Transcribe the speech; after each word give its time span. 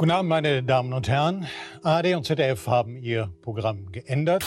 Guten 0.00 0.12
Abend, 0.12 0.30
meine 0.30 0.62
Damen 0.62 0.94
und 0.94 1.08
Herren. 1.08 1.46
ARD 1.82 2.14
und 2.14 2.24
ZDF 2.24 2.66
haben 2.66 2.96
ihr 2.96 3.30
Programm 3.42 3.92
geändert. 3.92 4.46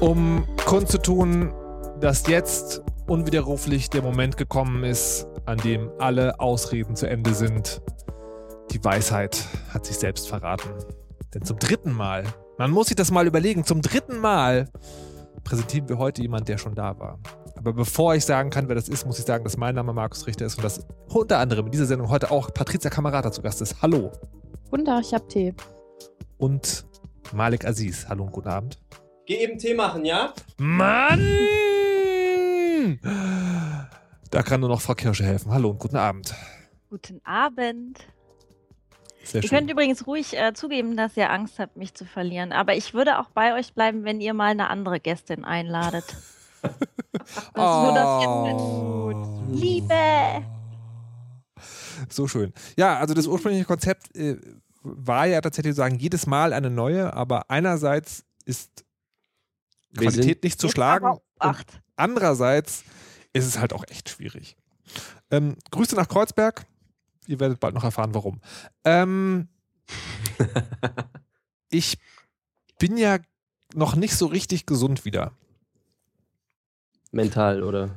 Um 0.00 0.46
kundzutun, 0.64 1.52
dass 2.00 2.28
jetzt 2.28 2.84
unwiderruflich 3.08 3.90
der 3.90 4.02
Moment 4.02 4.36
gekommen 4.36 4.84
ist, 4.84 5.26
an 5.44 5.58
dem 5.58 5.90
alle 5.98 6.38
Ausreden 6.38 6.94
zu 6.94 7.08
Ende 7.08 7.34
sind. 7.34 7.82
Die 8.70 8.84
Weisheit 8.84 9.44
hat 9.74 9.84
sich 9.84 9.96
selbst 9.98 10.28
verraten. 10.28 10.70
Denn 11.34 11.42
zum 11.42 11.58
dritten 11.58 11.92
Mal, 11.92 12.22
man 12.56 12.70
muss 12.70 12.86
sich 12.86 12.94
das 12.94 13.10
mal 13.10 13.26
überlegen, 13.26 13.64
zum 13.64 13.82
dritten 13.82 14.18
Mal 14.18 14.68
präsentieren 15.42 15.88
wir 15.88 15.98
heute 15.98 16.22
jemanden, 16.22 16.44
der 16.44 16.58
schon 16.58 16.76
da 16.76 16.96
war. 17.00 17.18
Aber 17.64 17.74
bevor 17.74 18.16
ich 18.16 18.24
sagen 18.24 18.50
kann, 18.50 18.66
wer 18.66 18.74
das 18.74 18.88
ist, 18.88 19.06
muss 19.06 19.20
ich 19.20 19.24
sagen, 19.24 19.44
dass 19.44 19.56
mein 19.56 19.76
Name 19.76 19.92
Markus 19.92 20.26
Richter 20.26 20.46
ist 20.46 20.56
und 20.56 20.64
dass 20.64 20.84
unter 21.08 21.38
anderem 21.38 21.66
in 21.66 21.70
dieser 21.70 21.86
Sendung 21.86 22.08
heute 22.08 22.32
auch 22.32 22.52
Patricia 22.52 22.90
Kamerata 22.90 23.30
zu 23.30 23.40
Gast 23.40 23.62
ist. 23.62 23.80
Hallo. 23.80 24.10
Guten 24.68 24.84
Tag, 24.84 25.04
ich 25.04 25.14
hab 25.14 25.28
Tee. 25.28 25.54
Und 26.38 26.84
Malik 27.32 27.64
Aziz. 27.64 28.06
Hallo 28.08 28.24
und 28.24 28.32
guten 28.32 28.48
Abend. 28.48 28.78
Geh 29.26 29.36
eben 29.36 29.58
Tee 29.58 29.74
machen, 29.74 30.04
ja? 30.04 30.34
Mann! 30.58 31.20
Da 34.32 34.42
kann 34.42 34.58
nur 34.58 34.68
noch 34.68 34.80
Frau 34.80 34.94
Kirsche 34.94 35.22
helfen. 35.22 35.52
Hallo 35.52 35.70
und 35.70 35.78
guten 35.78 35.98
Abend. 35.98 36.34
Guten 36.90 37.20
Abend. 37.22 38.00
Sehr 39.22 39.40
Ihr 39.40 39.48
schön. 39.48 39.58
könnt 39.58 39.70
übrigens 39.70 40.04
ruhig 40.08 40.36
äh, 40.36 40.52
zugeben, 40.52 40.96
dass 40.96 41.16
ihr 41.16 41.30
Angst 41.30 41.60
habt, 41.60 41.76
mich 41.76 41.94
zu 41.94 42.06
verlieren. 42.06 42.50
Aber 42.50 42.74
ich 42.74 42.92
würde 42.92 43.20
auch 43.20 43.28
bei 43.28 43.54
euch 43.54 43.72
bleiben, 43.72 44.02
wenn 44.02 44.20
ihr 44.20 44.34
mal 44.34 44.50
eine 44.50 44.68
andere 44.68 44.98
Gästin 44.98 45.44
einladet. 45.44 46.16
Das 47.34 47.54
nur 47.54 47.94
das 47.94 48.22
jetzt 48.24 49.50
mit 49.50 49.60
Liebe. 49.60 50.44
So 52.08 52.28
schön. 52.28 52.52
Ja, 52.76 52.98
also 52.98 53.14
das 53.14 53.26
ursprüngliche 53.26 53.64
Konzept 53.64 54.14
äh, 54.16 54.36
war 54.82 55.26
ja 55.26 55.40
tatsächlich 55.40 55.72
zu 55.72 55.76
sagen, 55.78 55.96
jedes 55.98 56.26
Mal 56.26 56.52
eine 56.52 56.70
neue, 56.70 57.12
aber 57.14 57.50
einerseits 57.50 58.24
ist 58.44 58.84
Wir 59.90 60.08
Qualität 60.08 60.42
nicht 60.42 60.60
zu 60.60 60.68
schlagen. 60.68 61.18
andererseits 61.96 62.84
ist 63.32 63.46
es 63.46 63.58
halt 63.58 63.72
auch 63.72 63.84
echt 63.88 64.08
schwierig. 64.08 64.56
Ähm, 65.30 65.56
Grüße 65.70 65.94
nach 65.94 66.08
Kreuzberg. 66.08 66.66
Ihr 67.26 67.40
werdet 67.40 67.60
bald 67.60 67.74
noch 67.74 67.84
erfahren, 67.84 68.14
warum. 68.14 68.40
Ähm, 68.84 69.48
ich 71.70 71.98
bin 72.78 72.96
ja 72.96 73.18
noch 73.74 73.94
nicht 73.94 74.14
so 74.16 74.26
richtig 74.26 74.66
gesund 74.66 75.04
wieder. 75.04 75.32
Mental, 77.12 77.62
oder? 77.62 77.90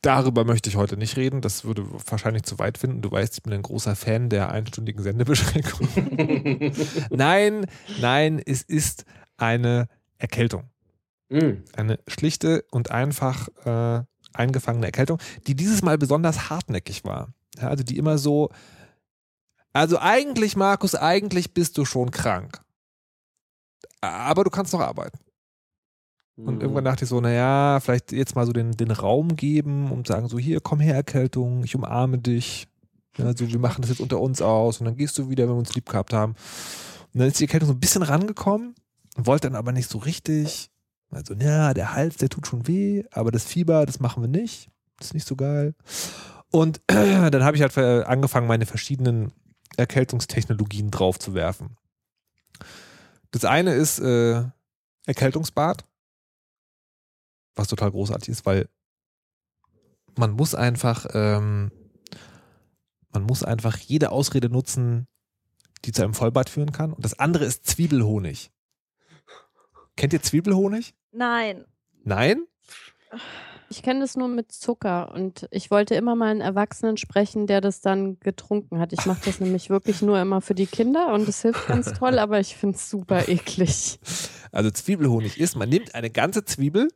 Darüber 0.00 0.44
möchte 0.44 0.70
ich 0.70 0.76
heute 0.76 0.96
nicht 0.96 1.16
reden. 1.16 1.42
Das 1.42 1.64
würde 1.64 1.84
wahrscheinlich 2.06 2.44
zu 2.44 2.58
weit 2.58 2.78
finden. 2.78 3.02
Du 3.02 3.10
weißt, 3.10 3.34
ich 3.36 3.42
bin 3.42 3.52
ein 3.52 3.62
großer 3.62 3.94
Fan 3.94 4.30
der 4.30 4.50
einstündigen 4.50 5.02
Sendebeschränkung. 5.02 5.86
nein, 7.10 7.66
nein, 8.00 8.40
es 8.44 8.62
ist 8.62 9.04
eine 9.36 9.88
Erkältung. 10.16 10.70
Mm. 11.28 11.62
Eine 11.76 11.98
schlichte 12.08 12.64
und 12.70 12.90
einfach 12.90 13.48
äh, 13.66 14.02
eingefangene 14.32 14.86
Erkältung, 14.86 15.18
die 15.46 15.54
dieses 15.54 15.82
Mal 15.82 15.98
besonders 15.98 16.48
hartnäckig 16.48 17.04
war. 17.04 17.34
Ja, 17.56 17.68
also 17.68 17.84
die 17.84 17.98
immer 17.98 18.16
so, 18.16 18.50
also 19.72 19.98
eigentlich, 19.98 20.56
Markus, 20.56 20.94
eigentlich 20.94 21.52
bist 21.52 21.76
du 21.76 21.84
schon 21.84 22.10
krank. 22.10 22.62
Aber 24.00 24.44
du 24.44 24.50
kannst 24.50 24.72
noch 24.72 24.80
arbeiten. 24.80 25.18
Und 26.44 26.58
Mm. 26.58 26.60
irgendwann 26.60 26.84
dachte 26.84 27.04
ich 27.04 27.10
so, 27.10 27.20
naja, 27.20 27.78
vielleicht 27.80 28.12
jetzt 28.12 28.34
mal 28.34 28.46
so 28.46 28.52
den, 28.52 28.72
den 28.72 28.90
Raum 28.90 29.36
geben 29.36 29.90
und 29.90 30.06
sagen 30.06 30.28
so, 30.28 30.38
hier, 30.38 30.60
komm 30.60 30.80
her, 30.80 30.94
Erkältung, 30.94 31.64
ich 31.64 31.74
umarme 31.74 32.18
dich. 32.18 32.66
Ja, 33.16 33.36
so, 33.36 33.50
wir 33.50 33.58
machen 33.58 33.82
das 33.82 33.90
jetzt 33.90 34.00
unter 34.00 34.20
uns 34.20 34.40
aus 34.40 34.78
und 34.78 34.86
dann 34.86 34.96
gehst 34.96 35.18
du 35.18 35.28
wieder, 35.28 35.44
wenn 35.44 35.54
wir 35.54 35.58
uns 35.58 35.74
lieb 35.74 35.88
gehabt 35.88 36.12
haben. 36.12 36.34
Und 37.12 37.18
dann 37.20 37.28
ist 37.28 37.38
die 37.40 37.44
Erkältung 37.44 37.66
so 37.66 37.74
ein 37.74 37.80
bisschen 37.80 38.02
rangekommen, 38.02 38.74
wollte 39.16 39.48
dann 39.48 39.56
aber 39.56 39.72
nicht 39.72 39.90
so 39.90 39.98
richtig. 39.98 40.70
Also, 41.10 41.34
ja, 41.34 41.74
der 41.74 41.94
Hals, 41.94 42.16
der 42.18 42.28
tut 42.28 42.46
schon 42.46 42.68
weh, 42.68 43.02
aber 43.10 43.32
das 43.32 43.44
Fieber, 43.44 43.84
das 43.84 43.98
machen 43.98 44.22
wir 44.22 44.28
nicht. 44.28 44.70
Das 44.98 45.08
ist 45.08 45.14
nicht 45.14 45.26
so 45.26 45.34
geil. 45.34 45.74
Und 46.52 46.80
dann 46.86 47.44
habe 47.44 47.56
ich 47.56 47.62
halt 47.62 47.76
angefangen, 47.76 48.46
meine 48.46 48.66
verschiedenen 48.66 49.32
Erkältungstechnologien 49.76 50.90
draufzuwerfen. 50.90 51.76
Das 53.32 53.44
eine 53.44 53.74
ist 53.74 53.98
äh, 53.98 54.44
Erkältungsbad 55.06 55.84
was 57.54 57.68
total 57.68 57.90
großartig 57.90 58.28
ist, 58.28 58.46
weil 58.46 58.68
man 60.16 60.32
muss 60.32 60.54
einfach, 60.54 61.06
ähm, 61.14 61.70
man 63.12 63.22
muss 63.22 63.42
einfach 63.42 63.76
jede 63.78 64.10
Ausrede 64.10 64.48
nutzen, 64.48 65.06
die 65.84 65.92
zu 65.92 66.02
einem 66.02 66.14
Vollbad 66.14 66.50
führen 66.50 66.72
kann. 66.72 66.92
Und 66.92 67.04
das 67.04 67.18
andere 67.18 67.44
ist 67.44 67.66
Zwiebelhonig. 67.66 68.50
Kennt 69.96 70.12
ihr 70.12 70.22
Zwiebelhonig? 70.22 70.94
Nein. 71.12 71.64
Nein? 72.04 72.44
Ich 73.68 73.82
kenne 73.82 74.00
das 74.00 74.16
nur 74.16 74.28
mit 74.28 74.50
Zucker 74.50 75.12
und 75.14 75.46
ich 75.50 75.70
wollte 75.70 75.94
immer 75.94 76.16
mal 76.16 76.30
einen 76.30 76.40
Erwachsenen 76.40 76.96
sprechen, 76.96 77.46
der 77.46 77.60
das 77.60 77.80
dann 77.80 78.18
getrunken 78.18 78.78
hat. 78.78 78.92
Ich 78.92 79.06
mache 79.06 79.20
das 79.24 79.40
nämlich 79.40 79.70
wirklich 79.70 80.02
nur 80.02 80.20
immer 80.20 80.40
für 80.40 80.54
die 80.54 80.66
Kinder 80.66 81.12
und 81.12 81.28
es 81.28 81.42
hilft 81.42 81.68
ganz 81.68 81.92
toll, 81.92 82.18
aber 82.18 82.40
ich 82.40 82.56
finde 82.56 82.76
es 82.76 82.90
super 82.90 83.28
eklig. 83.28 84.00
Also 84.52 84.70
Zwiebelhonig 84.70 85.38
ist, 85.38 85.54
man 85.54 85.68
nimmt 85.68 85.94
eine 85.94 86.10
ganze 86.10 86.44
Zwiebel 86.44 86.88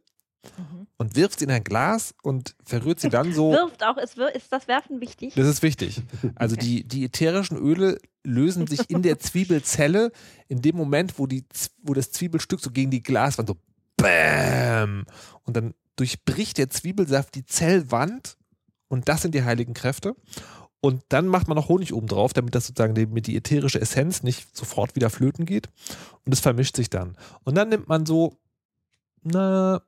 Mhm. 0.57 0.87
und 0.97 1.17
wirft 1.17 1.39
sie 1.39 1.45
in 1.45 1.51
ein 1.51 1.65
Glas 1.65 2.15
und 2.23 2.55
verrührt 2.65 3.01
sie 3.01 3.09
dann 3.09 3.33
so. 3.35 3.53
Wirft 3.53 3.83
auch, 3.85 3.97
ist, 3.97 4.17
ist 4.19 4.53
das 4.53 4.69
Werfen 4.69 5.01
wichtig? 5.01 5.35
Das 5.35 5.47
ist 5.47 5.63
wichtig. 5.63 6.03
Also 6.35 6.57
die, 6.57 6.85
die 6.85 7.05
ätherischen 7.05 7.57
Öle 7.57 7.99
lösen 8.23 8.67
sich 8.67 8.91
in 8.91 9.03
der 9.03 9.19
Zwiebelzelle 9.19 10.11
in 10.49 10.63
dem 10.63 10.77
Moment, 10.77 11.19
wo, 11.19 11.27
die, 11.27 11.45
wo 11.83 11.95
das 11.95 12.11
Zwiebelstück 12.13 12.61
so 12.61 12.71
gegen 12.71 12.91
die 12.91 13.03
Glaswand 13.03 13.49
so 13.49 13.57
BÄM 13.97 15.05
und 15.45 15.57
dann 15.57 15.75
durchbricht 15.97 16.59
der 16.59 16.71
Zwiebelsaft 16.71 17.35
die 17.35 17.45
Zellwand 17.45 18.37
und 18.89 19.09
das 19.09 19.23
sind 19.23 19.35
die 19.35 19.45
heiligen 19.45 19.75
Kräfte. 19.75 20.15
Und 20.81 21.03
dann 21.09 21.29
macht 21.29 21.49
man 21.49 21.57
noch 21.57 21.71
Honig 21.71 21.95
oben 21.95 22.09
drauf, 22.09 22.35
damit 22.35 22.55
das 22.55 22.67
sozusagen 22.67 22.95
die, 22.95 23.07
die 23.23 23.37
ätherische 23.37 23.81
Essenz 23.81 24.23
nicht 24.23 24.55
sofort 24.55 24.95
wieder 24.95 25.09
flöten 25.09 25.47
geht. 25.47 25.71
Und 26.27 26.33
es 26.33 26.41
vermischt 26.41 26.77
sich 26.77 26.91
dann. 26.91 27.17
Und 27.43 27.55
dann 27.55 27.71
nimmt 27.71 27.89
man 27.89 28.05
so, 28.05 28.37
na, 29.23 29.81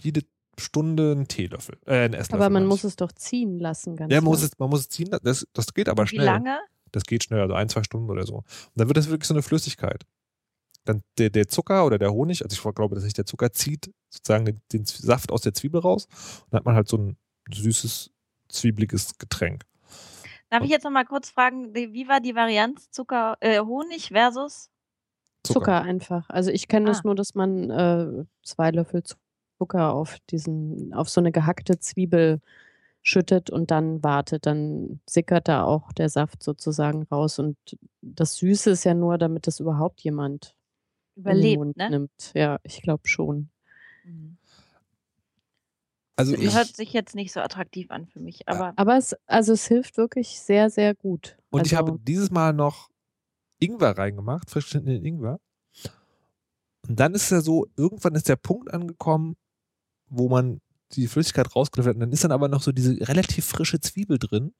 jede 0.00 0.22
Stunde 0.58 1.12
einen 1.12 1.28
Teelöffel, 1.28 1.76
äh, 1.86 2.04
einen 2.04 2.14
Esslöffel. 2.14 2.34
Aber 2.36 2.44
man 2.44 2.52
meine 2.54 2.64
ich. 2.66 2.68
muss 2.70 2.84
es 2.84 2.96
doch 2.96 3.12
ziehen 3.12 3.58
lassen, 3.58 3.96
ganz 3.96 4.12
Ja, 4.12 4.20
man 4.20 4.30
muss, 4.30 4.42
es, 4.42 4.58
man 4.58 4.70
muss 4.70 4.80
es 4.80 4.88
ziehen, 4.88 5.10
das, 5.22 5.46
das 5.52 5.74
geht 5.74 5.88
aber 5.88 6.04
Wie 6.04 6.08
schnell. 6.08 6.24
lange? 6.24 6.58
Das 6.92 7.04
geht 7.04 7.24
schnell, 7.24 7.40
also 7.40 7.54
ein, 7.54 7.68
zwei 7.68 7.82
Stunden 7.82 8.08
oder 8.10 8.24
so. 8.24 8.36
Und 8.36 8.44
dann 8.74 8.88
wird 8.88 8.96
das 8.96 9.08
wirklich 9.10 9.28
so 9.28 9.34
eine 9.34 9.42
Flüssigkeit. 9.42 10.04
Dann 10.84 11.02
der, 11.18 11.30
der 11.30 11.48
Zucker 11.48 11.84
oder 11.84 11.98
der 11.98 12.12
Honig, 12.12 12.42
also 12.44 12.54
ich 12.54 12.74
glaube, 12.74 12.94
dass 12.94 13.04
sich 13.04 13.12
der 13.12 13.26
Zucker 13.26 13.52
zieht 13.52 13.90
sozusagen 14.08 14.44
den, 14.46 14.62
den 14.72 14.86
Saft 14.86 15.30
aus 15.32 15.42
der 15.42 15.52
Zwiebel 15.52 15.80
raus 15.80 16.06
und 16.44 16.52
dann 16.52 16.58
hat 16.60 16.64
man 16.64 16.74
halt 16.76 16.88
so 16.88 16.96
ein 16.96 17.16
süßes, 17.52 18.12
zwiebeliges 18.48 19.18
Getränk. 19.18 19.64
Darf 20.48 20.62
ich 20.62 20.70
jetzt 20.70 20.84
noch 20.84 20.92
mal 20.92 21.04
kurz 21.04 21.28
fragen, 21.28 21.74
wie 21.74 22.06
war 22.08 22.20
die 22.20 22.36
Varianz 22.36 22.88
Zucker, 22.90 23.36
äh, 23.40 23.60
Honig 23.60 24.08
versus? 24.12 24.70
Zucker 25.42 25.82
einfach. 25.82 26.30
Also 26.30 26.50
ich 26.50 26.68
kenne 26.68 26.86
Ah. 26.86 26.92
das 26.92 27.04
nur, 27.04 27.14
dass 27.16 27.34
man 27.34 27.68
äh, 27.70 28.24
zwei 28.44 28.70
Löffel 28.70 29.02
Zucker 29.02 29.20
auf 29.58 30.18
diesen, 30.30 30.92
auf 30.94 31.08
so 31.08 31.20
eine 31.20 31.32
gehackte 31.32 31.78
Zwiebel 31.78 32.40
schüttet 33.02 33.50
und 33.50 33.70
dann 33.70 34.02
wartet. 34.02 34.46
Dann 34.46 35.00
sickert 35.08 35.48
da 35.48 35.64
auch 35.64 35.92
der 35.92 36.08
Saft 36.08 36.42
sozusagen 36.42 37.04
raus. 37.04 37.38
Und 37.38 37.56
das 38.02 38.36
Süße 38.36 38.70
ist 38.70 38.84
ja 38.84 38.94
nur, 38.94 39.18
damit 39.18 39.46
das 39.46 39.60
überhaupt 39.60 40.00
jemand 40.00 40.54
in 41.14 41.22
den 41.22 41.30
Überlebt, 41.30 41.58
Mund 41.58 41.76
ne? 41.76 41.90
nimmt. 41.90 42.32
Ja, 42.34 42.58
ich 42.62 42.82
glaube 42.82 43.06
schon. 43.08 43.48
Mhm. 44.04 44.36
Also 46.16 46.34
ich, 46.34 46.54
Hört 46.54 46.74
sich 46.74 46.94
jetzt 46.94 47.14
nicht 47.14 47.32
so 47.32 47.40
attraktiv 47.40 47.90
an 47.90 48.06
für 48.06 48.20
mich, 48.20 48.48
aber 48.48 48.72
Aber 48.76 48.96
es, 48.96 49.14
also 49.26 49.52
es 49.52 49.66
hilft 49.68 49.98
wirklich 49.98 50.40
sehr, 50.40 50.70
sehr 50.70 50.94
gut. 50.94 51.36
und 51.50 51.60
also, 51.60 51.68
ich 51.68 51.76
habe 51.76 51.98
dieses 52.02 52.30
Mal 52.30 52.54
noch 52.54 52.88
Ingwer 53.58 53.98
reingemacht, 53.98 54.50
frisch 54.50 54.64
geschnittenen 54.64 55.04
Ingwer. 55.04 55.40
Und 56.88 57.00
dann 57.00 57.14
ist 57.14 57.24
es 57.24 57.30
ja 57.30 57.40
so, 57.40 57.66
irgendwann 57.76 58.14
ist 58.14 58.28
der 58.28 58.36
Punkt 58.36 58.72
angekommen, 58.72 59.36
wo 60.08 60.28
man 60.28 60.60
die 60.92 61.08
Flüssigkeit 61.08 61.54
rausgelöffelt 61.54 61.94
hat. 61.94 61.96
Und 61.96 62.00
dann 62.00 62.12
ist 62.12 62.24
dann 62.24 62.32
aber 62.32 62.48
noch 62.48 62.62
so 62.62 62.72
diese 62.72 62.92
relativ 63.08 63.44
frische 63.46 63.80
Zwiebel 63.80 64.18
drin. 64.18 64.52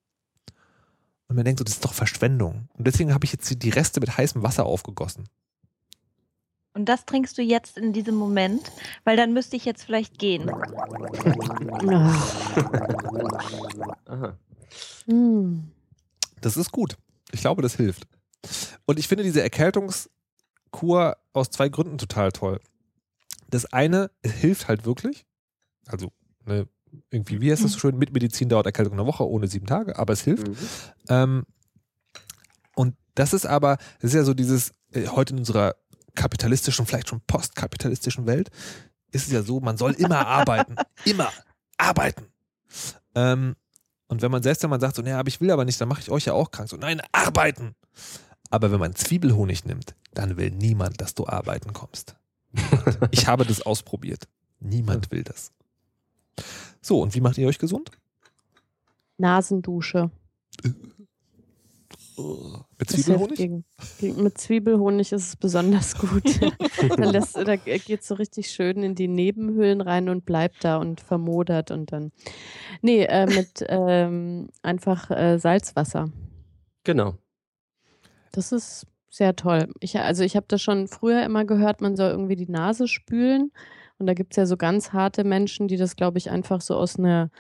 Und 1.28 1.37
man 1.37 1.44
denkt 1.44 1.58
so, 1.58 1.64
das 1.64 1.75
ist 1.75 1.84
doch 1.84 1.93
Verschwendung. 1.94 2.69
Und 2.75 2.87
deswegen 2.87 3.12
habe 3.12 3.25
ich 3.25 3.32
jetzt 3.32 3.62
die- 3.62 3.70
Reste 3.70 4.00
mit 4.00 4.16
heißem 4.16 4.43
Wasser 4.43 4.64
aufgegossen. 4.66 5.28
und 6.75 6.84
das 6.90 7.04
trinkst 7.06 7.37
du 7.38 7.43
jetzt 7.43 7.78
in 7.78 7.93
diesem 7.94 8.14
Moment, 8.16 8.70
weil 9.04 9.16
dann 9.16 9.32
müsste 9.32 9.56
ich 9.56 9.64
jetzt 9.64 9.82
vielleicht 9.84 10.19
gehen. 10.19 10.50
Aha. 14.06 14.37
hm. 15.06 15.70
Das 16.40 16.56
ist 16.56 16.70
gut. 16.72 16.96
Ich 17.32 17.40
glaube, 17.40 17.62
das 17.62 17.75
hilft. 17.76 18.06
Und 18.84 18.99
ich 18.99 19.08
finde 19.08 19.25
diese 19.25 19.42
Erkältungskur 19.42 21.16
aus 21.32 21.50
zwei 21.50 21.69
Gründen 21.69 21.99
total 21.99 22.31
toll. 22.32 22.60
Das 23.50 23.66
eine, 23.72 24.10
es 24.22 24.32
hilft 24.32 24.69
halt 24.69 24.84
wirklich. 24.84 25.25
Also, 25.86 26.12
ne, 26.44 26.68
irgendwie, 27.10 27.40
wie 27.40 27.50
heißt 27.50 27.64
das 27.64 27.72
so 27.72 27.78
schön? 27.78 27.98
Mit 27.98 28.12
Medizin 28.12 28.48
dauert 28.48 28.66
Erkältung 28.66 28.94
eine 28.94 29.06
Woche, 29.06 29.28
ohne 29.28 29.48
sieben 29.48 29.66
Tage, 29.66 29.98
aber 29.98 30.12
es 30.12 30.22
hilft. 30.22 30.48
Mhm. 30.48 30.56
Ähm, 31.08 31.46
und 32.74 32.94
das 33.14 33.32
ist 33.32 33.46
aber, 33.46 33.76
das 34.00 34.10
ist 34.10 34.14
ja 34.14 34.24
so 34.24 34.34
dieses, 34.34 34.72
äh, 34.92 35.06
heute 35.08 35.32
in 35.32 35.40
unserer 35.40 35.74
kapitalistischen, 36.14 36.86
vielleicht 36.86 37.08
schon 37.08 37.20
postkapitalistischen 37.26 38.26
Welt, 38.26 38.50
ist 39.12 39.26
es 39.26 39.32
ja 39.32 39.42
so, 39.42 39.60
man 39.60 39.76
soll 39.76 39.92
immer 39.92 40.26
arbeiten. 40.26 40.76
Immer 41.04 41.32
arbeiten. 41.76 42.26
Ähm, 43.14 43.56
und 44.08 44.22
wenn 44.22 44.30
man 44.30 44.42
selbst 44.42 44.62
wenn 44.62 44.70
man 44.70 44.80
sagt, 44.80 44.96
so, 44.96 45.02
naja, 45.02 45.18
aber 45.18 45.28
ich 45.28 45.40
will 45.40 45.50
aber 45.50 45.64
nicht, 45.64 45.80
dann 45.80 45.88
mache 45.88 46.00
ich 46.00 46.10
euch 46.10 46.26
ja 46.26 46.32
auch 46.32 46.50
krank. 46.50 46.68
So, 46.68 46.76
nein, 46.76 47.02
arbeiten. 47.12 47.74
Aber 48.50 48.70
wenn 48.70 48.78
man 48.78 48.94
Zwiebelhonig 48.94 49.64
nimmt, 49.64 49.94
dann 50.14 50.36
will 50.36 50.50
niemand, 50.50 51.00
dass 51.00 51.14
du 51.14 51.26
arbeiten 51.26 51.72
kommst. 51.72 52.16
ich 53.10 53.26
habe 53.26 53.44
das 53.44 53.62
ausprobiert. 53.62 54.28
Niemand 54.60 55.10
will 55.10 55.24
das. 55.24 55.52
So, 56.80 57.00
und 57.02 57.14
wie 57.14 57.20
macht 57.20 57.38
ihr 57.38 57.48
euch 57.48 57.58
gesund? 57.58 57.90
Nasendusche. 59.18 60.10
Mit 62.78 62.90
Das 62.90 62.94
hilft 62.94 63.04
Zwiebelhonig? 63.04 63.36
Gegen, 63.36 63.64
gegen, 64.00 64.22
mit 64.22 64.38
Zwiebelhonig 64.38 65.12
ist 65.12 65.28
es 65.28 65.36
besonders 65.36 65.98
gut. 65.98 66.24
da, 66.96 67.10
lässt, 67.10 67.36
da 67.36 67.56
geht 67.56 68.02
so 68.02 68.14
richtig 68.14 68.50
schön 68.50 68.82
in 68.82 68.94
die 68.94 69.08
Nebenhöhlen 69.08 69.80
rein 69.80 70.08
und 70.08 70.24
bleibt 70.24 70.64
da 70.64 70.78
und 70.78 71.00
vermodert 71.00 71.70
und 71.70 71.92
dann. 71.92 72.12
Nee, 72.80 73.04
äh, 73.04 73.26
mit 73.26 73.64
ähm, 73.68 74.48
einfach 74.62 75.10
äh, 75.10 75.38
Salzwasser. 75.38 76.10
Genau. 76.84 77.14
Das 78.32 78.52
ist 78.52 78.86
sehr 79.10 79.36
toll. 79.36 79.72
Ich, 79.80 79.98
also 79.98 80.24
ich 80.24 80.36
habe 80.36 80.46
das 80.48 80.62
schon 80.62 80.88
früher 80.88 81.22
immer 81.24 81.44
gehört, 81.44 81.80
man 81.80 81.96
soll 81.96 82.10
irgendwie 82.10 82.36
die 82.36 82.50
Nase 82.50 82.88
spülen. 82.88 83.50
Und 83.98 84.06
da 84.06 84.14
gibt 84.14 84.32
es 84.32 84.37
ja 84.37 84.46
so 84.46 84.56
ganz 84.56 84.93
harte 84.93 85.25
Menschen, 85.25 85.69
die 85.69 85.76
das, 85.76 85.96
glaube 85.96 86.19
ich, 86.19 86.31
einfach 86.31 86.60
so 86.60 86.75
aus 86.76 86.98
einer 86.98 87.31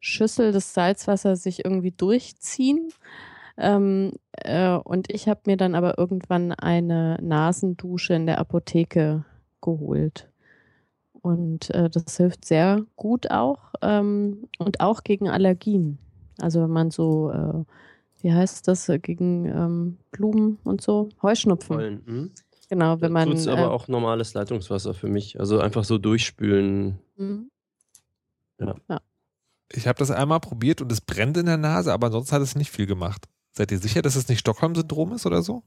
Schüssel 0.00 0.52
des 0.52 0.72
Salzwassers 0.72 1.42
sich 1.42 1.64
irgendwie 1.64 1.90
durchziehen. 1.90 2.88
Ähm, 3.58 4.12
äh, 4.32 4.76
und 4.76 5.10
ich 5.12 5.28
habe 5.28 5.40
mir 5.46 5.56
dann 5.56 5.74
aber 5.74 5.98
irgendwann 5.98 6.52
eine 6.52 7.18
Nasendusche 7.22 8.14
in 8.14 8.26
der 8.26 8.38
Apotheke 8.38 9.24
geholt. 9.60 10.28
Und 11.12 11.70
äh, 11.74 11.90
das 11.90 12.16
hilft 12.16 12.44
sehr 12.44 12.84
gut 12.94 13.30
auch 13.30 13.72
ähm, 13.82 14.48
und 14.58 14.80
auch 14.80 15.02
gegen 15.02 15.28
Allergien. 15.28 15.98
Also 16.40 16.62
wenn 16.62 16.70
man 16.70 16.90
so, 16.90 17.30
äh, 17.30 17.64
wie 18.22 18.32
heißt 18.32 18.68
das, 18.68 18.88
äh, 18.88 18.98
gegen 18.98 19.46
ähm, 19.46 19.96
Blumen 20.12 20.58
und 20.64 20.80
so, 20.80 21.08
Heuschnupfen. 21.22 21.76
Vollen. 21.76 22.32
Genau, 22.68 23.00
wenn 23.00 23.12
man. 23.12 23.28
Tut's 23.28 23.46
äh, 23.46 23.50
aber 23.50 23.70
auch 23.70 23.88
normales 23.88 24.34
Leitungswasser 24.34 24.94
für 24.94 25.08
mich. 25.08 25.38
Also 25.38 25.60
einfach 25.60 25.84
so 25.84 25.98
durchspülen. 25.98 26.98
mhm. 27.16 27.50
Ich 29.72 29.86
habe 29.86 29.98
das 29.98 30.10
einmal 30.10 30.40
probiert 30.40 30.80
und 30.80 30.90
es 30.90 31.00
brennt 31.00 31.36
in 31.36 31.46
der 31.46 31.56
Nase, 31.56 31.92
aber 31.92 32.06
ansonsten 32.06 32.36
hat 32.36 32.42
es 32.42 32.54
nicht 32.54 32.70
viel 32.70 32.86
gemacht. 32.86 33.28
Seid 33.52 33.72
ihr 33.72 33.78
sicher, 33.78 34.00
dass 34.00 34.16
es 34.16 34.28
nicht 34.28 34.38
Stockholm-Syndrom 34.40 35.12
ist 35.12 35.26
oder 35.26 35.42
so? 35.42 35.62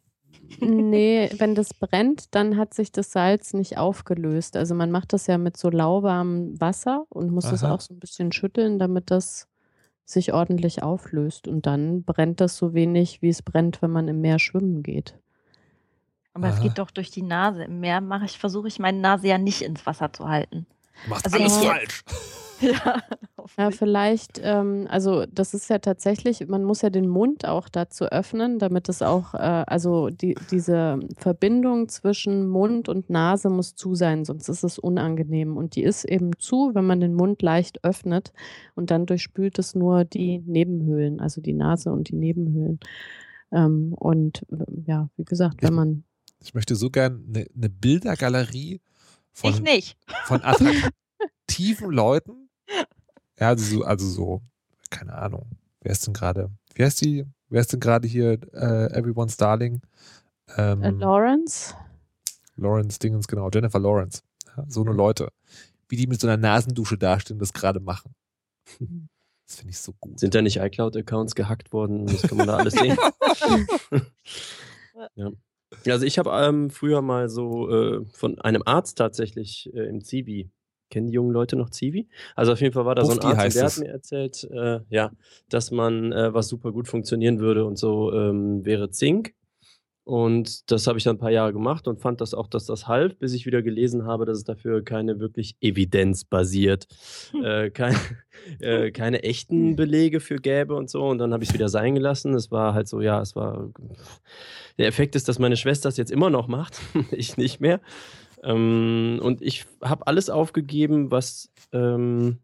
Nee, 0.60 1.30
wenn 1.38 1.54
das 1.54 1.74
brennt, 1.74 2.34
dann 2.34 2.57
hat 2.57 2.74
sich 2.74 2.92
das 2.92 3.12
Salz 3.12 3.54
nicht 3.54 3.78
aufgelöst. 3.78 4.56
Also 4.56 4.74
man 4.74 4.90
macht 4.90 5.13
das 5.13 5.28
ja 5.28 5.38
mit 5.38 5.57
so 5.57 5.69
lauwarmem 5.69 6.60
Wasser 6.60 7.06
und 7.10 7.31
muss 7.31 7.50
das 7.50 7.63
Aha. 7.63 7.74
auch 7.74 7.81
so 7.81 7.94
ein 7.94 8.00
bisschen 8.00 8.31
schütteln, 8.31 8.80
damit 8.80 9.12
das 9.12 9.48
sich 10.06 10.34
ordentlich 10.34 10.81
auflöst. 10.81 11.48
Und 11.48 11.66
dann 11.66 12.04
brennt 12.04 12.42
das 12.42 12.57
so 12.57 12.74
wenig, 12.74 13.22
wie 13.22 13.30
es 13.30 13.42
brennt, 13.42 13.81
wenn 13.81 13.92
man 13.92 14.07
im 14.07 14.22
Meer 14.22 14.40
schwimmen 14.40 14.81
geht. 14.81 15.19
Aber 16.34 16.48
es 16.50 16.56
Aha. 16.56 16.64
geht 16.64 16.78
doch 16.78 16.92
durch 16.92 17.12
die 17.12 17.24
Nase. 17.24 17.64
Im 17.64 17.80
Meer 17.80 18.02
mache 18.02 18.26
ich, 18.26 18.38
versuche 18.38 18.68
ich 18.68 18.80
meine 18.80 19.00
Nase 19.00 19.28
ja 19.28 19.38
nicht 19.38 19.62
ins 19.62 19.86
Wasser 19.86 20.14
zu 20.14 20.28
halten. 20.30 20.66
Du 21.06 21.10
machst 21.10 21.26
Also 21.26 21.38
alles 21.38 21.58
ich- 21.62 21.68
falsch. 21.68 22.04
Ja, 22.62 23.02
Ja, 23.58 23.72
vielleicht, 23.72 24.42
ähm, 24.44 24.86
also 24.90 25.26
das 25.26 25.54
ist 25.54 25.70
ja 25.70 25.80
tatsächlich, 25.80 26.46
man 26.50 26.66
muss 26.66 26.81
ja 26.81 26.90
den 26.90 27.08
Mund 27.08 27.48
auch 27.48 27.70
dazu 27.70 28.04
öffnen, 28.08 28.60
damit 28.60 28.90
es 28.90 29.02
auch, 29.02 29.34
äh, 29.34 29.38
also 29.38 30.10
die, 30.10 30.36
diese 30.52 31.00
Verbindung 31.18 31.88
zwischen 31.88 32.50
Mund 32.50 32.90
und 32.90 33.10
Nase 33.10 33.50
muss 33.50 33.76
zu 33.76 33.96
sein, 33.96 34.26
sonst 34.26 34.50
ist 34.50 34.64
es 34.66 34.78
unangenehm. 34.78 35.56
Und 35.56 35.78
die 35.78 35.84
ist 35.84 36.04
eben 36.04 36.31
zu, 36.38 36.72
wenn 36.74 36.86
man 36.86 37.00
den 37.00 37.14
Mund 37.14 37.42
leicht 37.42 37.81
öffnet 37.86 38.34
und 38.76 38.92
dann 38.92 39.06
durchspült 39.06 39.58
es 39.58 39.74
nur 39.74 40.04
die 40.04 40.40
Nebenhöhlen, 40.40 41.22
also 41.22 41.40
die 41.40 41.54
Nase 41.54 41.94
und 41.94 42.10
die 42.10 42.16
Nebenhöhlen. 42.18 42.81
Ähm, 43.54 43.94
und 43.98 44.44
äh, 44.52 44.66
ja, 44.86 45.08
wie 45.16 45.24
gesagt, 45.24 45.64
wenn 45.64 45.74
man 45.74 46.04
Ich 46.39 46.53
möchte 46.53 46.75
so 46.75 46.89
gern 46.89 47.25
eine 47.27 47.45
ne 47.53 47.69
Bildergalerie 47.69 48.75
ich 48.75 49.39
von, 49.39 49.63
nicht. 49.63 49.97
von 50.25 50.41
attraktiven 50.44 51.91
Leuten. 51.91 52.50
Ja, 53.39 53.50
also 53.50 53.77
so, 53.77 53.83
also 53.83 54.07
so, 54.07 54.41
keine 54.89 55.13
Ahnung. 55.13 55.50
Wer 55.81 55.91
ist 55.91 56.06
denn 56.06 56.13
gerade? 56.13 56.51
Wie 56.75 56.83
heißt 56.83 57.01
die? 57.01 57.25
Wer 57.50 57.62
ist 57.62 57.74
denn 57.74 57.80
gerade 57.80 58.07
hier 58.07 58.39
äh, 58.53 58.94
Everyone's 58.94 59.38
Darling? 59.38 59.81
Ähm, 60.57 60.83
äh, 60.83 60.89
Lawrence, 60.89 61.75
Lawrence 62.56 63.00
Dingens, 63.00 63.27
genau, 63.27 63.50
Jennifer 63.50 63.80
Lawrence. 63.80 64.21
Ja, 64.56 64.65
so 64.68 64.81
eine 64.81 64.92
Leute. 64.92 65.30
Wie 65.88 65.95
die 65.95 66.07
mit 66.07 66.19
so 66.21 66.27
einer 66.27 66.38
Nasendusche 66.38 66.97
dastehen 66.97 67.35
und 67.35 67.39
das 67.39 67.53
gerade 67.53 67.80
machen. 67.80 68.13
Das 69.47 69.56
finde 69.56 69.71
ich 69.71 69.80
so 69.80 69.94
gut. 70.00 70.19
Sind 70.19 70.35
da 70.35 70.44
nicht 70.44 70.57
iCloud-Accounts 70.57 71.33
gehackt 71.33 71.74
worden? 71.74 72.06
Das 72.06 72.21
kann 72.21 72.38
man 72.38 72.47
da 72.47 72.57
alles 72.57 72.74
sehen. 72.74 72.97
ja. 75.15 75.31
Also 75.88 76.06
ich 76.06 76.20
habe 76.20 76.31
ähm, 76.31 76.70
früher 76.70 77.02
mal 77.02 77.30
so 77.30 77.70
äh, 77.70 78.06
von 78.14 78.40
einem 78.40 78.64
Arzt 78.66 78.98
tatsächlich 78.98 79.70
äh, 79.74 79.88
im 79.88 80.04
Zivi. 80.04 80.50
Kennen 80.90 81.08
die 81.08 81.14
jungen 81.14 81.31
Leute 81.31 81.56
noch 81.56 81.70
Zivi? 81.70 82.08
Also 82.36 82.52
auf 82.52 82.62
jeden 82.62 82.74
Fall 82.74 82.86
war 82.86 82.96
da 82.96 83.06
so 83.06 83.12
ein 83.12 83.20
Arzt, 83.20 83.56
der 83.56 83.66
hat 83.66 83.78
mir 83.78 83.90
erzählt, 83.90 84.44
äh, 84.52 84.80
ja, 84.90 85.12
dass 85.48 85.70
man, 85.70 86.12
äh, 86.12 86.34
was 86.34 86.48
super 86.48 86.72
gut 86.72 86.88
funktionieren 86.88 87.40
würde 87.40 87.66
und 87.66 87.78
so, 87.78 88.12
ähm, 88.12 88.66
wäre 88.66 88.90
Zink. 88.90 89.36
Und 90.09 90.71
das 90.71 90.88
habe 90.88 90.97
ich 90.97 91.03
dann 91.03 91.17
ein 91.17 91.19
paar 91.19 91.29
Jahre 91.29 91.53
gemacht 91.53 91.88
und 91.88 92.01
fand 92.01 92.19
das 92.19 92.33
auch, 92.33 92.47
dass 92.47 92.65
das 92.65 92.88
half, 92.88 93.15
bis 93.19 93.35
ich 93.35 93.45
wieder 93.45 93.61
gelesen 93.61 94.07
habe, 94.07 94.25
dass 94.25 94.39
es 94.39 94.44
dafür 94.44 94.83
keine 94.83 95.19
wirklich 95.19 95.56
evidenzbasiert, 95.61 96.88
äh, 97.44 97.69
kein, 97.69 97.95
äh, 98.59 98.89
keine 98.89 99.21
echten 99.21 99.75
Belege 99.75 100.19
für 100.19 100.38
gäbe 100.38 100.73
und 100.73 100.89
so. 100.89 101.06
Und 101.06 101.19
dann 101.19 101.31
habe 101.31 101.44
ich 101.44 101.50
es 101.50 101.53
wieder 101.53 101.69
sein 101.69 101.94
gelassen. 101.94 102.33
Es 102.33 102.49
war 102.49 102.73
halt 102.73 102.87
so, 102.87 103.01
ja, 103.01 103.21
es 103.21 103.35
war. 103.35 103.69
Der 104.80 104.87
Effekt 104.87 105.16
ist, 105.16 105.28
dass 105.28 105.37
meine 105.37 105.57
Schwester 105.57 105.89
es 105.89 105.97
jetzt 105.97 106.11
immer 106.11 106.31
noch 106.31 106.47
macht, 106.47 106.81
ich 107.11 107.37
nicht 107.37 107.61
mehr. 107.61 107.80
Ähm, 108.42 109.19
und 109.21 109.44
ich 109.44 109.68
habe 109.83 110.07
alles 110.07 110.31
aufgegeben, 110.31 111.11
was 111.11 111.51
ähm, 111.71 112.39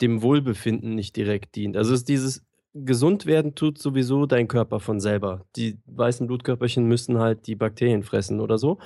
dem 0.00 0.20
Wohlbefinden 0.22 0.96
nicht 0.96 1.14
direkt 1.14 1.54
dient. 1.54 1.76
Also 1.76 1.94
es 1.94 2.00
ist 2.00 2.08
dieses 2.08 2.42
gesund 2.84 3.26
werden 3.26 3.54
tut 3.54 3.78
sowieso 3.78 4.26
dein 4.26 4.48
Körper 4.48 4.80
von 4.80 5.00
selber. 5.00 5.44
Die 5.56 5.78
weißen 5.86 6.26
Blutkörperchen 6.26 6.86
müssen 6.86 7.18
halt 7.18 7.46
die 7.46 7.54
Bakterien 7.54 8.02
fressen 8.02 8.40
oder 8.40 8.58
so. 8.58 8.78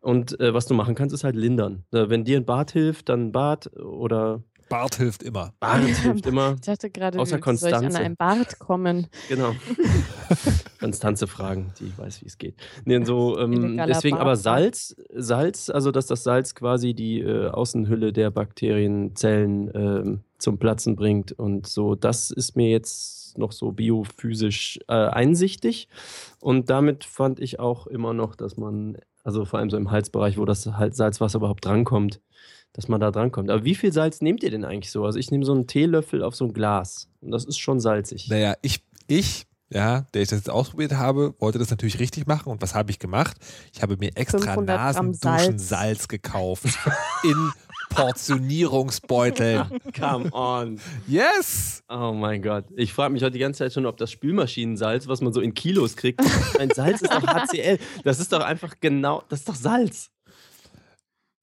Und 0.00 0.38
äh, 0.40 0.54
was 0.54 0.66
du 0.66 0.74
machen 0.74 0.94
kannst, 0.94 1.14
ist 1.14 1.24
halt 1.24 1.36
lindern. 1.36 1.84
Äh, 1.92 2.08
wenn 2.08 2.24
dir 2.24 2.38
ein 2.38 2.46
Bad 2.46 2.70
hilft, 2.72 3.08
dann 3.08 3.26
ein 3.26 3.32
Bad 3.32 3.76
oder 3.76 4.42
Bart 4.70 4.94
hilft 4.94 5.24
immer. 5.24 5.52
Bad 5.58 5.80
hilft 6.02 6.26
immer. 6.26 6.54
ich 6.54 6.60
dachte 6.60 6.88
gerade, 6.90 7.18
Außer 7.18 7.44
wie 7.44 7.56
soll 7.56 7.70
ich 7.70 7.76
an 7.76 7.96
einen 7.96 8.16
Bart 8.16 8.58
kommen? 8.58 9.08
Genau. 9.28 9.52
Konstanze 10.80 11.26
fragen, 11.26 11.72
die 11.78 11.92
weiß, 11.96 12.22
wie 12.22 12.26
es 12.26 12.38
geht. 12.38 12.54
Nee, 12.84 13.04
so, 13.04 13.38
ähm, 13.38 13.76
deswegen 13.86 14.16
aber 14.16 14.36
Bartfahrt. 14.36 14.76
Salz, 14.76 14.96
Salz, 15.12 15.70
also 15.70 15.90
dass 15.90 16.06
das 16.06 16.22
Salz 16.22 16.54
quasi 16.54 16.94
die 16.94 17.20
äh, 17.20 17.48
Außenhülle 17.48 18.12
der 18.12 18.30
Bakterienzellen 18.30 19.70
ähm, 19.74 20.20
zum 20.38 20.58
Platzen 20.58 20.96
bringt 20.96 21.32
und 21.32 21.66
so, 21.66 21.96
das 21.96 22.30
ist 22.30 22.56
mir 22.56 22.70
jetzt 22.70 23.19
noch 23.38 23.52
so 23.52 23.72
biophysisch 23.72 24.78
äh, 24.88 24.92
einsichtig. 24.92 25.88
Und 26.40 26.70
damit 26.70 27.04
fand 27.04 27.40
ich 27.40 27.60
auch 27.60 27.86
immer 27.86 28.12
noch, 28.12 28.34
dass 28.36 28.56
man, 28.56 28.98
also 29.24 29.44
vor 29.44 29.58
allem 29.58 29.70
so 29.70 29.76
im 29.76 29.90
Halsbereich, 29.90 30.38
wo 30.38 30.44
das 30.44 30.66
halt 30.66 30.94
Salzwasser 30.94 31.38
überhaupt 31.38 31.64
drankommt, 31.64 32.20
dass 32.72 32.88
man 32.88 33.00
da 33.00 33.10
drankommt. 33.10 33.50
Aber 33.50 33.64
wie 33.64 33.74
viel 33.74 33.92
Salz 33.92 34.20
nehmt 34.20 34.42
ihr 34.42 34.50
denn 34.50 34.64
eigentlich 34.64 34.92
so? 34.92 35.04
Also 35.04 35.18
ich 35.18 35.30
nehme 35.30 35.44
so 35.44 35.52
einen 35.52 35.66
Teelöffel 35.66 36.22
auf 36.22 36.34
so 36.34 36.44
ein 36.44 36.52
Glas 36.52 37.08
und 37.20 37.30
das 37.30 37.44
ist 37.44 37.58
schon 37.58 37.80
salzig. 37.80 38.28
Naja, 38.28 38.54
ich, 38.62 38.84
ich, 39.08 39.46
ja, 39.72 40.06
der 40.14 40.22
ich 40.22 40.28
das 40.28 40.40
jetzt 40.40 40.50
ausprobiert 40.50 40.92
habe, 40.92 41.34
wollte 41.38 41.58
das 41.58 41.70
natürlich 41.70 41.98
richtig 41.98 42.26
machen. 42.26 42.50
Und 42.50 42.62
was 42.62 42.74
habe 42.74 42.90
ich 42.90 42.98
gemacht? 42.98 43.36
Ich 43.72 43.82
habe 43.82 43.96
mir 43.96 44.16
extra 44.16 44.38
500 44.38 44.66
Gramm 44.66 45.10
Nasenduschensalz 45.10 45.68
Salz. 45.68 46.08
gekauft. 46.08 46.64
in 47.24 47.50
Portionierungsbeuteln. 47.90 49.80
Come 49.98 50.30
on. 50.32 50.80
Yes! 51.06 51.82
Oh 51.88 52.12
mein 52.14 52.40
Gott. 52.42 52.64
Ich 52.76 52.92
frage 52.94 53.12
mich 53.12 53.22
heute 53.22 53.32
die 53.32 53.38
ganze 53.38 53.58
Zeit 53.58 53.72
schon, 53.72 53.84
ob 53.86 53.96
das 53.98 54.10
Spülmaschinensalz, 54.10 55.06
was 55.08 55.20
man 55.20 55.32
so 55.32 55.40
in 55.40 55.52
Kilos 55.54 55.96
kriegt, 55.96 56.20
ein 56.58 56.70
Salz 56.70 57.02
ist 57.02 57.12
doch 57.12 57.26
HCl. 57.26 57.78
Das 58.04 58.20
ist 58.20 58.32
doch 58.32 58.40
einfach 58.40 58.76
genau, 58.80 59.22
das 59.28 59.40
ist 59.40 59.48
doch 59.48 59.54
Salz. 59.54 60.10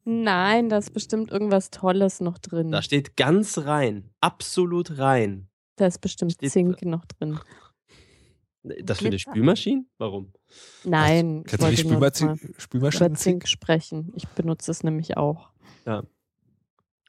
Nein, 0.06 0.70
da 0.70 0.78
ist 0.78 0.94
bestimmt 0.94 1.32
irgendwas 1.32 1.70
Tolles 1.70 2.22
noch 2.22 2.38
drin. 2.38 2.72
Da 2.72 2.82
steht 2.82 3.18
ganz 3.18 3.58
rein, 3.60 4.10
absolut 4.22 4.98
rein. 4.98 5.50
Da 5.76 5.86
ist 5.88 6.00
bestimmt 6.00 6.32
Steht- 6.34 6.52
Zink 6.52 6.82
noch 6.86 7.06
drin. 7.06 7.40
Das 8.64 8.98
für 8.98 9.06
die 9.06 9.10
Glitzer. 9.12 9.32
Spülmaschinen? 9.32 9.90
Warum? 9.98 10.34
Nein, 10.84 11.44
Kannst 11.46 11.64
du 11.64 11.70
die 11.70 11.84
wollte 11.84 11.88
nur 11.88 12.00
mal 12.00 12.12
Spülmaschine, 12.12 12.50
über 12.52 12.60
Spülmaschine 12.62 13.14
Zink 13.14 13.48
sprechen. 13.48 14.12
Ich 14.16 14.28
benutze 14.30 14.72
es 14.72 14.84
nämlich 14.84 15.16
auch. 15.18 15.50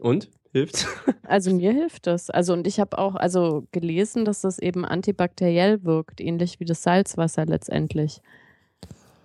Und? 0.01 0.31
Hilft? 0.53 0.87
Also 1.29 1.53
mir 1.53 1.73
hilft 1.73 2.07
das. 2.07 2.31
Also 2.31 2.55
und 2.55 2.67
ich 2.67 2.81
habe 2.81 2.97
auch 2.97 3.15
also 3.15 3.67
gelesen, 3.71 4.25
dass 4.25 4.41
das 4.41 4.59
eben 4.59 4.87
antibakteriell 4.87 5.85
wirkt, 5.85 6.23
ähnlich 6.23 6.59
wie 6.59 6.65
das 6.65 6.83
Salzwasser 6.83 7.45
letztendlich. 7.45 8.23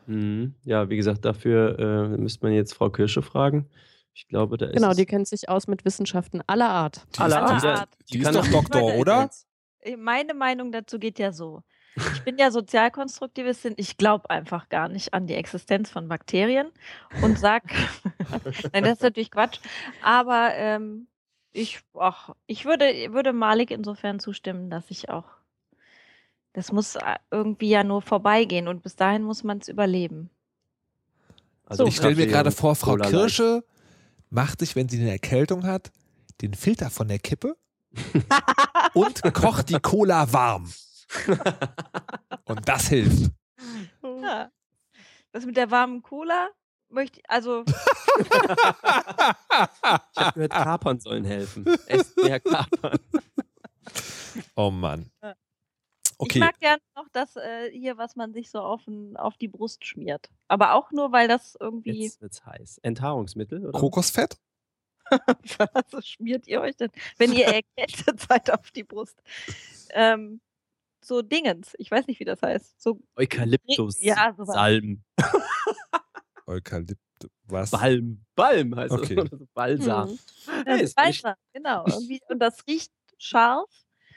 Mhm. 0.06 0.54
Ja, 0.66 0.90
wie 0.90 0.98
gesagt, 0.98 1.24
dafür 1.24 1.80
äh, 1.80 2.18
müsste 2.18 2.46
man 2.46 2.54
jetzt 2.54 2.74
Frau 2.74 2.90
Kirsche 2.90 3.22
fragen. 3.22 3.70
Ich 4.14 4.28
glaube, 4.28 4.58
da 4.58 4.66
ist 4.66 4.76
Genau, 4.76 4.94
die 4.94 5.06
kennt 5.06 5.30
sich 5.30 5.48
aus 5.48 5.68
mit 5.68 5.86
Wissenschaften 5.86 6.42
aller 6.46 6.70
Art. 6.70 7.04
Die 7.16 7.20
Aller 7.22 7.56
ist, 7.56 7.64
die, 7.64 7.68
Art. 7.68 7.90
die 8.12 8.20
kann 8.20 8.36
ist 8.36 8.46
doch 8.46 8.52
Doktor, 8.52 8.96
oder? 8.96 9.30
Meine 9.98 10.34
Meinung 10.34 10.74
dazu 10.74 11.00
geht 11.00 11.20
ja 11.20 11.32
so. 11.32 11.64
Ich 11.96 12.24
bin 12.24 12.38
ja 12.38 12.50
Sozialkonstruktivistin. 12.50 13.74
Ich 13.78 13.98
glaube 13.98 14.30
einfach 14.30 14.70
gar 14.70 14.88
nicht 14.88 15.14
an 15.14 15.28
die 15.28 15.36
Existenz 15.36 15.90
von 15.90 16.08
Bakterien 16.08 16.72
und 17.22 17.38
sag, 17.38 17.64
nein, 18.74 18.84
das 18.84 18.94
ist 18.94 19.04
natürlich 19.04 19.32
Quatsch. 19.32 19.60
Aber 20.02 20.54
ähm, 20.56 21.08
ich, 21.52 21.82
ach, 21.98 22.32
ich 22.48 22.66
würde, 22.66 22.86
würde 23.12 23.32
Malik 23.32 23.72
insofern 23.72 24.20
zustimmen, 24.20 24.70
dass 24.70 24.90
ich 24.90 25.10
auch, 25.10 25.26
das 26.54 26.72
muss 26.72 26.96
äh, 26.96 27.16
irgendwie 27.30 27.70
ja 27.70 27.84
nur 27.84 28.02
vorbeigehen 28.02 28.68
und 28.68 28.82
bis 28.82 28.96
dahin 28.96 29.24
muss 29.24 29.44
man 29.44 29.60
es 29.60 29.68
überleben. 29.68 30.30
Also 31.66 31.86
ich 31.86 31.96
stelle 31.96 32.16
mir 32.16 32.28
gerade 32.28 32.52
vor, 32.52 32.76
Frau. 32.76 32.98
Kirsche 32.98 33.64
macht 34.30 34.60
sich, 34.60 34.76
wenn 34.76 34.90
sie 34.90 35.00
eine 35.00 35.12
Erkältung 35.12 35.66
hat, 35.66 35.92
den 36.42 36.54
Filter 36.54 36.90
von 36.90 37.08
der 37.08 37.20
Kippe 37.20 37.56
und 38.94 39.22
kocht 39.34 39.70
die 39.70 39.80
Cola 39.80 40.34
warm. 40.34 40.72
Und 42.46 42.68
das 42.68 42.88
hilft. 42.88 43.32
Ja. 44.04 44.52
Das 45.32 45.46
mit 45.46 45.58
der 45.58 45.72
warmen 45.72 46.02
Cola 46.04 46.50
möchte 46.90 47.20
ich, 47.20 47.30
also 47.30 47.64
Ich 47.68 48.32
habe 50.18 50.34
gehört, 50.36 50.52
Kapern 50.52 51.00
sollen 51.00 51.26
helfen. 51.26 51.66
Esst 51.88 52.16
mehr 52.18 52.40
Kapern. 52.40 53.00
Oh 54.56 54.72
Mann. 54.72 55.12
Ja. 55.22 55.32
ich 55.32 55.38
Okay, 56.18 56.40
mag 56.40 56.60
gerne 56.60 56.82
noch 56.96 57.08
das 57.12 57.36
äh, 57.36 57.70
hier, 57.72 58.00
was 58.00 58.16
man 58.16 58.34
sich 58.34 58.50
so 58.50 58.62
auf, 58.62 58.82
auf 59.16 59.38
die 59.38 59.48
Brust 59.48 59.86
schmiert. 59.86 60.32
Aber 60.48 60.74
auch 60.74 60.92
nur, 60.92 61.12
weil 61.12 61.28
das 61.28 61.56
irgendwie, 61.60 62.06
Jetzt 62.06 62.20
wird's 62.22 62.44
heiß. 62.44 62.80
Enthaarungsmittel, 62.80 63.68
oder? 63.68 63.80
Kokosfett? 63.80 64.40
was 65.92 66.08
schmiert 66.08 66.48
ihr 66.48 66.62
euch 66.62 66.76
denn, 66.78 66.90
wenn 67.18 67.34
ihr 67.34 67.46
erkältet 67.46 68.22
seid 68.22 68.50
auf 68.52 68.72
die 68.72 68.84
Brust? 68.84 69.22
Ähm, 69.92 70.42
so 71.04 71.22
Dingens, 71.22 71.74
ich 71.78 71.90
weiß 71.92 72.08
nicht, 72.08 72.20
wie 72.20 72.26
das 72.26 72.42
heißt. 72.42 72.82
So 72.82 73.00
Eukalyptus. 73.16 74.02
Ja, 74.02 74.34
sowas. 74.38 74.56
Salm. 74.56 75.04
Eukalypt. 76.48 77.00
Was? 77.48 77.72
Balm. 77.72 78.26
Balm 78.36 78.76
heißt 78.76 78.92
Okay. 78.94 79.16
das. 79.16 79.30
Balsam. 79.54 80.10
Hm. 80.10 80.18
Äh, 80.66 80.74
ist 80.84 80.98
nicht- 80.98 81.24
Balsam, 81.24 81.36
genau. 81.54 81.86
Irgendwie, 81.88 82.20
und 82.30 82.40
das 82.40 82.66
riecht 82.68 82.92
scharf 83.18 83.70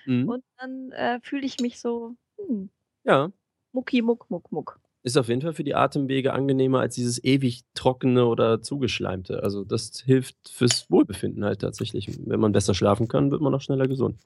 Mhm. 0.07 0.29
und 0.29 0.45
dann 0.59 0.93
äh, 0.93 1.19
fühle 1.21 1.45
ich 1.45 1.59
mich 1.61 1.81
so, 1.81 2.15
hm, 2.39 2.71
Ja. 3.05 3.33
mucki, 3.73 4.03
muck, 4.03 4.31
muck, 4.31 4.53
muck. 4.53 4.81
Ist 5.03 5.17
auf 5.17 5.29
jeden 5.29 5.41
Fall 5.43 5.53
für 5.53 5.65
die 5.65 5.75
Atemwege 5.75 6.33
angenehmer 6.33 6.79
als 6.81 6.95
dieses 6.95 7.23
ewig 7.25 7.63
trockene 7.75 8.25
oder 8.27 8.63
zugeschleimte. 8.63 9.43
Also 9.43 9.65
das 9.65 10.01
hilft 10.05 10.37
fürs 10.49 10.89
Wohlbefinden 10.91 11.45
halt 11.45 11.61
tatsächlich. 11.61 12.09
Wenn 12.27 12.39
man 12.41 12.53
besser 12.53 12.75
schlafen 12.75 13.07
kann, 13.09 13.31
wird 13.33 13.41
man 13.41 13.53
auch 13.55 13.61
schneller 13.61 13.87
gesund. 13.89 14.19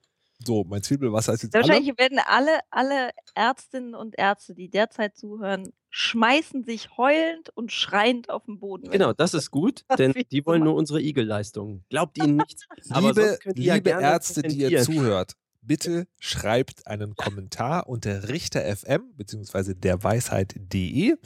So, 0.44 0.64
mein 0.64 0.82
Zwiebelwasser 0.82 1.35
ist 1.35 1.42
jetzt 1.42 1.54
alle. 1.54 1.68
Wahrscheinlich 1.68 1.99
werden 1.99 2.18
alle, 2.25 2.61
alle 2.70 3.11
Ärztinnen 3.35 3.94
und 3.94 4.18
Ärzte, 4.18 4.54
die 4.54 4.70
derzeit 4.70 5.16
zuhören, 5.16 5.73
schmeißen 5.90 6.64
sich 6.64 6.97
heulend 6.97 7.50
und 7.54 7.73
schreiend 7.73 8.30
auf 8.30 8.44
den 8.47 8.59
Boden. 8.59 8.90
Genau, 8.90 9.12
das 9.12 9.35
ist 9.35 9.50
gut, 9.50 9.85
denn 9.99 10.14
die 10.30 10.47
wollen 10.47 10.64
nur 10.64 10.75
unsere 10.75 11.00
Igelleistungen. 11.00 11.85
Glaubt 11.90 12.16
ihnen 12.18 12.37
nichts. 12.37 12.66
Aber 12.90 13.09
liebe 13.09 13.38
ja 13.56 13.75
liebe 13.75 13.90
gerne 13.90 14.02
Ärzte, 14.02 14.42
die 14.42 14.59
ihr 14.59 14.82
zuhört, 14.82 15.35
bitte 15.61 16.06
schreibt 16.20 16.87
einen 16.87 17.16
Kommentar 17.16 17.87
unter 17.88 18.28
Richter 18.28 18.62
FM 18.75 19.12
bzw. 19.16 19.75
derweisheit.de. 19.75 21.16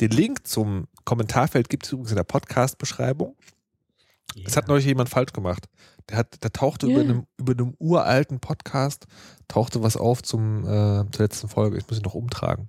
Den 0.00 0.10
Link 0.10 0.46
zum 0.46 0.86
Kommentarfeld 1.04 1.68
gibt 1.68 1.86
es 1.86 1.92
übrigens 1.92 2.10
in 2.10 2.16
der 2.16 2.24
Podcast-Beschreibung. 2.24 3.36
Das 4.44 4.56
hat 4.56 4.68
neulich 4.68 4.86
jemand 4.86 5.08
falsch 5.08 5.32
gemacht. 5.32 5.66
Der, 6.08 6.18
hat, 6.18 6.42
der 6.42 6.52
tauchte 6.52 6.86
über, 6.86 7.00
Ja. 7.02 7.04
einem, 7.04 7.26
über 7.36 7.52
einem 7.52 7.74
uralten 7.78 8.40
Podcast, 8.40 9.06
tauchte 9.48 9.82
was 9.82 9.96
auf 9.96 10.22
zum, 10.22 10.64
äh, 10.64 11.04
zur 11.10 11.24
letzten 11.24 11.48
Folge. 11.48 11.78
Ich 11.78 11.88
muss 11.88 11.98
ihn 11.98 12.04
noch 12.04 12.14
umtragen. 12.14 12.68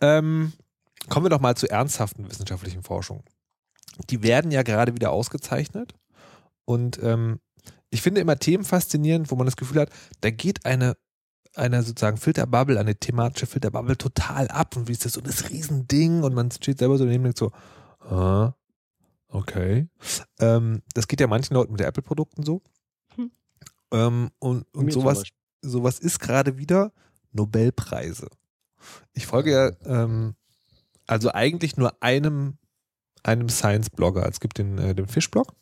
Ähm, 0.00 0.52
kommen 1.08 1.26
wir 1.26 1.30
doch 1.30 1.40
mal 1.40 1.56
zur 1.56 1.70
ernsthaften 1.70 2.28
wissenschaftlichen 2.30 2.82
Forschung. 2.82 3.22
Die 4.10 4.22
werden 4.22 4.50
ja 4.50 4.62
gerade 4.62 4.94
wieder 4.94 5.10
ausgezeichnet. 5.10 5.94
Und 6.64 6.98
ähm, 7.02 7.40
ich 7.90 8.00
finde 8.02 8.20
immer 8.20 8.38
Themen 8.38 8.64
faszinierend, 8.64 9.30
wo 9.30 9.36
man 9.36 9.46
das 9.46 9.56
Gefühl 9.56 9.80
hat, 9.82 9.90
da 10.22 10.30
geht 10.30 10.64
eine, 10.64 10.96
eine 11.54 11.82
sozusagen 11.82 12.16
Filterbubble, 12.16 12.78
eine 12.80 12.96
thematische 12.96 13.46
Filterbubble 13.46 13.98
total 13.98 14.48
ab. 14.48 14.76
Und 14.76 14.88
wie 14.88 14.92
ist 14.92 15.04
das 15.04 15.12
so 15.12 15.20
das 15.20 15.50
Riesending? 15.50 16.22
Und 16.22 16.34
man 16.34 16.50
steht 16.50 16.78
selber 16.78 16.96
so 16.96 17.04
daneben 17.04 17.26
und 17.26 17.38
denkt 17.38 17.38
so, 17.38 17.52
ah, 18.08 18.54
okay. 19.32 19.88
Ähm, 20.38 20.82
das 20.94 21.08
geht 21.08 21.20
ja 21.20 21.26
manchen 21.26 21.54
Leuten 21.54 21.72
mit 21.72 21.80
der 21.80 21.88
Apple-Produkten 21.88 22.42
so. 22.42 22.62
Hm. 23.16 23.30
Ähm, 23.92 24.30
und 24.38 24.66
und 24.72 24.86
Mir 24.86 24.92
sowas, 24.92 25.24
sowas 25.62 25.98
ist 25.98 26.20
gerade 26.20 26.58
wieder 26.58 26.92
Nobelpreise. 27.32 28.28
Ich 29.12 29.26
folge 29.26 29.52
ja 29.52 29.70
ähm, 29.84 30.34
also 31.06 31.32
eigentlich 31.32 31.76
nur 31.76 32.02
einem, 32.02 32.58
einem 33.22 33.48
Science-Blogger. 33.48 34.28
Es 34.28 34.40
gibt 34.40 34.58
den, 34.58 34.78
äh, 34.78 34.94
den 34.94 35.06
Fischblog, 35.06 35.54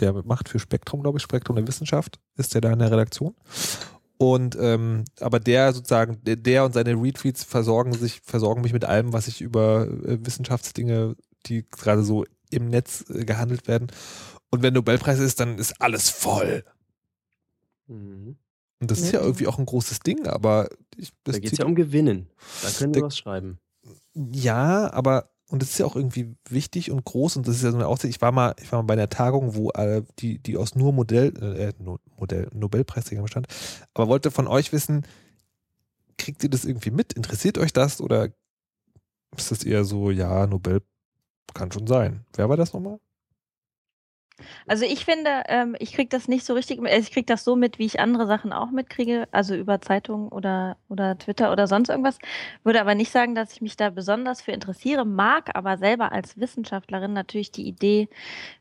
der 0.00 0.12
macht 0.24 0.48
für 0.48 0.58
Spektrum, 0.58 1.02
glaube 1.02 1.18
ich, 1.18 1.22
Spektrum 1.22 1.56
der 1.56 1.66
Wissenschaft, 1.66 2.18
ist 2.36 2.54
der 2.54 2.60
da 2.60 2.72
in 2.72 2.78
der 2.78 2.90
Redaktion. 2.90 3.34
Und 4.18 4.56
ähm, 4.60 5.04
aber 5.20 5.40
der 5.40 5.72
sozusagen, 5.72 6.22
der, 6.24 6.36
der 6.36 6.64
und 6.64 6.74
seine 6.74 6.92
Retweets 6.92 7.42
versorgen 7.42 7.94
sich, 7.94 8.20
versorgen 8.22 8.60
mich 8.60 8.72
mit 8.72 8.84
allem, 8.84 9.12
was 9.14 9.28
ich 9.28 9.40
über 9.40 9.86
äh, 9.86 10.18
Wissenschaftsdinge, 10.24 11.16
die 11.46 11.66
gerade 11.70 12.02
so 12.02 12.24
im 12.50 12.68
Netz 12.68 13.04
äh, 13.10 13.24
gehandelt 13.24 13.68
werden. 13.68 13.88
Und 14.50 14.62
wenn 14.62 14.74
Nobelpreis 14.74 15.18
ist, 15.18 15.40
dann 15.40 15.58
ist 15.58 15.80
alles 15.80 16.08
voll. 16.10 16.64
Mhm. 17.86 18.36
Und 18.80 18.90
das 18.90 19.00
ist 19.00 19.12
ja 19.12 19.20
Ja. 19.20 19.26
irgendwie 19.26 19.46
auch 19.46 19.58
ein 19.58 19.66
großes 19.66 20.00
Ding, 20.00 20.26
aber 20.26 20.68
ich, 20.96 21.12
das 21.24 21.34
Da 21.34 21.40
geht 21.40 21.52
es 21.52 21.58
ja 21.58 21.66
um 21.66 21.74
Gewinnen. 21.74 22.30
Da 22.62 22.70
können 22.70 22.94
wir 22.94 23.02
was 23.02 23.18
schreiben. 23.18 23.58
Ja, 24.14 24.92
aber 24.92 25.30
und 25.48 25.62
das 25.62 25.70
ist 25.70 25.78
ja 25.78 25.86
auch 25.86 25.96
irgendwie 25.96 26.36
wichtig 26.48 26.90
und 26.92 27.04
groß 27.04 27.36
und 27.36 27.48
das 27.48 27.56
ist 27.56 27.62
ja 27.64 27.72
so 27.72 27.76
eine 27.76 27.88
Aussicht. 27.88 28.14
Ich 28.14 28.22
war 28.22 28.30
mal, 28.30 28.54
ich 28.62 28.70
war 28.70 28.80
mal 28.82 28.86
bei 28.86 28.92
einer 28.94 29.08
Tagung, 29.08 29.54
wo 29.56 29.70
äh, 29.70 30.02
die, 30.20 30.38
die 30.38 30.56
aus 30.56 30.76
nur 30.76 30.92
Modell, 30.92 31.36
äh, 31.42 31.72
no, 31.82 31.98
Modell, 32.16 32.48
Nobelpreisträgern 32.54 33.24
bestand, 33.24 33.48
aber 33.92 34.06
wollte 34.08 34.30
von 34.30 34.46
euch 34.46 34.72
wissen, 34.72 35.04
kriegt 36.18 36.42
ihr 36.44 36.50
das 36.50 36.64
irgendwie 36.64 36.90
mit? 36.92 37.12
Interessiert 37.14 37.58
euch 37.58 37.72
das 37.72 38.00
oder 38.00 38.28
ist 39.36 39.50
das 39.50 39.64
eher 39.64 39.84
so, 39.84 40.10
ja, 40.10 40.46
Nobel 40.46 40.82
kann 41.54 41.72
schon 41.72 41.86
sein. 41.86 42.24
Wer 42.34 42.48
war 42.48 42.56
das 42.56 42.72
nochmal? 42.72 42.98
Also 44.66 44.84
ich 44.84 45.04
finde, 45.04 45.42
ähm, 45.48 45.76
ich 45.78 45.92
kriege 45.92 46.08
das 46.08 46.28
nicht 46.28 46.44
so 46.44 46.54
richtig, 46.54 46.80
also 46.80 46.98
ich 46.98 47.12
kriege 47.12 47.26
das 47.26 47.44
so 47.44 47.56
mit, 47.56 47.78
wie 47.78 47.86
ich 47.86 48.00
andere 48.00 48.26
Sachen 48.26 48.52
auch 48.52 48.70
mitkriege, 48.70 49.28
also 49.32 49.54
über 49.54 49.80
Zeitungen 49.80 50.28
oder, 50.28 50.76
oder 50.88 51.18
Twitter 51.18 51.52
oder 51.52 51.66
sonst 51.66 51.88
irgendwas. 51.88 52.18
Würde 52.64 52.80
aber 52.80 52.94
nicht 52.94 53.10
sagen, 53.12 53.34
dass 53.34 53.52
ich 53.52 53.60
mich 53.60 53.76
da 53.76 53.90
besonders 53.90 54.40
für 54.42 54.52
interessiere, 54.52 55.04
mag 55.04 55.50
aber 55.56 55.78
selber 55.78 56.12
als 56.12 56.38
Wissenschaftlerin 56.38 57.12
natürlich 57.12 57.52
die 57.52 57.66
Idee, 57.66 58.08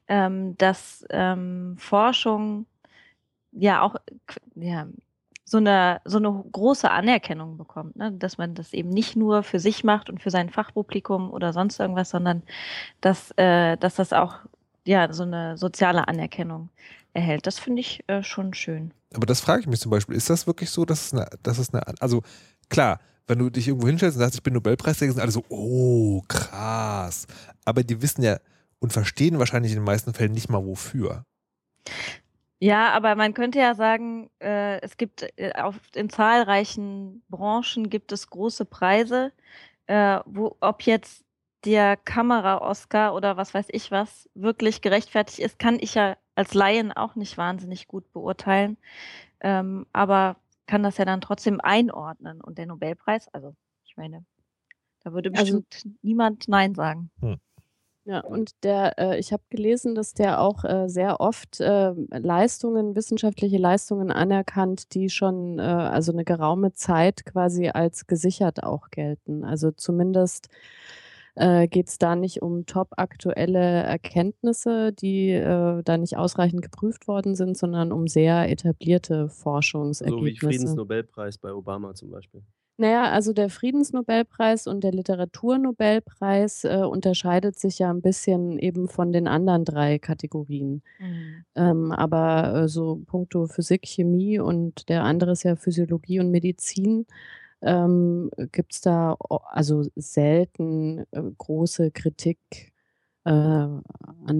ähm, 0.08 0.58
dass 0.58 1.06
ähm, 1.10 1.76
Forschung 1.78 2.66
ja 3.52 3.82
auch 3.82 3.96
ja, 4.56 4.88
so 5.50 5.58
eine, 5.58 6.00
so 6.06 6.18
eine 6.18 6.44
große 6.52 6.90
Anerkennung 6.92 7.58
bekommt, 7.58 7.96
ne? 7.96 8.12
dass 8.12 8.38
man 8.38 8.54
das 8.54 8.72
eben 8.72 8.90
nicht 8.90 9.16
nur 9.16 9.42
für 9.42 9.60
sich 9.60 9.84
macht 9.84 10.08
und 10.10 10.22
für 10.22 10.30
sein 10.30 10.52
Fachpublikum 10.52 11.32
oder 11.32 11.54
sonst 11.54 11.80
irgendwas, 11.80 12.12
sondern 12.12 12.44
dass, 13.02 13.32
äh, 13.32 13.76
dass 13.78 13.96
das 13.96 14.14
auch 14.14 14.36
ja, 14.86 15.12
so 15.12 15.24
eine 15.24 15.58
soziale 15.58 16.08
Anerkennung 16.08 16.70
erhält. 17.14 17.48
Das 17.48 17.58
finde 17.58 17.82
ich 17.82 18.04
äh, 18.08 18.22
schon 18.22 18.54
schön. 18.54 18.94
Aber 19.16 19.26
das 19.26 19.42
frage 19.42 19.62
ich 19.62 19.68
mich 19.68 19.80
zum 19.80 19.90
Beispiel. 19.90 20.16
Ist 20.16 20.30
das 20.30 20.46
wirklich 20.46 20.70
so, 20.70 20.86
dass 20.86 21.08
es 21.08 21.14
eine, 21.14 21.28
dass 21.42 21.58
es 21.58 21.74
eine, 21.74 21.82
also 22.00 22.22
klar, 22.70 23.00
wenn 23.26 23.40
du 23.40 23.50
dich 23.50 23.68
irgendwo 23.68 23.88
hinstellst 23.88 24.18
und 24.18 24.22
sagst, 24.22 24.36
ich 24.36 24.44
bin 24.44 24.54
Nobelpreisträger, 24.54 25.14
sind 25.14 25.22
alle 25.22 25.32
so, 25.32 25.44
oh, 25.50 26.22
krass. 26.28 27.26
Aber 27.66 27.84
die 27.84 28.04
wissen 28.04 28.22
ja 28.22 28.38
und 28.78 28.94
verstehen 28.94 29.40
wahrscheinlich 29.40 29.72
in 29.72 29.80
den 29.80 29.86
meisten 29.86 30.14
Fällen 30.14 30.32
nicht 30.32 30.50
mal 30.50 30.64
wofür. 30.64 31.24
Ja, 32.62 32.92
aber 32.92 33.16
man 33.16 33.34
könnte 33.34 33.60
ja 33.60 33.74
sagen, 33.74 34.30
äh, 34.40 34.82
es 34.82 34.98
gibt 34.98 35.26
äh, 35.38 35.54
auf, 35.54 35.76
in 35.96 36.10
zahlreichen 36.10 37.24
Branchen 37.30 37.90
gibt 37.90 38.12
es 38.12 38.30
große 38.30 38.66
Preise, 38.66 39.32
äh, 39.88 40.20
wo 40.26 40.58
ob 40.60 40.84
jetzt 40.84 41.24
der 41.66 41.98
Kamera-Oscar 41.98 43.14
oder 43.16 43.38
was 43.38 43.54
weiß 43.54 43.68
ich 43.72 43.92
was 43.92 44.30
wirklich 44.34 44.82
gerechtfertigt 44.82 45.40
ist, 45.40 45.60
kann 45.60 45.78
ich 45.80 45.96
ja 45.96 46.18
als 46.36 46.54
Laien 46.54 46.92
auch 46.92 47.16
nicht 47.16 47.38
wahnsinnig 47.38 47.88
gut 47.88 48.12
beurteilen. 48.14 48.78
Ähm, 49.42 49.86
aber 49.94 50.38
kann 50.68 50.84
das 50.84 50.98
ja 50.98 51.06
dann 51.06 51.22
trotzdem 51.22 51.60
einordnen. 51.62 52.42
Und 52.42 52.58
der 52.58 52.66
Nobelpreis, 52.66 53.28
also 53.30 53.56
ich 53.86 53.98
meine, 53.98 54.26
da 55.04 55.14
würde 55.14 55.32
Also- 55.34 55.62
bestimmt 55.62 55.98
niemand 56.02 56.48
Nein 56.48 56.76
sagen. 56.76 57.10
Ja, 58.10 58.22
und 58.22 58.64
der, 58.64 58.98
äh, 58.98 59.20
ich 59.20 59.32
habe 59.32 59.44
gelesen, 59.52 59.94
dass 59.94 60.16
der 60.16 60.42
auch 60.42 60.64
äh, 60.64 60.90
sehr 60.90 61.22
oft 61.22 61.60
äh, 61.60 61.92
Leistungen, 62.10 62.96
wissenschaftliche 62.96 63.60
Leistungen 63.60 64.10
anerkannt, 64.10 64.96
die 64.96 65.12
schon 65.12 65.60
äh, 65.60 65.62
also 65.62 66.12
eine 66.12 66.24
geraume 66.24 66.74
Zeit 66.74 67.24
quasi 67.24 67.70
als 67.70 68.08
gesichert 68.08 68.64
auch 68.64 68.90
gelten. 68.90 69.44
Also 69.44 69.70
zumindest 69.70 70.48
äh, 71.36 71.68
geht 71.68 71.90
es 71.90 72.00
da 72.00 72.16
nicht 72.16 72.42
um 72.42 72.66
top 72.66 72.94
aktuelle 72.98 73.60
Erkenntnisse, 73.60 74.92
die 74.92 75.30
äh, 75.30 75.84
da 75.84 75.98
nicht 76.00 76.18
ausreichend 76.18 76.64
geprüft 76.64 77.08
worden 77.08 77.36
sind, 77.36 77.60
sondern 77.60 77.92
um 77.92 78.08
sehr 78.08 78.50
etablierte 78.50 79.30
Forschungsergebnisse. 79.30 80.20
So 80.20 80.26
wie 80.26 80.48
Friedensnobelpreis 80.48 81.38
bei 81.38 81.54
Obama 81.54 81.94
zum 81.94 82.10
Beispiel. 82.10 82.42
Naja, 82.80 83.12
also 83.12 83.34
der 83.34 83.50
Friedensnobelpreis 83.50 84.66
und 84.66 84.86
der 84.86 84.94
Literaturnobelpreis 84.94 86.64
äh, 86.64 86.78
unterscheidet 86.90 87.60
sich 87.60 87.80
ja 87.80 87.90
ein 87.90 88.02
bisschen 88.02 88.58
eben 88.58 88.88
von 88.88 89.12
den 89.12 89.28
anderen 89.28 89.66
drei 89.66 90.00
Kategorien. 90.00 90.82
Mhm. 90.98 91.44
Ähm, 91.56 91.92
aber 91.92 92.54
äh, 92.56 92.68
so 92.70 93.02
puncto 93.06 93.48
Physik, 93.48 93.86
Chemie 93.86 94.40
und 94.40 94.88
der 94.88 95.04
andere 95.04 95.32
ist 95.32 95.44
ja 95.44 95.58
Physiologie 95.58 96.22
und 96.22 96.32
Medizin, 96.32 97.06
ähm, 97.62 98.32
gibt 98.54 98.72
es 98.72 98.80
da 98.80 99.18
also 99.50 99.84
selten 99.98 101.00
äh, 101.12 101.22
große 101.38 101.92
Kritik, 101.92 102.72
äh, 103.26 103.30
an 103.30 103.84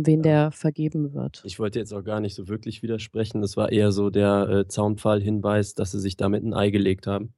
wen 0.06 0.22
der 0.22 0.52
vergeben 0.52 1.14
wird. 1.14 1.42
Ich 1.44 1.60
wollte 1.60 1.80
jetzt 1.80 1.92
auch 1.92 2.06
gar 2.06 2.22
nicht 2.22 2.36
so 2.36 2.48
wirklich 2.48 2.84
widersprechen. 2.84 3.42
Das 3.42 3.58
war 3.58 3.70
eher 3.70 3.92
so 3.92 4.10
der 4.10 4.48
äh, 4.48 4.68
Zaunpfahl-Hinweis, 4.70 5.76
dass 5.76 5.92
sie 5.92 6.00
sich 6.00 6.16
damit 6.16 6.46
ein 6.46 6.54
Ei 6.54 6.70
gelegt 6.70 7.06
haben. 7.06 7.34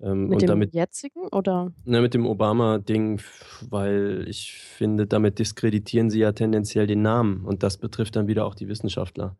Ähm, 0.00 0.24
Mit 0.24 0.34
und 0.34 0.42
dem 0.42 0.46
damit, 0.48 0.74
jetzigen 0.74 1.26
oder? 1.32 1.72
ne, 1.84 2.00
mit 2.00 2.14
dem 2.14 2.24
Obama-Ding, 2.26 3.20
weil 3.68 4.24
ich 4.28 4.52
finde, 4.52 5.06
damit 5.06 5.38
diskreditieren 5.40 6.08
sie 6.10 6.20
ja 6.20 6.32
tendenziell 6.32 6.86
den 6.86 7.02
Namen. 7.02 7.44
Und 7.44 7.62
das 7.64 7.76
betrifft 7.78 8.14
dann 8.16 8.28
wieder 8.28 8.44
auch 8.46 8.54
die 8.54 8.68
Wissenschaftler. 8.68 9.36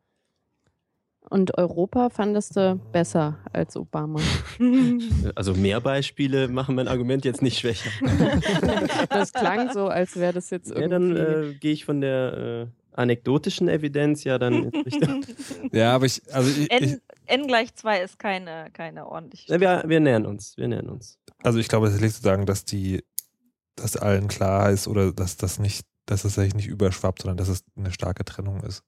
Und 1.31 1.59
Europa 1.59 2.09
fandest 2.09 2.57
du 2.57 2.81
besser 2.91 3.38
als 3.53 3.77
Obama? 3.77 4.21
Also 5.35 5.55
mehr 5.55 5.81
Beispiele 5.81 6.49
machen 6.49 6.75
mein 6.75 6.88
Argument 6.88 7.25
jetzt 7.25 7.43
nicht 7.43 7.59
schwächer. 7.59 7.91
Das 9.11 9.33
klang 9.33 9.73
so, 9.73 9.87
als 9.88 10.17
wäre 10.17 10.33
das 10.33 10.50
jetzt 10.50 10.71
Ja, 10.71 10.88
dann 10.88 11.15
irgendwie. 11.15 11.50
äh, 11.50 11.55
gehe 11.55 11.73
ich 11.73 11.85
von 11.85 12.00
der 12.00 12.69
äh, 12.69 12.99
anekdotischen 12.99 13.69
Evidenz 13.69 14.25
ja 14.25 14.38
dann 14.38 14.65
Richtung. 14.69 15.25
Ja, 15.73 15.95
aber 15.95 16.07
ich, 16.07 16.23
also 16.33 16.50
ich, 16.50 16.71
ich, 16.73 16.99
N, 17.29 17.47
gleich 17.47 17.75
2 17.75 18.01
ist 18.03 18.19
keine, 18.19 18.69
keine 18.73 19.07
ordentliche. 19.07 19.53
Ja, 19.53 19.61
wir, 19.61 19.85
wir 19.87 20.01
nähern 20.01 20.27
uns, 20.27 20.57
wir 20.57 20.69
nähern 20.69 20.89
uns. 20.89 21.19
also 21.43 21.59
ich 21.59 21.69
glaube, 21.69 21.89
es 21.89 21.95
ist 21.95 22.01
nicht 22.01 22.17
zu 22.17 22.23
sagen, 22.23 22.47
dass 22.47 22.65
die, 22.65 23.05
dass 23.77 23.97
allen 23.97 24.29
klar 24.29 24.71
ist 24.71 24.89
oder 24.89 25.13
dass 25.13 25.37
das 25.37 25.59
nicht, 25.59 25.87
dass 26.07 26.25
es 26.25 26.39
eigentlich 26.39 26.55
nicht 26.55 26.69
überschwappt, 26.69 27.23
sondern 27.23 27.37
dass 27.37 27.49
es 27.49 27.65
eine 27.77 27.93
starke 27.93 28.25
Trennung 28.25 28.63
ist. 28.63 28.83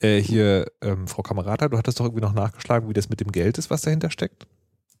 Äh, 0.00 0.20
hier, 0.20 0.66
ähm, 0.82 1.08
Frau 1.08 1.22
Kamerata, 1.22 1.68
du 1.68 1.78
hattest 1.78 1.98
doch 1.98 2.04
irgendwie 2.04 2.24
noch 2.24 2.34
nachgeschlagen, 2.34 2.88
wie 2.88 2.94
das 2.94 3.08
mit 3.08 3.20
dem 3.20 3.32
Geld 3.32 3.58
ist, 3.58 3.70
was 3.70 3.82
dahinter 3.82 4.10
steckt. 4.10 4.46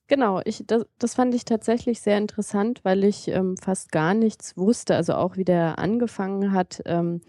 Genau, 0.08 0.40
ich, 0.46 0.64
das, 0.66 0.86
das 0.98 1.14
fand 1.14 1.34
ich 1.34 1.44
tatsächlich 1.44 2.00
sehr 2.00 2.16
interessant, 2.16 2.80
weil 2.82 3.04
ich 3.04 3.28
ähm, 3.28 3.58
fast 3.58 3.92
gar 3.92 4.14
nichts 4.14 4.56
wusste. 4.56 4.96
Also 4.96 5.14
auch 5.14 5.36
wie 5.36 5.44
der 5.44 5.78
angefangen 5.78 6.52
hat. 6.52 6.80
Ähm, 6.86 7.20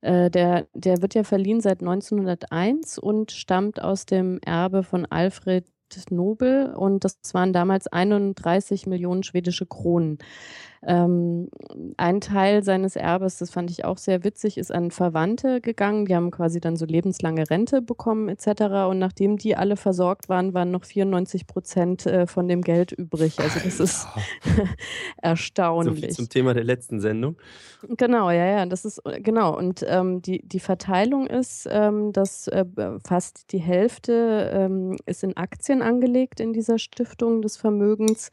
äh, 0.00 0.30
der, 0.30 0.66
der 0.74 1.02
wird 1.02 1.14
ja 1.14 1.24
verliehen 1.24 1.60
seit 1.60 1.80
1901 1.80 2.98
und 2.98 3.32
stammt 3.32 3.82
aus 3.82 4.06
dem 4.06 4.38
Erbe 4.44 4.82
von 4.82 5.06
Alfred 5.06 5.66
Nobel 6.10 6.74
und 6.74 7.04
das 7.04 7.18
waren 7.32 7.52
damals 7.52 7.86
31 7.86 8.86
Millionen 8.86 9.22
schwedische 9.22 9.66
Kronen. 9.66 10.18
Ähm, 10.86 11.48
ein 11.96 12.20
Teil 12.20 12.62
seines 12.62 12.96
Erbes, 12.96 13.38
das 13.38 13.50
fand 13.50 13.70
ich 13.70 13.84
auch 13.84 13.98
sehr 13.98 14.24
witzig, 14.24 14.58
ist 14.58 14.72
an 14.72 14.90
Verwandte 14.90 15.60
gegangen. 15.60 16.06
Die 16.06 16.14
haben 16.14 16.30
quasi 16.30 16.60
dann 16.60 16.76
so 16.76 16.86
lebenslange 16.86 17.50
Rente 17.50 17.82
bekommen 17.82 18.28
etc. 18.28 18.88
Und 18.88 18.98
nachdem 18.98 19.36
die 19.36 19.56
alle 19.56 19.76
versorgt 19.76 20.28
waren, 20.28 20.54
waren 20.54 20.70
noch 20.70 20.84
94 20.84 21.46
Prozent 21.46 22.06
äh, 22.06 22.26
von 22.26 22.48
dem 22.48 22.62
Geld 22.62 22.92
übrig. 22.92 23.38
Also 23.40 23.60
das 23.64 23.80
ist 23.80 24.06
Alter. 24.06 24.28
So 24.48 24.64
viel 24.64 24.68
erstaunlich. 25.22 26.14
zum 26.14 26.28
Thema 26.28 26.54
der 26.54 26.64
letzten 26.64 27.00
Sendung. 27.00 27.36
Genau, 27.96 28.30
ja, 28.30 28.44
ja, 28.44 28.66
das 28.66 28.84
ist 28.84 28.98
äh, 29.06 29.20
genau. 29.20 29.56
Und 29.56 29.84
ähm, 29.86 30.22
die, 30.22 30.46
die 30.46 30.60
Verteilung 30.60 31.26
ist, 31.26 31.68
ähm, 31.70 32.12
dass 32.12 32.48
äh, 32.48 32.64
fast 33.06 33.52
die 33.52 33.58
Hälfte 33.58 34.50
ähm, 34.52 34.96
ist 35.06 35.22
in 35.22 35.36
Aktien 35.36 35.82
angelegt 35.82 36.40
in 36.40 36.52
dieser 36.52 36.78
Stiftung 36.78 37.42
des 37.42 37.56
Vermögens, 37.56 38.30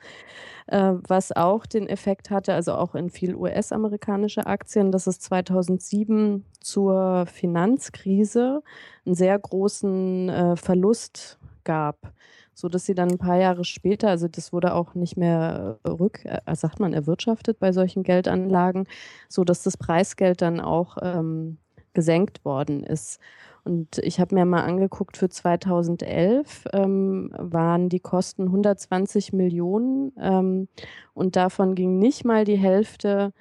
äh, 0.68 0.94
was 1.08 1.32
auch 1.32 1.66
den 1.66 1.88
Effekt 1.88 2.30
hatte, 2.36 2.54
also 2.54 2.74
auch 2.74 2.94
in 2.94 3.10
viel 3.10 3.34
US-amerikanische 3.34 4.46
Aktien, 4.46 4.92
dass 4.92 5.08
es 5.08 5.20
2007 5.20 6.46
zur 6.62 7.26
Finanzkrise 7.26 8.62
einen 9.06 9.16
sehr 9.16 9.40
großen 9.40 10.30
äh, 10.30 10.56
Verlust 10.56 11.40
gab 11.64 12.14
so 12.56 12.70
dass 12.70 12.86
sie 12.86 12.96
dann 12.96 13.12
ein 13.12 13.18
paar 13.18 13.38
Jahre 13.38 13.66
später, 13.66 14.10
also 14.10 14.28
das 14.30 14.54
wurde 14.54 14.74
auch 14.74 14.96
nicht 14.96 15.18
mehr 15.18 15.78
äh, 15.84 15.90
rück, 15.90 16.24
äh, 16.24 16.56
sagt 16.56 16.80
man, 16.80 16.94
erwirtschaftet 16.94 17.60
bei 17.60 17.74
solchen 17.74 18.02
Geldanlagen, 18.02 18.88
so 19.28 19.44
dass 19.44 19.62
das 19.62 19.78
Preisgeld 19.78 20.42
dann 20.42 20.62
auch 20.62 20.98
ähm, 21.02 21.58
gesenkt 21.94 22.46
worden 22.46 22.84
ist. 22.84 23.20
Und 23.66 23.98
ich 23.98 24.20
habe 24.20 24.36
mir 24.36 24.46
mal 24.46 24.64
angeguckt, 24.64 25.18
für 25.18 25.28
2011 25.28 26.66
ähm, 26.72 27.32
waren 27.38 27.90
die 27.90 28.00
Kosten 28.00 28.44
120 28.44 29.34
Millionen 29.34 30.14
ähm, 30.22 30.68
und 31.16 31.36
davon 31.36 31.74
ging 31.74 31.98
nicht 31.98 32.26
mal 32.26 32.46
die 32.46 32.58
Hälfte 32.58 33.34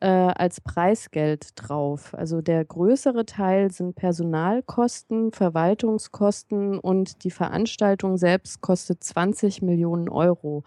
äh, 0.00 0.06
als 0.08 0.60
Preisgeld 0.60 1.50
drauf. 1.54 2.14
Also 2.14 2.42
der 2.42 2.64
größere 2.64 3.24
Teil 3.24 3.70
sind 3.70 3.94
Personalkosten, 3.94 5.32
Verwaltungskosten 5.32 6.78
und 6.78 7.24
die 7.24 7.30
Veranstaltung 7.30 8.16
selbst 8.18 8.60
kostet 8.60 9.02
20 9.02 9.62
Millionen 9.62 10.08
Euro. 10.08 10.64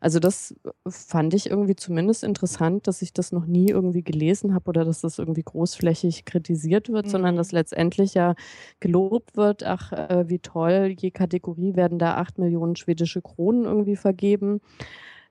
Also 0.00 0.20
das 0.20 0.54
fand 0.88 1.34
ich 1.34 1.50
irgendwie 1.50 1.74
zumindest 1.74 2.22
interessant, 2.22 2.86
dass 2.86 3.02
ich 3.02 3.12
das 3.12 3.32
noch 3.32 3.46
nie 3.46 3.68
irgendwie 3.68 4.02
gelesen 4.04 4.54
habe 4.54 4.68
oder 4.68 4.84
dass 4.84 5.00
das 5.00 5.18
irgendwie 5.18 5.42
großflächig 5.42 6.24
kritisiert 6.24 6.88
wird, 6.88 7.08
sondern 7.08 7.34
Mhm. 7.34 7.38
dass 7.38 7.50
letztendlich 7.52 8.14
ja 8.14 8.34
gelobt 8.78 9.36
wird, 9.36 9.64
ach, 9.64 9.92
äh, 9.92 10.28
wie 10.28 10.38
toll, 10.38 10.94
je 10.96 11.10
Kategorie 11.10 11.74
werden 11.74 11.98
da 11.98 12.14
8 12.16 12.38
Millionen 12.38 12.76
schwedische 12.76 13.22
Kronen 13.22 13.64
irgendwie 13.64 13.96
vergeben. 13.96 14.60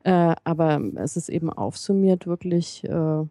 Äh, 0.03 0.35
aber 0.43 0.81
es 0.95 1.17
ist 1.17 1.29
eben 1.29 1.49
aufsummiert 1.51 2.27
wirklich 2.27 2.83
äh, 2.85 3.23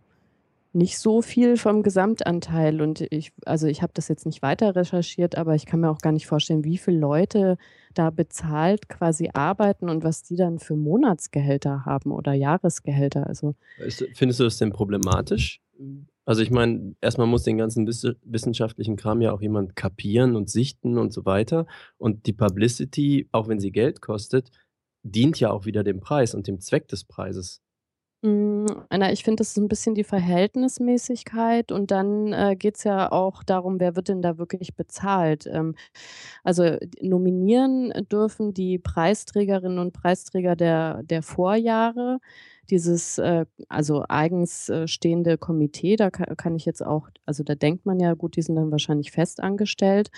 nicht 0.76 0.98
so 0.98 1.22
viel 1.22 1.56
vom 1.56 1.82
Gesamtanteil. 1.82 2.82
Und 2.82 3.00
ich, 3.10 3.32
also 3.46 3.66
ich 3.66 3.82
habe 3.82 3.92
das 3.94 4.08
jetzt 4.08 4.26
nicht 4.26 4.42
weiter 4.42 4.76
recherchiert, 4.76 5.36
aber 5.36 5.54
ich 5.54 5.64
kann 5.64 5.80
mir 5.80 5.90
auch 5.90 6.00
gar 6.00 6.12
nicht 6.12 6.26
vorstellen, 6.26 6.64
wie 6.64 6.76
viele 6.76 6.98
Leute 6.98 7.56
da 7.94 8.10
bezahlt 8.10 8.88
quasi 8.88 9.30
arbeiten 9.32 9.88
und 9.88 10.04
was 10.04 10.22
die 10.22 10.36
dann 10.36 10.58
für 10.58 10.76
Monatsgehälter 10.76 11.86
haben 11.86 12.12
oder 12.12 12.34
Jahresgehälter. 12.34 13.26
Also 13.26 13.54
findest 14.14 14.40
du 14.40 14.44
das 14.44 14.58
denn 14.58 14.70
problematisch? 14.70 15.62
Also 16.26 16.42
ich 16.42 16.50
meine, 16.50 16.94
erstmal 17.00 17.26
muss 17.26 17.44
den 17.44 17.56
ganzen 17.56 17.86
wiss- 17.86 18.16
wissenschaftlichen 18.24 18.96
Kram 18.96 19.22
ja 19.22 19.32
auch 19.32 19.40
jemand 19.40 19.76
kapieren 19.76 20.36
und 20.36 20.50
sichten 20.50 20.98
und 20.98 21.12
so 21.12 21.24
weiter. 21.24 21.66
Und 21.96 22.26
die 22.26 22.32
Publicity, 22.32 23.28
auch 23.32 23.48
wenn 23.48 23.60
sie 23.60 23.72
Geld 23.72 24.02
kostet, 24.02 24.50
dient 25.04 25.40
ja 25.40 25.50
auch 25.50 25.64
wieder 25.64 25.84
dem 25.84 26.00
Preis 26.00 26.34
und 26.34 26.48
dem 26.48 26.60
Zweck 26.60 26.88
des 26.88 27.04
Preises. 27.04 27.62
Mm, 28.26 28.66
Na, 28.90 29.12
ich 29.12 29.22
finde, 29.24 29.40
das 29.40 29.50
ist 29.50 29.56
ein 29.58 29.68
bisschen 29.68 29.94
die 29.94 30.02
Verhältnismäßigkeit 30.04 31.70
und 31.70 31.90
dann 31.92 32.32
äh, 32.32 32.56
geht 32.56 32.76
es 32.76 32.82
ja 32.84 33.12
auch 33.12 33.42
darum, 33.44 33.78
wer 33.78 33.94
wird 33.94 34.08
denn 34.08 34.20
da 34.22 34.36
wirklich 34.38 34.74
bezahlt. 34.74 35.46
Ähm, 35.46 35.76
also 36.44 36.76
nominieren 37.00 37.92
dürfen 38.10 38.52
die 38.54 38.78
Preisträgerinnen 38.78 39.78
und 39.78 39.92
Preisträger 39.92 40.56
der, 40.56 41.02
der 41.04 41.22
Vorjahre. 41.22 42.18
Dieses, 42.70 43.18
äh, 43.18 43.46
also 43.68 44.04
eigens 44.08 44.68
äh, 44.68 44.88
stehende 44.88 45.38
Komitee, 45.38 45.96
da 45.96 46.10
kann, 46.10 46.36
kann 46.36 46.56
ich 46.56 46.64
jetzt 46.64 46.84
auch, 46.84 47.08
also 47.26 47.42
da 47.44 47.54
denkt 47.54 47.86
man 47.86 48.00
ja, 48.00 48.14
gut, 48.14 48.36
die 48.36 48.42
sind 48.42 48.56
dann 48.56 48.70
wahrscheinlich 48.70 49.12
fest 49.12 49.42
angestellt, 49.42 50.10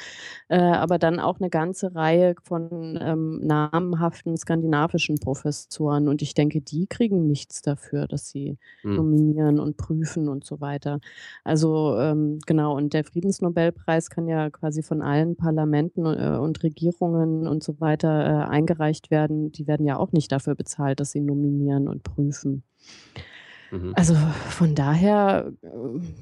äh, 0.49 0.59
aber 0.59 0.99
dann 0.99 1.21
auch 1.21 1.39
eine 1.41 1.51
ganze 1.51 1.95
Reihe 1.95 2.35
von 2.43 2.99
ähm, 3.01 3.41
namhaften 3.43 4.37
skandinavischen 4.37 5.17
Professoren. 5.19 6.09
Und 6.09 6.23
ich 6.23 6.35
denke, 6.35 6.61
die 6.61 6.87
kriegen 6.87 7.27
nichts 7.27 7.63
dafür, 7.63 8.07
dass 8.07 8.29
sie 8.31 8.59
Hm. 8.83 8.95
nominieren 8.97 9.59
und 9.61 9.77
prüfen 9.77 10.29
und 10.29 10.45
so 10.45 10.61
weiter. 10.61 11.01
Also 11.45 11.97
ähm, 11.99 12.39
genau, 12.47 12.77
und 12.77 12.93
der 12.95 13.05
Friedensnobelpreis 13.05 14.11
kann 14.11 14.29
ja 14.29 14.51
quasi 14.51 14.83
von 14.83 15.03
allen 15.03 15.37
Parlamenten 15.37 16.07
äh, 16.07 16.39
und 16.39 16.63
Regierungen 16.63 17.47
und 17.47 17.63
so 17.63 17.81
weiter 17.81 18.09
äh, 18.47 18.49
eingereicht 18.51 19.11
werden. 19.11 19.53
Die 19.53 19.67
werden 19.67 19.87
ja 19.87 19.97
auch 19.99 20.13
nicht 20.13 20.33
dafür 20.33 20.55
bezahlt, 20.55 21.01
dass 21.01 21.13
sie 21.13 21.21
nominieren 21.21 21.89
und 21.89 22.03
prüfen. 22.03 22.38
Mhm. 22.44 23.92
Also 23.94 24.14
von 24.48 24.74
daher 24.74 25.53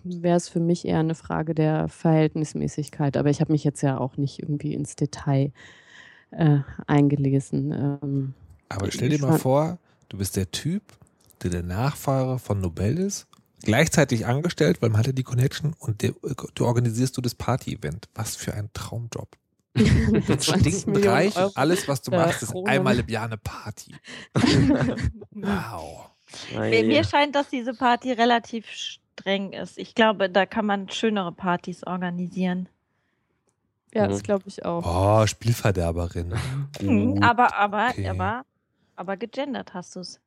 wäre 0.04 0.36
es 0.36 0.48
für 0.48 0.60
mich 0.60 0.84
eher 0.84 0.98
eine 0.98 1.14
Frage 1.14 1.54
der 1.54 1.88
Verhältnismäßigkeit. 1.88 3.16
Aber 3.16 3.30
ich 3.30 3.40
habe 3.40 3.52
mich 3.52 3.64
jetzt 3.64 3.82
ja 3.82 3.98
auch 3.98 4.16
nicht 4.16 4.40
irgendwie 4.40 4.74
ins 4.74 4.96
Detail 4.96 5.52
äh, 6.32 6.58
eingelesen. 6.86 7.72
Ähm, 7.72 8.34
Aber 8.68 8.90
stell 8.90 9.10
dir 9.10 9.20
mal 9.20 9.38
vor, 9.38 9.78
du 10.08 10.18
bist 10.18 10.36
der 10.36 10.50
Typ, 10.50 10.82
der 11.42 11.50
der 11.50 11.62
Nachfahre 11.62 12.38
von 12.38 12.60
Nobel 12.60 12.98
ist. 12.98 13.28
gleichzeitig 13.62 14.26
angestellt, 14.26 14.82
weil 14.82 14.90
man 14.90 14.98
hatte 14.98 15.14
die 15.14 15.22
Connection 15.22 15.74
und 15.78 16.02
der, 16.02 16.14
du 16.54 16.66
organisierst 16.66 17.16
du 17.16 17.20
das 17.20 17.34
Party-Event. 17.34 18.08
Was 18.14 18.36
für 18.36 18.54
ein 18.54 18.70
Traumjob. 18.72 19.28
Du 20.26 20.40
stinkend 20.40 21.04
reich 21.06 21.36
und 21.36 21.56
alles, 21.56 21.86
was 21.88 22.02
du 22.02 22.10
machst, 22.10 22.42
ist 22.42 22.52
Kronen. 22.52 22.68
einmal 22.68 22.98
im 22.98 23.08
Jahr 23.08 23.26
eine 23.26 23.36
Party. 23.36 23.94
Wow. 25.32 26.10
Mir, 26.54 26.84
mir 26.84 27.04
scheint, 27.04 27.34
dass 27.34 27.48
diese 27.48 27.74
Party 27.74 28.12
relativ 28.12 28.66
streng 28.68 29.52
ist. 29.52 29.78
Ich 29.78 29.94
glaube, 29.94 30.28
da 30.28 30.46
kann 30.46 30.66
man 30.66 30.88
schönere 30.90 31.32
Partys 31.32 31.84
organisieren. 31.86 32.68
Ja, 33.94 34.06
Mhm. 34.06 34.10
das 34.10 34.22
glaube 34.22 34.44
ich 34.46 34.64
auch. 34.64 34.84
Oh, 35.22 35.26
Spielverderberin. 35.26 36.34
Gut. 36.78 37.22
aber, 37.22 37.54
aber, 37.56 37.88
okay. 37.90 38.08
aber, 38.08 38.44
aber 38.96 39.16
gegendert 39.16 39.72
hast 39.74 39.96
du 39.96 40.00
es. 40.00 40.20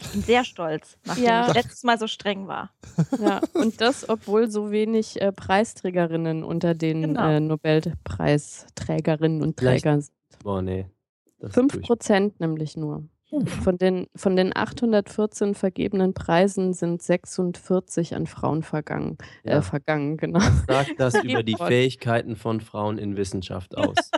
Ich 0.00 0.12
bin 0.12 0.22
sehr 0.22 0.44
stolz, 0.44 0.96
nachdem 1.04 1.24
Ja. 1.24 1.48
ich 1.48 1.54
letztes 1.54 1.82
Mal 1.82 1.98
so 1.98 2.06
streng 2.06 2.46
war. 2.46 2.70
Ja, 3.18 3.40
und 3.54 3.80
das, 3.80 4.08
obwohl 4.08 4.50
so 4.50 4.70
wenig 4.70 5.20
äh, 5.20 5.32
Preisträgerinnen 5.32 6.44
unter 6.44 6.74
den 6.74 7.02
Genau. 7.02 7.28
äh, 7.28 7.40
Nobelpreisträgerinnen 7.40 9.42
und 9.42 9.56
Trägern 9.56 10.00
sind. 10.02 10.14
Boah, 10.42 10.62
nee. 10.62 10.86
Fünf. 11.50 11.80
Prozent 11.82 12.38
nämlich 12.40 12.76
nur. 12.76 13.04
Von 13.62 13.76
den, 13.76 14.06
von 14.16 14.36
den 14.36 14.56
814 14.56 15.54
vergebenen 15.54 16.14
Preisen 16.14 16.72
sind 16.72 17.02
46 17.02 18.14
an 18.14 18.26
Frauen 18.26 18.62
vergangen. 18.62 19.18
Ja. 19.44 19.58
Äh, 19.58 19.62
vergangen, 19.62 20.16
genau. 20.16 20.40
Sagt 20.66 20.94
das 20.98 21.14
über 21.22 21.42
die. 21.42 21.56
Fähigkeiten 21.56 22.36
von 22.36 22.60
Frauen 22.60 22.96
in 22.98 23.16
Wissenschaft 23.16 23.76
aus. 23.76 23.96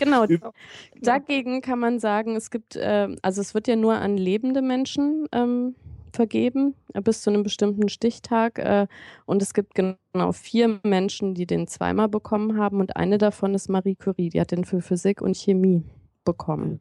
Genau. 0.00 0.24
Üb- 0.24 0.52
Dagegen 1.00 1.60
kann 1.60 1.78
man 1.78 2.00
sagen, 2.00 2.34
es 2.34 2.50
gibt, 2.50 2.76
ähm, 2.76 3.16
also 3.22 3.40
es 3.40 3.54
wird 3.54 3.68
ja 3.68 3.76
nur 3.76 3.94
an 3.94 4.16
lebende 4.16 4.62
Menschen 4.62 5.26
ähm, 5.30 5.76
vergeben, 6.12 6.74
äh, 6.92 7.00
bis 7.00 7.22
zu 7.22 7.30
einem 7.30 7.44
bestimmten 7.44 7.88
Stichtag. 7.88 8.58
Äh, 8.58 8.88
und 9.26 9.42
es 9.42 9.54
gibt 9.54 9.76
genau 9.76 10.32
vier 10.32 10.80
Menschen, 10.82 11.34
die 11.34 11.46
den 11.46 11.68
zweimal 11.68 12.08
bekommen 12.08 12.58
haben. 12.58 12.80
Und 12.80 12.96
eine 12.96 13.16
davon 13.16 13.54
ist 13.54 13.68
Marie 13.68 13.94
Curie, 13.94 14.28
die 14.28 14.40
hat 14.40 14.50
den 14.50 14.64
für 14.64 14.80
Physik 14.80 15.22
und 15.22 15.36
Chemie 15.36 15.84
bekommen. 16.24 16.80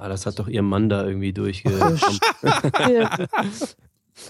Ah, 0.00 0.08
das 0.08 0.26
hat 0.26 0.38
doch 0.38 0.46
ihr 0.46 0.62
Mann 0.62 0.88
da 0.88 1.04
irgendwie 1.04 1.32
durchge. 1.32 1.70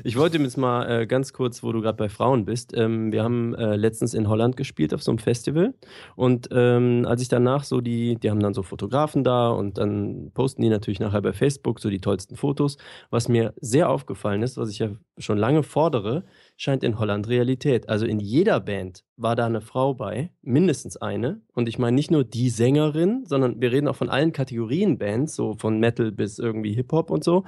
Ich 0.05 0.17
wollte 0.17 0.37
jetzt 0.37 0.59
mal 0.59 0.85
äh, 0.85 1.07
ganz 1.07 1.33
kurz, 1.33 1.63
wo 1.63 1.73
du 1.73 1.81
gerade 1.81 1.97
bei 1.97 2.11
Frauen 2.11 2.45
bist. 2.45 2.77
Ähm, 2.77 3.11
wir 3.11 3.25
haben 3.25 3.55
äh, 3.55 3.75
letztens 3.75 4.13
in 4.13 4.29
Holland 4.29 4.55
gespielt 4.57 4.93
auf 4.93 5.03
so 5.03 5.11
einem 5.11 5.19
Festival. 5.19 5.73
Und 6.15 6.49
ähm, 6.53 7.07
als 7.07 7.23
ich 7.23 7.29
danach 7.29 7.65
so 7.65 7.81
die, 7.81 8.17
die 8.17 8.31
haben 8.31 8.41
dann 8.41 8.53
so 8.53 8.63
Fotografen 8.63 9.25
da 9.25 9.49
und 9.49 9.79
dann 9.79 10.31
posten 10.35 10.61
die 10.61 10.69
natürlich 10.69 11.01
nachher 11.01 11.23
bei 11.23 11.33
Facebook 11.33 11.81
so 11.81 11.89
die 11.89 12.01
tollsten 12.01 12.37
Fotos. 12.37 12.77
Was 13.09 13.29
mir 13.29 13.55
sehr 13.63 13.89
aufgefallen 13.89 14.43
ist, 14.43 14.59
was 14.59 14.69
ich 14.69 14.79
ja 14.79 14.91
schon 15.17 15.39
lange 15.39 15.63
fordere, 15.63 16.25
scheint 16.59 16.85
in 16.85 16.99
Holland 16.99 17.27
Realität. 17.29 17.89
Also 17.89 18.05
in 18.05 18.21
jeder 18.21 18.61
Band 18.61 19.05
war 19.17 19.35
da 19.35 19.47
eine 19.47 19.63
Frau 19.63 19.95
bei, 19.95 20.31
mindestens 20.43 20.99
eine. 20.99 21.41
Und 21.55 21.71
ich 21.71 21.79
meine 21.79 21.95
nicht 21.95 22.11
nur 22.11 22.25
die 22.25 22.51
Sängerin, 22.51 23.25
sondern 23.25 23.63
wir 23.63 23.73
reden 23.73 23.89
auch 23.89 23.97
von 23.97 24.11
allen 24.11 24.33
Kategorien 24.33 24.99
Bands, 24.99 25.35
so 25.35 25.55
von 25.55 25.81
Metal 25.81 26.13
bis 26.13 26.39
irgendwie 26.39 26.75
Hip-Hop 26.75 27.11
und 27.11 27.25
so 27.25 27.45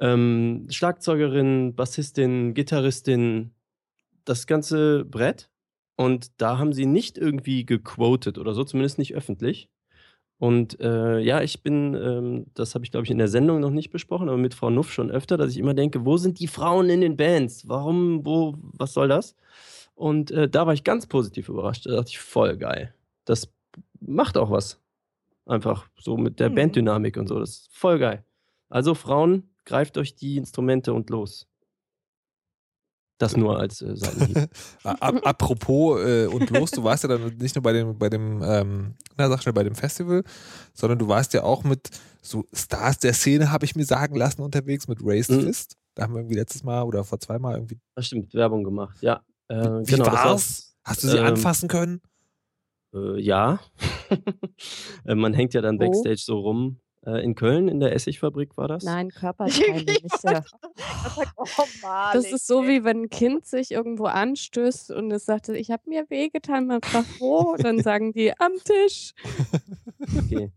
ähm, 0.00 0.66
Schlagzeugerin, 0.70 1.74
Bassistin, 1.74 2.54
Gitarristin, 2.54 3.52
das 4.24 4.46
ganze 4.46 5.04
Brett. 5.04 5.50
Und 5.96 6.40
da 6.40 6.58
haben 6.58 6.72
sie 6.72 6.86
nicht 6.86 7.18
irgendwie 7.18 7.66
gequotet 7.66 8.38
oder 8.38 8.54
so, 8.54 8.64
zumindest 8.64 8.98
nicht 8.98 9.14
öffentlich. 9.14 9.68
Und 10.40 10.80
äh, 10.80 11.18
ja, 11.18 11.42
ich 11.42 11.62
bin, 11.62 11.94
ähm, 11.94 12.46
das 12.54 12.74
habe 12.74 12.82
ich 12.82 12.90
glaube 12.90 13.04
ich 13.04 13.10
in 13.10 13.18
der 13.18 13.28
Sendung 13.28 13.60
noch 13.60 13.68
nicht 13.70 13.90
besprochen, 13.90 14.30
aber 14.30 14.38
mit 14.38 14.54
Frau 14.54 14.70
Nuff 14.70 14.90
schon 14.90 15.10
öfter, 15.10 15.36
dass 15.36 15.50
ich 15.50 15.58
immer 15.58 15.74
denke, 15.74 16.06
wo 16.06 16.16
sind 16.16 16.40
die 16.40 16.46
Frauen 16.46 16.88
in 16.88 17.02
den 17.02 17.18
Bands? 17.18 17.68
Warum, 17.68 18.24
wo, 18.24 18.54
was 18.72 18.94
soll 18.94 19.08
das? 19.08 19.36
Und 19.94 20.30
äh, 20.30 20.48
da 20.48 20.66
war 20.66 20.72
ich 20.72 20.82
ganz 20.82 21.06
positiv 21.06 21.50
überrascht. 21.50 21.84
Da 21.84 21.90
dachte 21.90 22.08
ich, 22.08 22.18
voll 22.18 22.56
geil. 22.56 22.94
Das 23.26 23.52
macht 24.00 24.38
auch 24.38 24.50
was. 24.50 24.80
Einfach 25.44 25.88
so 25.98 26.16
mit 26.16 26.40
der 26.40 26.48
Mhm. 26.48 26.54
Banddynamik 26.54 27.18
und 27.18 27.26
so. 27.28 27.38
Das 27.38 27.50
ist 27.50 27.68
voll 27.76 27.98
geil. 27.98 28.24
Also 28.70 28.94
Frauen, 28.94 29.50
greift 29.66 29.98
euch 29.98 30.14
die 30.14 30.38
Instrumente 30.38 30.94
und 30.94 31.10
los. 31.10 31.49
Das 33.20 33.36
nur 33.36 33.58
als 33.58 33.82
äh, 33.82 33.94
Seitenhieb. 33.94 34.48
Ap- 34.82 35.26
Apropos 35.26 36.00
äh, 36.00 36.26
und 36.26 36.48
los, 36.50 36.70
du 36.70 36.82
warst 36.82 37.04
ja 37.04 37.08
dann 37.10 37.36
nicht 37.36 37.54
nur 37.54 37.62
bei 37.62 37.72
dem, 37.74 37.98
bei 37.98 38.08
dem, 38.08 38.42
ähm, 38.42 38.94
na 39.18 39.28
sag 39.28 39.42
schnell, 39.42 39.52
bei 39.52 39.62
dem 39.62 39.74
Festival, 39.74 40.24
sondern 40.72 40.98
du 40.98 41.06
warst 41.06 41.34
ja 41.34 41.42
auch 41.42 41.62
mit 41.62 41.90
so 42.22 42.46
Stars 42.52 42.98
der 42.98 43.12
Szene, 43.12 43.52
habe 43.52 43.66
ich 43.66 43.76
mir 43.76 43.84
sagen 43.84 44.16
lassen, 44.16 44.40
unterwegs 44.40 44.88
mit 44.88 45.00
Raised 45.02 45.30
Mhm. 45.36 45.42
Fist. 45.46 45.76
Da 45.94 46.04
haben 46.04 46.14
wir 46.14 46.20
irgendwie 46.20 46.36
letztes 46.36 46.64
Mal 46.64 46.82
oder 46.82 47.04
vor 47.04 47.20
zwei 47.20 47.38
Mal 47.38 47.56
irgendwie. 47.56 47.78
Das 47.94 48.06
stimmt, 48.06 48.32
Werbung 48.32 48.64
gemacht. 48.64 48.96
Ja, 49.02 49.20
äh, 49.48 49.56
Wie 49.56 49.84
genau. 49.92 50.04
das 50.06 50.14
war's? 50.14 50.74
Hast 50.82 51.04
du 51.04 51.08
sie 51.08 51.18
ähm, 51.18 51.26
anfassen 51.26 51.68
können? 51.68 52.00
Äh, 52.94 53.20
ja. 53.20 53.60
Äh, 55.04 55.14
Man 55.14 55.34
hängt 55.34 55.54
ja 55.54 55.60
dann 55.60 55.76
Wo? 55.76 55.84
Backstage 55.84 56.20
so 56.24 56.38
rum. 56.40 56.80
Äh, 57.06 57.24
in 57.24 57.34
Köln, 57.34 57.68
in 57.68 57.80
der 57.80 57.94
Essigfabrik 57.94 58.56
war 58.58 58.68
das. 58.68 58.84
Nein, 58.84 59.08
Körperteile 59.10 59.82
nicht. 59.84 60.02
Oh, 61.36 61.44
Das 62.12 62.30
ist 62.30 62.46
so, 62.46 62.64
wie 62.68 62.84
wenn 62.84 63.04
ein 63.04 63.08
Kind 63.10 63.46
sich 63.46 63.70
irgendwo 63.70 64.04
anstößt 64.04 64.90
und 64.90 65.10
es 65.10 65.24
sagt, 65.24 65.48
ich 65.48 65.70
habe 65.70 65.82
mir 65.88 66.08
wehgetan, 66.10 66.66
man 66.66 66.82
fragt 66.82 67.18
wo, 67.20 67.52
und 67.52 67.64
dann 67.64 67.80
sagen 67.80 68.12
die 68.12 68.38
am 68.38 68.52
Tisch. 68.62 69.14
Okay. 70.18 70.52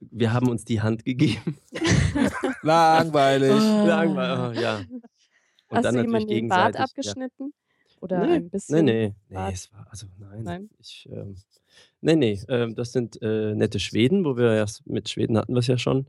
Wir 0.00 0.32
haben 0.32 0.48
uns 0.48 0.64
die 0.64 0.80
Hand 0.80 1.04
gegeben. 1.04 1.58
Langweilig. 2.62 3.50
Langweilig, 3.50 4.58
oh, 4.58 4.60
ja. 4.60 4.78
Und 4.78 5.76
Hast 5.78 5.84
dann 5.84 5.94
du 5.96 6.02
jemanden 6.02 6.28
den 6.28 6.48
Bart 6.48 6.74
gegenseitig. 6.74 6.78
Ja. 6.78 6.84
abgeschnitten? 6.84 7.54
Oder 8.00 8.18
Nee, 8.26 8.32
ein 8.34 8.42
Nee, 8.42 8.48
bisschen? 8.50 8.84
nee, 8.84 9.14
nee, 9.28 9.34
Bart? 9.34 9.54
es 9.54 9.72
war, 9.72 9.86
also 9.90 10.06
nein. 10.18 10.42
Nein? 10.42 10.70
Ich, 10.78 11.08
ähm, 11.10 11.36
nee, 12.04 12.16
nee, 12.16 12.40
ähm, 12.48 12.74
das 12.74 12.92
sind 12.92 13.20
äh, 13.22 13.54
nette 13.54 13.80
Schweden, 13.80 14.24
wo 14.24 14.36
wir 14.36 14.52
erst 14.52 14.86
mit 14.86 15.08
Schweden 15.08 15.36
hatten 15.38 15.54
wir 15.54 15.60
es 15.60 15.66
ja 15.66 15.78
schon. 15.78 16.06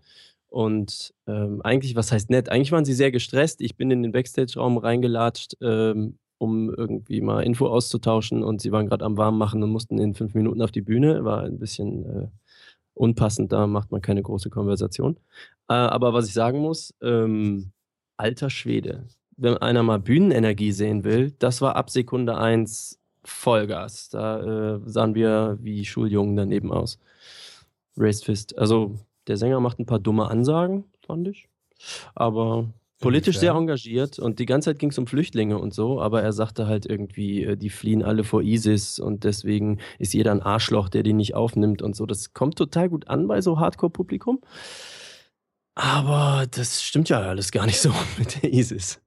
Und 0.47 1.13
ähm, 1.27 1.61
eigentlich, 1.63 1.95
was 1.95 2.11
heißt 2.11 2.29
nett? 2.29 2.49
Eigentlich 2.49 2.71
waren 2.71 2.85
sie 2.85 2.93
sehr 2.93 3.11
gestresst. 3.11 3.61
Ich 3.61 3.75
bin 3.77 3.91
in 3.91 4.03
den 4.03 4.11
Backstage-Raum 4.11 4.77
reingelatscht, 4.77 5.57
ähm, 5.61 6.17
um 6.37 6.73
irgendwie 6.73 7.21
mal 7.21 7.41
Info 7.43 7.67
auszutauschen 7.67 8.43
und 8.43 8.61
sie 8.61 8.71
waren 8.71 8.87
gerade 8.87 9.05
am 9.05 9.17
Warmmachen 9.17 9.63
und 9.63 9.71
mussten 9.71 9.97
in 9.97 10.13
fünf 10.13 10.33
Minuten 10.33 10.61
auf 10.61 10.71
die 10.71 10.81
Bühne. 10.81 11.23
War 11.25 11.43
ein 11.43 11.59
bisschen 11.59 12.05
äh, 12.05 12.27
unpassend, 12.93 13.51
da 13.51 13.67
macht 13.67 13.91
man 13.91 14.01
keine 14.01 14.21
große 14.21 14.49
Konversation. 14.49 15.17
Äh, 15.69 15.73
aber 15.73 16.13
was 16.13 16.27
ich 16.27 16.33
sagen 16.33 16.59
muss, 16.59 16.93
ähm, 17.01 17.71
alter 18.17 18.49
Schwede. 18.49 19.07
Wenn 19.37 19.57
einer 19.57 19.83
mal 19.83 19.99
Bühnenenergie 19.99 20.71
sehen 20.71 21.03
will, 21.03 21.31
das 21.39 21.61
war 21.61 21.75
ab 21.75 21.89
Sekunde 21.89 22.37
1 22.37 22.99
Vollgas. 23.25 24.09
Da 24.09 24.75
äh, 24.75 24.79
sahen 24.85 25.15
wir 25.15 25.57
wie 25.61 25.85
Schuljungen 25.85 26.35
daneben 26.35 26.71
aus. 26.71 26.99
Raised 27.97 28.25
Fist. 28.25 28.57
Also 28.57 28.99
der 29.27 29.37
Sänger 29.37 29.59
macht 29.59 29.79
ein 29.79 29.85
paar 29.85 29.99
dumme 29.99 30.29
Ansagen, 30.29 30.85
fand 31.05 31.27
ich. 31.27 31.47
Aber 32.13 32.69
politisch 32.99 33.37
sehr 33.37 33.53
engagiert 33.53 34.19
und 34.19 34.39
die 34.39 34.45
ganze 34.45 34.71
Zeit 34.71 34.79
ging 34.79 34.89
es 34.89 34.97
um 34.97 35.07
Flüchtlinge 35.07 35.59
und 35.59 35.73
so, 35.73 36.01
aber 36.01 36.21
er 36.23 36.33
sagte 36.33 36.67
halt 36.67 36.85
irgendwie, 36.85 37.43
äh, 37.43 37.57
die 37.57 37.69
fliehen 37.69 38.03
alle 38.03 38.23
vor 38.23 38.41
ISIS 38.41 38.99
und 38.99 39.23
deswegen 39.23 39.79
ist 39.99 40.13
jeder 40.13 40.31
ein 40.31 40.41
Arschloch, 40.41 40.89
der 40.89 41.03
die 41.03 41.13
nicht 41.13 41.35
aufnimmt 41.35 41.81
und 41.81 41.95
so. 41.95 42.05
Das 42.05 42.33
kommt 42.33 42.57
total 42.57 42.89
gut 42.89 43.07
an 43.07 43.27
bei 43.27 43.41
so 43.41 43.59
Hardcore-Publikum. 43.59 44.41
Aber 45.75 46.45
das 46.51 46.81
stimmt 46.83 47.09
ja 47.09 47.19
alles 47.19 47.51
gar 47.51 47.65
nicht 47.65 47.81
so 47.81 47.91
mit 48.17 48.41
der 48.41 48.53
ISIS. 48.53 49.01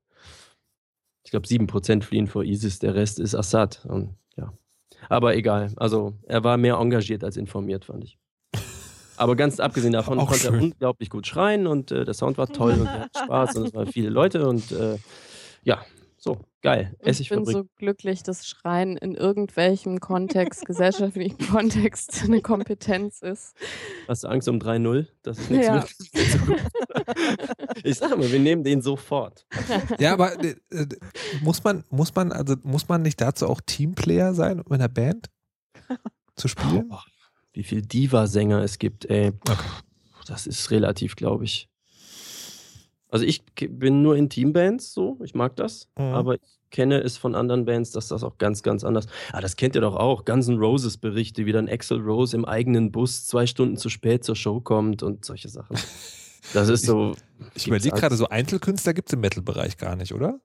Ich 1.29 1.31
glaube, 1.31 1.47
7% 1.47 2.03
fliehen 2.03 2.27
vor 2.27 2.43
ISIS, 2.43 2.79
der 2.79 2.95
Rest 2.95 3.21
ist 3.21 3.35
Assad. 3.35 3.85
Und, 3.85 4.17
ja. 4.38 4.51
Aber 5.11 5.37
egal. 5.37 5.75
Also, 5.77 6.14
er 6.27 6.43
war 6.43 6.57
mehr 6.57 6.77
engagiert 6.77 7.23
als 7.23 7.37
informiert, 7.37 7.85
fand 7.85 8.03
ich. 8.05 8.19
Aber 9.19 9.37
ganz 9.37 9.61
abgesehen 9.61 9.93
davon 9.93 10.19
Auch 10.21 10.31
konnte 10.31 10.47
er 10.47 10.55
unglaublich 10.55 11.11
gut 11.11 11.27
schreien 11.27 11.67
und 11.67 11.91
äh, 11.91 12.07
der 12.07 12.14
Sound 12.14 12.38
war 12.38 12.47
toll 12.47 12.73
und 12.73 12.85
wir 12.85 13.01
hatten 13.01 13.19
Spaß 13.25 13.57
und 13.57 13.67
es 13.67 13.75
waren 13.75 13.88
viele 13.88 14.09
Leute 14.09 14.49
und 14.49 14.73
äh, 14.73 14.97
ja, 15.64 15.85
so, 16.20 16.38
geil. 16.62 16.87
Und 16.87 16.92
Ich 16.94 16.98
bin 17.00 17.09
Essigfabrik. 17.11 17.57
so 17.57 17.64
glücklich, 17.76 18.22
dass 18.24 18.46
Schreien 18.46 18.96
in 18.96 19.14
irgendwelchem 19.14 20.00
Kontext, 20.00 20.66
gesellschaftlichen 20.66 21.38
Kontext 21.50 22.22
eine 22.24 22.40
Kompetenz 22.42 23.22
ist. 23.22 23.54
Hast 24.09 24.24
du 24.24 24.28
Angst 24.28 24.48
um 24.48 24.59
3-0? 24.59 25.07
Das 25.22 25.38
ist 25.38 25.50
nichts 25.50 25.66
Ja. 25.66 25.74
mit. 25.76 25.94
ich 27.85 27.96
sage 27.98 28.14
immer, 28.14 28.31
wir 28.31 28.40
nehmen 28.40 28.64
den 28.64 28.83
sofort. 28.83 29.46
Ja, 29.98 30.12
aber 30.12 30.38
äh, 30.42 30.57
äh, 30.70 30.87
muss 31.42 31.62
man, 31.62 31.85
muss 31.90 32.14
man, 32.14 32.33
also 32.33 32.57
muss 32.62 32.88
man 32.88 33.02
nicht 33.02 33.20
dazu 33.20 33.46
auch 33.48 33.61
Teamplayer 33.64 34.35
sein, 34.35 34.61
um 34.61 34.66
in 34.74 34.81
einer 34.81 34.88
Band 34.88 35.31
zu 36.35 36.48
spielen? 36.48 36.88
Boah, 36.88 37.04
wie 37.52 37.62
viel 37.62 37.83
Diva-Sänger 37.83 38.62
es 38.62 38.78
gibt, 38.78 39.04
ey. 39.07 39.33
Das 40.26 40.46
ist 40.46 40.70
relativ, 40.70 41.16
glaube 41.16 41.44
ich. 41.44 41.67
Also 43.11 43.25
ich 43.25 43.42
bin 43.57 44.03
nur 44.03 44.16
in 44.16 44.29
Teambands 44.29 44.92
so, 44.92 45.18
ich 45.25 45.35
mag 45.35 45.57
das, 45.57 45.88
Mhm. 45.99 46.05
aber 46.05 46.35
ich 46.35 46.40
kenne 46.71 47.01
es 47.01 47.16
von 47.16 47.35
anderen 47.35 47.64
Bands, 47.64 47.92
dass 47.92 48.09
das 48.09 48.23
auch 48.23 48.37
ganz, 48.37 48.62
ganz 48.62 48.85
anders. 48.85 49.07
Ah, 49.33 49.40
das 49.40 49.57
kennt 49.57 49.75
ihr 49.75 49.81
doch 49.81 49.97
auch. 49.97 50.27
Guns 50.27 50.49
N' 50.49 50.59
Roses 50.59 50.99
Berichte, 50.99 51.47
wie 51.47 51.53
dann 51.53 51.68
Axel 51.68 51.99
Rose 52.01 52.37
im 52.37 52.44
eigenen 52.44 52.92
Bus 52.92 53.27
zwei 53.27 53.47
Stunden 53.47 53.77
zu 53.79 53.88
spät 53.88 54.25
zur 54.25 54.37
Show 54.37 54.61
kommt 54.61 55.03
und 55.03 55.25
solche 55.25 55.49
Sachen. 55.49 55.77
Das 56.55 56.68
ist 56.68 56.87
so. 56.87 57.14
Ich 57.38 57.64
gibt's 57.64 57.66
überlege 57.66 57.97
gerade, 57.97 58.14
so 58.16 58.29
Einzelkünstler 58.29 58.94
gibt 58.94 59.09
es 59.09 59.12
im 59.12 59.21
Metal-Bereich 59.21 59.77
gar 59.77 59.97
nicht, 59.97 60.14
oder? 60.14 60.40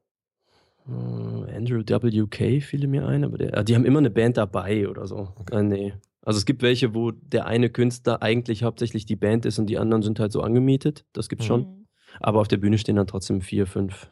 Äh, 0.87 1.55
Andrew 1.55 1.81
WK 1.85 2.61
fiel 2.61 2.87
mir 2.87 3.07
ein, 3.07 3.23
aber 3.23 3.37
der, 3.37 3.57
ah, 3.57 3.63
die 3.63 3.75
haben 3.75 3.85
immer 3.85 3.99
eine 3.99 4.09
Band 4.09 4.37
dabei 4.37 4.89
oder 4.89 5.07
so. 5.07 5.29
Okay. 5.39 5.55
Äh, 5.59 5.63
nee. 5.63 5.93
Also 6.25 6.39
es 6.39 6.45
gibt 6.45 6.61
welche, 6.61 6.93
wo 6.95 7.11
der 7.11 7.45
eine 7.45 7.69
Künstler 7.69 8.21
eigentlich 8.21 8.63
hauptsächlich 8.63 9.05
die 9.05 9.15
Band 9.15 9.45
ist 9.45 9.59
und 9.59 9.67
die 9.67 9.77
anderen 9.77 10.01
sind 10.03 10.19
halt 10.19 10.31
so 10.31 10.41
angemietet. 10.41 11.05
Das 11.13 11.29
gibt's 11.29 11.45
Mhm. 11.45 11.47
schon. 11.47 11.82
Aber 12.19 12.39
auf 12.39 12.47
der 12.47 12.57
Bühne 12.57 12.77
stehen 12.77 12.95
dann 12.95 13.07
trotzdem 13.07 13.41
vier, 13.41 13.67
fünf. 13.67 14.09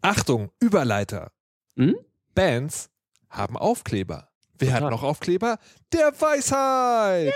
Achtung, 0.00 0.50
Überleiter. 0.60 1.32
Hm? 1.76 1.96
Bands 2.34 2.90
haben 3.30 3.56
Aufkleber. 3.56 4.28
Wer 4.58 4.72
hat 4.72 4.80
Total. 4.80 4.90
noch 4.90 5.02
Aufkleber? 5.02 5.58
Der 5.92 6.12
Weisheit! 6.20 7.32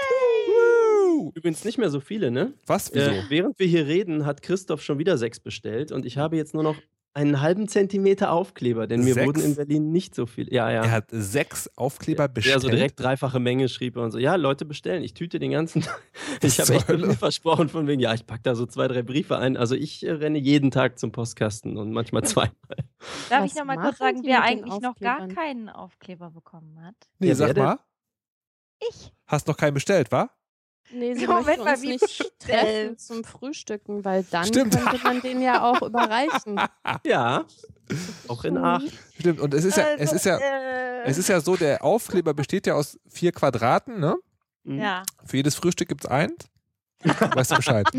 Übrigens 1.35 1.65
nicht 1.65 1.79
mehr 1.79 1.91
so 1.91 2.01
viele, 2.01 2.31
ne? 2.31 2.55
Was? 2.67 2.93
Wieso? 2.93 3.11
Äh, 3.11 3.25
während 3.29 3.59
wir 3.59 3.67
hier 3.67 3.87
reden, 3.87 4.27
hat 4.27 4.43
Christoph 4.43 4.83
schon 4.83 4.99
wieder 4.99 5.17
sechs 5.19 5.41
bestellt 5.41 5.93
und 5.93 6.05
ich 6.07 6.19
habe 6.19 6.37
jetzt 6.37 6.55
nur 6.55 6.63
noch 6.63 6.77
einen 7.17 7.41
halben 7.41 7.67
Zentimeter 7.67 8.31
Aufkleber, 8.31 8.87
denn 8.87 9.03
mir 9.03 9.15
Sechs? 9.15 9.27
wurden 9.27 9.41
in 9.43 9.57
Berlin 9.57 9.91
nicht 9.91 10.15
so 10.15 10.27
viel. 10.27 10.53
Ja, 10.53 10.71
ja. 10.71 10.85
Er 10.85 10.91
hat 10.93 11.07
sechs 11.11 11.69
Aufkleber 11.77 12.25
Ja, 12.25 12.29
bestellt. 12.29 12.61
so 12.61 12.69
direkt 12.69 13.01
dreifache 13.01 13.41
Menge 13.41 13.69
schrieb 13.71 13.97
er 13.97 14.03
und 14.03 14.11
so, 14.13 14.19
ja, 14.19 14.35
Leute 14.37 14.65
bestellen, 14.67 15.03
ich 15.03 15.15
tüte 15.15 15.39
den 15.39 15.51
ganzen 15.51 15.81
Tag. 15.83 15.99
Ich 16.43 16.61
habe 16.61 16.75
echt 16.75 16.89
Hölle? 16.89 17.15
versprochen 17.15 17.69
von 17.71 17.87
wegen, 17.87 18.01
ja, 18.01 18.13
ich 18.13 18.27
packe 18.27 18.43
da 18.43 18.55
so 18.55 18.67
zwei, 18.67 18.87
drei 18.87 19.03
Briefe 19.03 19.39
ein. 19.39 19.57
Also 19.57 19.75
ich 19.75 20.05
äh, 20.07 20.11
renne 20.13 20.39
jeden 20.39 20.71
Tag 20.71 20.99
zum 20.99 21.11
Postkasten 21.11 21.79
und 21.79 21.91
manchmal 21.93 22.23
zweimal. 22.25 22.53
Darf 23.31 23.43
Was 23.45 23.51
ich 23.53 23.59
noch 23.59 23.65
mal 23.65 23.77
kurz 23.79 23.99
sagen, 23.99 24.21
wer 24.25 24.43
eigentlich 24.43 24.79
noch 24.81 24.97
gar 24.97 25.27
keinen 25.29 25.69
Aufkleber 25.71 26.31
bekommen 26.31 26.79
hat? 26.85 26.95
Nee, 27.19 27.29
Ja, 27.29 27.35
sag 27.35 27.57
mal. 27.57 27.79
Ich. 28.91 29.11
Hast 29.27 29.49
noch 29.49 29.57
keinen 29.57 29.73
bestellt, 29.75 30.13
wa? 30.13 30.29
Nee, 30.93 31.15
sie 31.15 31.27
Moment 31.27 31.47
möchte 31.47 31.65
mal, 31.65 31.73
uns 31.75 31.83
wie 31.83 31.89
nicht 31.89 32.33
treffen 32.39 32.97
zum 32.99 33.25
Frühstücken, 33.25 34.05
weil 34.05 34.23
dann 34.31 34.47
Stimmt. 34.47 34.77
könnte 34.79 35.03
man 35.03 35.21
den 35.21 35.43
ja 35.43 35.63
auch 35.63 35.83
überreichen. 35.83 36.61
Ja, 37.07 37.45
auch 38.29 38.45
in 38.45 38.57
Aachen. 38.57 38.91
Stimmt. 39.19 39.41
Und 39.41 39.53
es 39.55 39.65
ist 39.65 39.77
ja, 39.77 39.85
es 39.95 40.01
Also, 40.01 40.15
ist 40.17 40.25
ja, 40.27 40.39
äh, 40.39 41.03
es 41.05 41.19
ist 41.19 41.29
ja 41.29 41.41
so, 41.41 41.57
der 41.57 41.83
Aufkleber 41.85 42.35
besteht 42.35 42.67
ja 42.67 42.75
aus 42.75 42.99
vier 43.09 43.33
Quadraten, 43.33 43.99
ne? 44.01 44.17
Mhm. 44.65 44.79
ja. 44.81 45.03
Für 45.25 45.37
jedes 45.37 45.55
Frühstück 45.57 45.89
gibt 45.89 46.05
es 46.05 46.11
eins. 46.11 46.35
Weißt 47.03 47.51
du 47.53 47.57
Bescheid? 47.57 47.87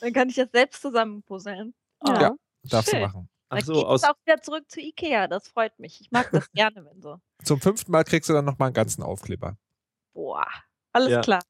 Dann 0.00 0.12
kann 0.12 0.28
ich 0.28 0.34
das 0.36 0.50
selbst 0.52 0.82
zusammenpuzzeln. 0.82 1.74
Oh, 2.00 2.12
Ja. 2.12 2.32
Darfst 2.64 2.92
du 2.92 2.96
Schön. 2.96 3.02
machen. 3.06 3.28
Da 3.50 3.56
Ach 3.58 3.64
so, 3.64 3.72
geht's 3.74 3.84
aus, 3.86 4.04
auch 4.04 4.14
wieder 4.24 4.40
zurück 4.40 4.64
zu 4.70 4.80
Ikea. 4.80 5.26
Das 5.28 5.48
freut 5.48 5.78
mich. 5.78 6.00
Ich 6.00 6.10
mag 6.10 6.30
das 6.32 6.50
gerne, 6.52 6.84
wenn 6.84 7.02
so. 7.02 7.16
Zum 7.44 7.60
fünften 7.60 7.90
Mal 7.92 8.04
kriegst 8.04 8.28
du 8.30 8.32
dann 8.32 8.44
nochmal 8.44 8.68
einen 8.68 8.74
ganzen 8.74 9.02
Aufkleber. 9.02 9.56
Boah, 10.14 10.46
alles 10.92 11.10
Ja. 11.10 11.20
klar. 11.20 11.42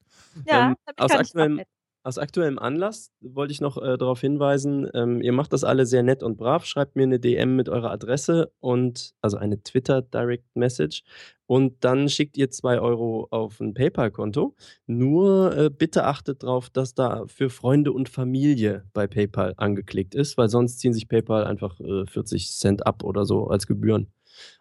Ja, 0.47 0.67
Ähm, 0.69 0.75
aus 0.97 1.11
aktuellem- 1.11 1.61
aus 2.05 2.17
aktuellem 2.17 2.59
Anlass 2.59 3.11
wollte 3.21 3.53
ich 3.53 3.61
noch 3.61 3.77
äh, 3.77 3.97
darauf 3.97 4.19
hinweisen, 4.19 4.89
ähm, 4.93 5.21
ihr 5.21 5.31
macht 5.31 5.53
das 5.53 5.63
alle 5.63 5.85
sehr 5.85 6.03
nett 6.03 6.21
und 6.21 6.35
brav. 6.35 6.65
Schreibt 6.65 6.97
mir 6.97 7.03
eine 7.03 7.17
DM 7.19 7.55
mit 7.55 7.69
eurer 7.69 7.91
Adresse 7.91 8.51
und 8.59 9.13
also 9.21 9.37
eine 9.37 9.63
Twitter 9.63 10.01
Direct 10.01 10.43
Message 10.53 11.03
und 11.45 11.81
dann 11.85 12.09
schickt 12.09 12.35
ihr 12.35 12.49
zwei 12.51 12.79
Euro 12.81 13.27
auf 13.31 13.61
ein 13.61 13.73
PayPal-Konto. 13.73 14.53
Nur 14.85 15.55
äh, 15.55 15.69
bitte 15.69 16.03
achtet 16.03 16.43
darauf, 16.43 16.69
dass 16.69 16.93
da 16.93 17.25
für 17.27 17.49
Freunde 17.49 17.93
und 17.93 18.09
Familie 18.09 18.83
bei 18.93 19.07
PayPal 19.07 19.53
angeklickt 19.55 20.13
ist, 20.13 20.35
weil 20.37 20.49
sonst 20.49 20.79
ziehen 20.79 20.93
sich 20.93 21.07
PayPal 21.07 21.45
einfach 21.45 21.79
äh, 21.79 22.05
40 22.05 22.51
Cent 22.51 22.85
ab 22.85 23.03
oder 23.05 23.23
so 23.23 23.47
als 23.47 23.65
Gebühren. 23.65 24.11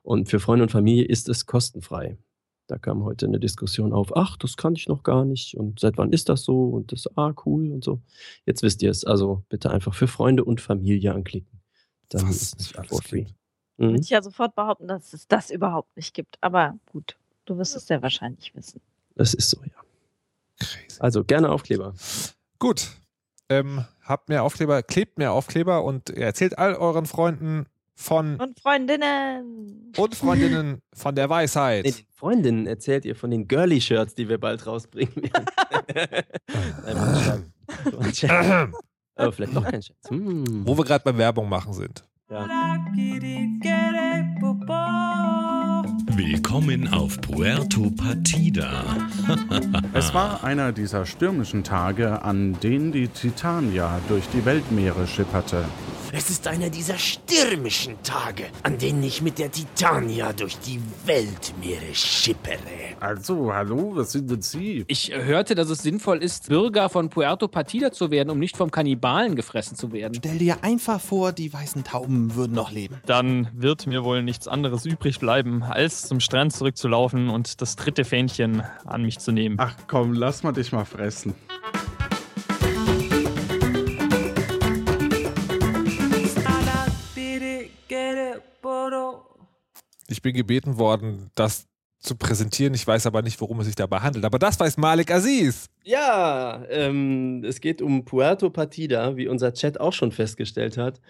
Und 0.03 0.29
für 0.29 0.39
Freunde 0.39 0.63
und 0.65 0.71
Familie 0.71 1.07
ist 1.07 1.29
es 1.29 1.47
kostenfrei. 1.47 2.19
Da 2.69 2.79
kam 2.79 3.05
heute 3.05 3.27
eine 3.27 3.41
Diskussion 3.41 3.93
auf, 3.93 4.17
ach, 4.17 4.37
das 4.37 4.57
kannte 4.57 4.79
ich 4.79 4.89
noch 4.89 5.03
gar 5.03 5.25
nicht 5.25 5.57
und 5.57 5.81
seit 5.81 5.99
wann 5.99 6.13
ist 6.13 6.29
das 6.29 6.45
so 6.45 6.69
und 6.69 6.93
das, 6.93 7.07
ah, 7.17 7.35
cool 7.45 7.71
und 7.73 7.85
so. 7.85 8.01
Jetzt 8.47 8.63
wisst 8.63 8.83
ihr 8.83 8.91
es, 8.91 9.05
also 9.05 9.43
bitte 9.49 9.71
einfach 9.71 9.95
für 9.95 10.07
Freunde 10.07 10.45
und 10.45 10.61
Familie 10.61 11.13
anklicken. 11.13 11.61
Dann 12.09 12.29
Was 12.29 12.37
ist 12.37 12.61
es 12.61 12.69
for 12.69 13.03
free. 13.03 13.27
Mhm. 13.79 13.91
Würde 13.91 14.01
ich 14.01 14.11
ja 14.11 14.23
sofort 14.23 14.55
behaupten, 14.55 14.87
dass 14.87 15.13
es 15.13 15.27
das 15.27 15.51
überhaupt 15.51 15.97
nicht 15.97 16.15
gibt. 16.15 16.39
Aber 16.41 16.79
gut, 16.93 17.17
du 17.47 17.59
wirst 17.59 17.75
es 17.75 17.87
sehr 17.87 18.03
wahrscheinlich 18.03 18.55
wissen. 18.55 18.81
Das 19.17 19.35
ist 19.35 19.51
so, 19.51 19.59
ja. 19.63 19.83
Crazy. 20.59 21.01
Also 21.01 21.25
gerne 21.25 21.51
Aufkleber. 21.51 21.95
Gut. 22.59 22.91
Ähm, 23.49 23.85
habt 24.03 24.29
mehr 24.29 24.45
Aufkleber, 24.45 24.83
klebt 24.83 25.19
mehr 25.19 25.33
Aufkleber 25.33 25.85
und 25.85 26.11
erzählt 26.11 26.59
all 26.59 26.75
euren 26.75 27.07
Freunden 27.07 27.67
von 28.03 28.37
Und 28.37 28.61
Freundinnen. 28.61 29.93
und 29.97 30.15
Freundinnen 30.15 30.83
von 30.93 31.15
der 31.15 31.31
Weisheit. 31.31 31.85
Nee, 31.85 31.93
den 31.93 32.07
Freundinnen 32.15 32.67
erzählt 32.67 33.05
ihr 33.05 33.17
von 33.17 33.31
den 33.31 33.49
Girly-Shirts, 33.49 34.15
die 34.15 34.29
wir 34.29 34.39
bald 34.39 34.67
rausbringen 34.67 35.15
werden. 35.17 35.47
Nein. 36.85 38.75
Aber 39.15 39.33
vielleicht 39.33 39.53
noch 39.53 39.65
kein 39.65 39.83
Scherz. 39.83 40.09
Hm. 40.09 40.67
Wo 40.67 40.77
wir 40.77 40.85
gerade 40.85 41.05
bei 41.05 41.17
Werbung 41.17 41.49
machen 41.49 41.73
sind. 41.73 42.05
Ja. 42.31 42.47
Willkommen 46.17 46.89
auf 46.89 47.21
Puerto 47.21 47.91
Partida. 47.91 48.85
Es 49.95 50.15
war 50.15 50.43
einer 50.43 50.73
dieser 50.73 51.05
stürmischen 51.05 51.63
Tage, 51.65 52.23
an 52.23 52.59
denen 52.61 52.93
die 52.93 53.09
Titania 53.09 54.01
durch 54.09 54.27
die 54.29 54.45
Weltmeere 54.45 55.07
schipperte. 55.07 55.65
Es 56.15 56.29
ist 56.29 56.47
einer 56.47 56.69
dieser 56.69 56.99
stürmischen 56.99 57.97
Tage, 58.03 58.45
an 58.65 58.77
denen 58.77 59.03
ich 59.03 59.23
mit 59.23 59.39
der 59.39 59.51
Titania 59.51 60.35
durch 60.35 60.59
die 60.59 60.79
Weltmeere 61.07 61.95
schippere. 61.95 62.59
Also, 63.01 63.51
hallo, 63.55 63.93
was 63.95 64.13
sind 64.13 64.31
denn 64.31 64.43
Sie? 64.43 64.85
Ich 64.89 65.11
hörte, 65.11 65.55
dass 65.55 65.71
es 65.71 65.79
sinnvoll 65.79 66.23
ist, 66.23 66.51
Bürger 66.51 66.91
von 66.91 67.09
Puerto 67.09 67.49
Partida 67.49 67.93
zu 67.93 68.11
werden, 68.11 68.29
um 68.29 68.39
nicht 68.39 68.59
vom 68.59 68.71
Kannibalen 68.71 69.37
gefressen 69.37 69.75
zu 69.75 69.91
werden. 69.91 70.13
Stell 70.19 70.37
dir 70.37 70.63
einfach 70.63 71.01
vor, 71.01 71.33
die 71.33 71.51
weißen 71.51 71.83
Tauben 71.83 72.35
würden 72.35 72.53
noch 72.53 72.73
leben. 72.73 73.01
Dann 73.07 73.49
wird 73.55 73.87
mir 73.87 74.05
wohl 74.05 74.23
nichts 74.23 74.47
anderes 74.47 74.85
übrig 74.85 75.19
bleiben, 75.19 75.63
als 75.63 76.03
zum 76.03 76.21
Strand 76.21 76.53
zurückzulaufen 76.53 77.31
und 77.31 77.63
das 77.63 77.77
dritte 77.77 78.05
Fähnchen 78.05 78.63
an 78.85 79.01
mich 79.01 79.19
zu 79.19 79.33
nehmen. 79.33 79.57
Ach 79.59 79.75
komm, 79.87 80.13
lass 80.13 80.43
mal 80.43 80.53
dich 80.53 80.73
mal 80.73 80.85
fressen. 80.85 81.35
Ich 90.13 90.23
bin 90.23 90.35
gebeten 90.35 90.79
worden, 90.79 91.31
das 91.35 91.67
zu 91.99 92.17
präsentieren. 92.17 92.75
Ich 92.75 92.87
weiß 92.87 93.07
aber 93.07 93.23
nicht, 93.23 93.41
worum 93.41 93.61
es 93.61 93.67
sich 93.67 93.77
dabei 93.77 93.99
handelt. 93.99 94.25
Aber 94.25 94.39
das 94.39 94.59
weiß 94.59 94.77
Malik 94.77 95.11
Aziz. 95.11 95.69
Ja, 95.85 96.65
ähm, 96.69 97.45
es 97.45 97.61
geht 97.61 97.81
um 97.81 98.05
Puerto 98.05 98.51
Partida, 98.51 99.17
wie 99.17 99.29
unser 99.29 99.55
Chat 99.55 99.81
auch 99.81 99.93
schon 99.93 100.13
festgestellt 100.13 100.77
hat. 100.77 101.01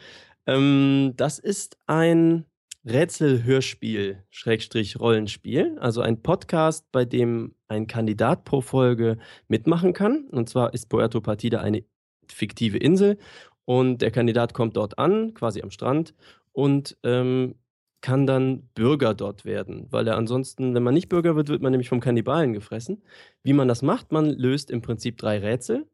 Ähm, 0.47 1.15
das 1.17 1.39
ist 1.39 1.77
ein 1.87 2.45
Rätselhörspiel, 2.85 4.25
Schrägstrich 4.31 4.99
Rollenspiel, 4.99 5.79
also 5.79 6.01
ein 6.01 6.21
Podcast, 6.21 6.85
bei 6.91 7.05
dem 7.05 7.55
ein 7.69 7.87
Kandidat 7.87 8.45
pro 8.45 8.61
Folge 8.61 9.19
mitmachen 9.49 9.93
kann. 9.93 10.27
Und 10.31 10.49
zwar 10.49 10.75
ist 10.75 10.89
Puerto 10.89 11.21
Partida 11.21 11.61
eine 11.61 11.85
fiktive 12.27 12.79
Insel 12.79 13.19
und 13.65 14.03
der 14.03 14.11
Kandidat 14.11 14.53
kommt 14.53 14.77
dort 14.77 14.99
an, 14.99 15.33
quasi 15.35 15.63
am 15.63 15.71
Strand 15.71 16.15
und 16.53 16.97
ähm, 17.03 17.55
kann 18.03 18.27
dann 18.27 18.69
Bürger 18.75 19.15
dort 19.15 19.45
werden, 19.45 19.87
weil 19.91 20.07
er 20.07 20.17
ansonsten, 20.17 20.75
wenn 20.75 20.83
man 20.83 20.93
nicht 20.93 21.09
Bürger 21.09 21.37
wird, 21.37 21.49
wird 21.49 21.63
man 21.63 21.71
nämlich 21.71 21.89
vom 21.89 22.01
Kannibalen 22.01 22.53
gefressen. 22.53 23.03
Wie 23.43 23.55
man 23.55 23.69
das 23.69 23.81
macht, 23.81 24.13
man 24.13 24.29
löst 24.29 24.71
im 24.71 24.83
Prinzip 24.83 25.17
drei 25.17 25.39
Rätsel 25.39 25.87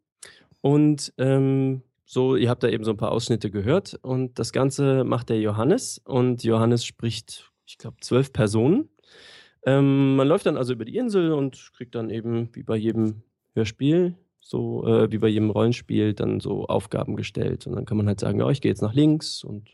und 0.60 1.12
ähm, 1.18 1.82
so, 2.04 2.36
ihr 2.36 2.48
habt 2.48 2.62
da 2.62 2.68
eben 2.68 2.84
so 2.84 2.92
ein 2.92 2.96
paar 2.96 3.12
Ausschnitte 3.12 3.50
gehört 3.50 3.98
und 4.02 4.38
das 4.38 4.52
Ganze 4.52 5.04
macht 5.04 5.28
der 5.28 5.40
Johannes 5.40 6.00
und 6.04 6.42
Johannes 6.42 6.84
spricht, 6.84 7.52
ich 7.66 7.76
glaube, 7.76 7.98
zwölf 8.00 8.32
Personen. 8.32 8.88
Ähm, 9.66 10.16
man 10.16 10.26
läuft 10.26 10.46
dann 10.46 10.56
also 10.56 10.72
über 10.72 10.86
die 10.86 10.96
Insel 10.96 11.32
und 11.32 11.70
kriegt 11.76 11.94
dann 11.94 12.08
eben, 12.08 12.48
wie 12.54 12.62
bei 12.62 12.76
jedem 12.76 13.22
Hörspiel, 13.52 14.14
so 14.40 14.86
äh, 14.86 15.12
wie 15.12 15.18
bei 15.18 15.28
jedem 15.28 15.50
Rollenspiel, 15.50 16.14
dann 16.14 16.40
so 16.40 16.64
Aufgaben 16.64 17.16
gestellt. 17.16 17.66
Und 17.66 17.76
dann 17.76 17.84
kann 17.84 17.98
man 17.98 18.06
halt 18.06 18.20
sagen, 18.20 18.40
ja, 18.40 18.48
ich 18.48 18.62
gehe 18.62 18.70
jetzt 18.70 18.80
nach 18.80 18.94
links 18.94 19.44
und 19.44 19.68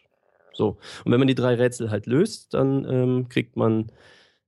so. 0.55 0.79
Und 1.05 1.13
wenn 1.13 1.19
man 1.19 1.29
die 1.29 1.35
drei 1.35 1.55
Rätsel 1.55 1.91
halt 1.91 2.07
löst, 2.07 2.55
dann 2.55 2.85
ähm, 2.89 3.29
kriegt 3.29 3.57
man 3.57 3.91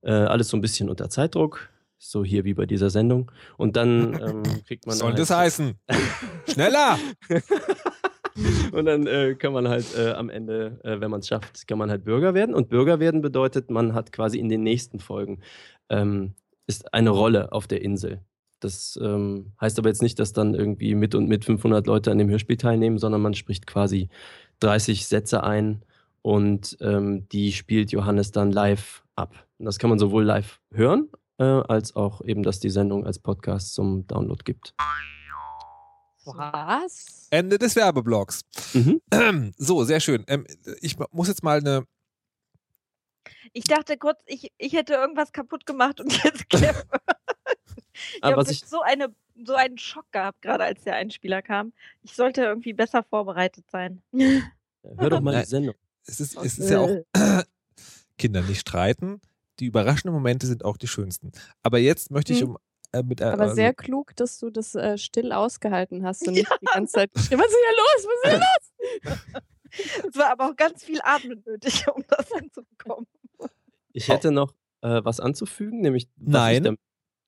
äh, 0.02 0.12
alles 0.12 0.48
so 0.48 0.56
ein 0.56 0.60
bisschen 0.60 0.88
unter 0.88 1.10
Zeitdruck. 1.10 1.68
So 1.98 2.24
hier 2.24 2.44
wie 2.44 2.54
bei 2.54 2.66
dieser 2.66 2.90
Sendung. 2.90 3.32
Und 3.56 3.76
dann 3.76 4.14
ähm, 4.20 4.42
kriegt 4.66 4.86
man. 4.86 4.96
Soll 4.96 5.10
halt 5.10 5.18
das 5.18 5.30
heißen? 5.30 5.74
Schneller! 6.48 6.98
Und 8.72 8.84
dann 8.84 9.06
äh, 9.06 9.34
kann 9.34 9.54
man 9.54 9.66
halt 9.66 9.86
äh, 9.96 10.10
am 10.10 10.28
Ende, 10.28 10.78
äh, 10.84 11.00
wenn 11.00 11.10
man 11.10 11.20
es 11.20 11.28
schafft, 11.28 11.66
kann 11.66 11.78
man 11.78 11.88
halt 11.88 12.04
Bürger 12.04 12.34
werden. 12.34 12.54
Und 12.54 12.68
Bürger 12.68 13.00
werden 13.00 13.22
bedeutet, 13.22 13.70
man 13.70 13.94
hat 13.94 14.12
quasi 14.12 14.38
in 14.38 14.50
den 14.50 14.62
nächsten 14.62 15.00
Folgen 15.00 15.40
ähm, 15.88 16.34
ist 16.66 16.92
eine 16.92 17.10
Rolle 17.10 17.52
auf 17.52 17.66
der 17.66 17.82
Insel. 17.82 18.20
Das 18.60 18.98
ähm, 19.02 19.52
heißt 19.60 19.78
aber 19.78 19.88
jetzt 19.88 20.02
nicht, 20.02 20.18
dass 20.18 20.32
dann 20.32 20.54
irgendwie 20.54 20.94
mit 20.94 21.14
und 21.14 21.28
mit 21.28 21.44
500 21.44 21.86
Leute 21.86 22.10
an 22.10 22.18
dem 22.18 22.28
Hörspiel 22.28 22.56
teilnehmen, 22.56 22.98
sondern 22.98 23.20
man 23.20 23.34
spricht 23.34 23.66
quasi 23.66 24.08
30 24.60 25.06
Sätze 25.06 25.44
ein 25.44 25.82
und 26.26 26.76
ähm, 26.80 27.28
die 27.28 27.52
spielt 27.52 27.92
Johannes 27.92 28.32
dann 28.32 28.50
live 28.50 29.04
ab. 29.14 29.46
Und 29.58 29.66
das 29.66 29.78
kann 29.78 29.90
man 29.90 30.00
sowohl 30.00 30.24
live 30.24 30.60
hören, 30.72 31.08
äh, 31.38 31.44
als 31.44 31.94
auch 31.94 32.20
eben, 32.20 32.42
dass 32.42 32.58
die 32.58 32.68
Sendung 32.68 33.06
als 33.06 33.20
Podcast 33.20 33.74
zum 33.74 34.08
Download 34.08 34.42
gibt. 34.42 34.74
Was? 36.24 37.28
Ende 37.30 37.58
des 37.60 37.76
Werbeblocks. 37.76 38.40
Mhm. 38.74 39.00
So, 39.56 39.84
sehr 39.84 40.00
schön. 40.00 40.24
Ähm, 40.26 40.44
ich 40.80 40.96
muss 41.12 41.28
jetzt 41.28 41.44
mal 41.44 41.58
eine. 41.58 41.86
Ich 43.52 43.62
dachte 43.62 43.96
kurz, 43.96 44.20
ich, 44.26 44.50
ich 44.58 44.72
hätte 44.72 44.94
irgendwas 44.94 45.30
kaputt 45.30 45.64
gemacht 45.64 46.00
und 46.00 46.12
jetzt 46.24 46.44
ich 46.52 46.62
habe 48.20 48.36
was 48.36 48.50
ich- 48.50 48.66
so, 48.66 48.80
eine, 48.80 49.14
so 49.44 49.54
einen 49.54 49.78
Schock 49.78 50.10
gehabt, 50.10 50.42
gerade 50.42 50.64
als 50.64 50.82
der 50.82 50.96
Einspieler 50.96 51.40
kam. 51.40 51.72
Ich 52.02 52.16
sollte 52.16 52.42
irgendwie 52.42 52.72
besser 52.72 53.04
vorbereitet 53.04 53.70
sein. 53.70 54.02
Hör 54.82 55.10
doch 55.10 55.20
mal 55.20 55.40
die 55.40 55.48
Sendung. 55.48 55.76
Es 56.06 56.20
ist, 56.20 56.36
es 56.36 56.58
ist 56.58 56.70
ja 56.70 56.80
auch 56.80 56.96
Kinder 58.18 58.42
nicht 58.42 58.60
streiten. 58.60 59.20
Die 59.60 59.66
überraschenden 59.66 60.12
Momente 60.14 60.46
sind 60.46 60.64
auch 60.64 60.76
die 60.76 60.88
schönsten. 60.88 61.32
Aber 61.62 61.78
jetzt 61.78 62.10
möchte 62.10 62.32
ich 62.32 62.40
Hm. 62.42 62.50
um 62.50 62.58
äh, 62.92 63.02
mit 63.02 63.20
äh, 63.20 63.24
Aber 63.24 63.42
also- 63.44 63.54
sehr 63.54 63.74
klug, 63.74 64.14
dass 64.16 64.38
du 64.38 64.50
das 64.50 64.74
äh, 64.74 64.96
still 64.98 65.32
ausgehalten 65.32 66.04
hast 66.04 66.26
und 66.28 66.34
nicht 66.34 66.50
die 66.60 66.66
ganze 66.66 66.92
Zeit 66.92 67.10
was 67.14 67.22
ist 67.24 67.30
hier 67.30 67.40
los? 67.40 68.06
Was 68.06 68.22
ist 68.22 68.30
hier 68.30 68.38
los? 68.38 69.42
Es 70.08 70.16
war 70.16 70.30
aber 70.30 70.48
auch 70.50 70.56
ganz 70.56 70.84
viel 70.84 71.00
Atmen 71.02 71.42
nötig, 71.44 71.84
um 71.94 72.02
das 72.08 72.26
hinzubekommen. 72.30 73.06
Ich 73.92 74.08
hätte 74.08 74.30
noch 74.30 74.54
äh, 74.80 75.00
was 75.04 75.20
anzufügen, 75.20 75.80
nämlich 75.82 76.08
was 76.16 76.32
Nein. 76.32 76.76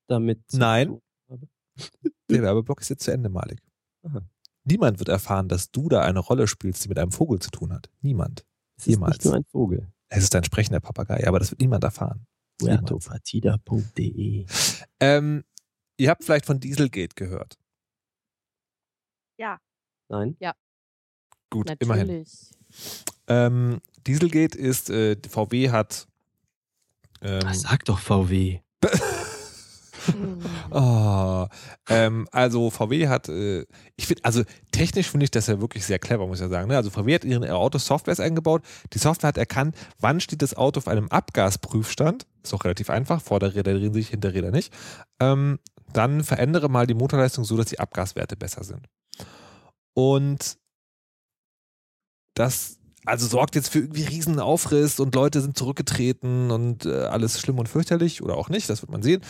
damit 0.06 0.48
zu 0.50 0.58
Nein. 0.58 1.02
Der 2.30 2.42
Werbeblock 2.42 2.80
ist 2.80 2.88
jetzt 2.88 3.02
zu 3.04 3.10
Ende, 3.12 3.28
Malik. 3.28 3.60
Aha. 4.02 4.22
Niemand 4.64 4.98
wird 4.98 5.08
erfahren, 5.10 5.48
dass 5.48 5.70
du 5.70 5.88
da 5.90 6.02
eine 6.02 6.20
Rolle 6.20 6.46
spielst, 6.46 6.84
die 6.84 6.88
mit 6.88 6.98
einem 6.98 7.12
Vogel 7.12 7.38
zu 7.40 7.50
tun 7.50 7.72
hat. 7.72 7.90
Niemand. 8.00 8.46
Es 8.78 8.86
ist 8.86 8.94
Jemals. 8.94 9.16
nicht 9.16 9.24
nur 9.24 9.34
ein 9.34 9.44
Vogel. 9.44 9.92
Es 10.08 10.22
ist 10.22 10.34
ein 10.34 10.44
sprechender 10.44 10.80
Papagei, 10.80 11.26
aber 11.26 11.38
das 11.38 11.50
wird 11.50 11.60
niemand 11.60 11.84
erfahren. 11.84 12.26
Puertopartida.de 12.58 14.46
Ähm, 15.00 15.44
ihr 15.96 16.10
habt 16.10 16.24
vielleicht 16.24 16.46
von 16.46 16.58
Dieselgate 16.60 17.14
gehört. 17.14 17.58
Ja. 19.38 19.60
Nein? 20.08 20.36
Gut, 21.50 21.70
immerhin. 21.78 22.06
Natürlich. 22.06 22.50
Ähm, 23.26 23.80
Dieselgate 24.06 24.56
ist, 24.58 24.90
äh, 24.90 25.16
VW 25.28 25.70
hat. 25.70 26.06
Ähm, 27.20 27.52
Sag 27.52 27.84
doch 27.84 27.98
VW. 27.98 28.60
Oh, 30.70 31.46
ähm, 31.88 32.28
also 32.32 32.70
VW 32.70 33.08
hat, 33.08 33.28
äh, 33.28 33.66
ich 33.96 34.06
finde, 34.06 34.24
also 34.24 34.42
technisch 34.72 35.10
finde 35.10 35.24
ich 35.24 35.30
das 35.30 35.46
ja 35.46 35.60
wirklich 35.60 35.84
sehr 35.84 35.98
clever, 35.98 36.26
muss 36.26 36.38
ich 36.38 36.42
ja 36.42 36.48
sagen. 36.48 36.68
Ne? 36.68 36.76
Also 36.76 36.90
VW 36.90 37.14
hat 37.14 37.24
ihren 37.24 37.48
Autos 37.48 37.86
Softwares 37.86 38.20
eingebaut. 38.20 38.62
Die 38.92 38.98
Software 38.98 39.28
hat 39.28 39.38
erkannt, 39.38 39.76
wann 40.00 40.20
steht 40.20 40.42
das 40.42 40.54
Auto 40.54 40.78
auf 40.78 40.88
einem 40.88 41.08
Abgasprüfstand. 41.08 42.26
Ist 42.42 42.54
auch 42.54 42.64
relativ 42.64 42.90
einfach. 42.90 43.20
Vorderräder 43.20 43.74
drehen 43.74 43.94
sich, 43.94 44.08
Hinterräder 44.08 44.50
nicht. 44.50 44.72
Ähm, 45.20 45.58
dann 45.92 46.22
verändere 46.22 46.68
mal 46.68 46.86
die 46.86 46.94
Motorleistung 46.94 47.44
so, 47.44 47.56
dass 47.56 47.66
die 47.66 47.80
Abgaswerte 47.80 48.36
besser 48.36 48.64
sind. 48.64 48.86
Und 49.94 50.58
das 52.34 52.78
also 53.08 53.26
sorgt 53.26 53.54
jetzt 53.54 53.70
für 53.70 53.78
irgendwie 53.78 54.04
riesen 54.04 54.38
Aufriss 54.38 55.00
und 55.00 55.14
Leute 55.14 55.40
sind 55.40 55.56
zurückgetreten 55.56 56.50
und 56.50 56.84
äh, 56.84 57.04
alles 57.04 57.40
schlimm 57.40 57.58
und 57.58 57.68
fürchterlich 57.68 58.22
oder 58.22 58.36
auch 58.36 58.50
nicht, 58.50 58.68
das 58.68 58.82
wird 58.82 58.92
man 58.92 59.02
sehen. 59.02 59.22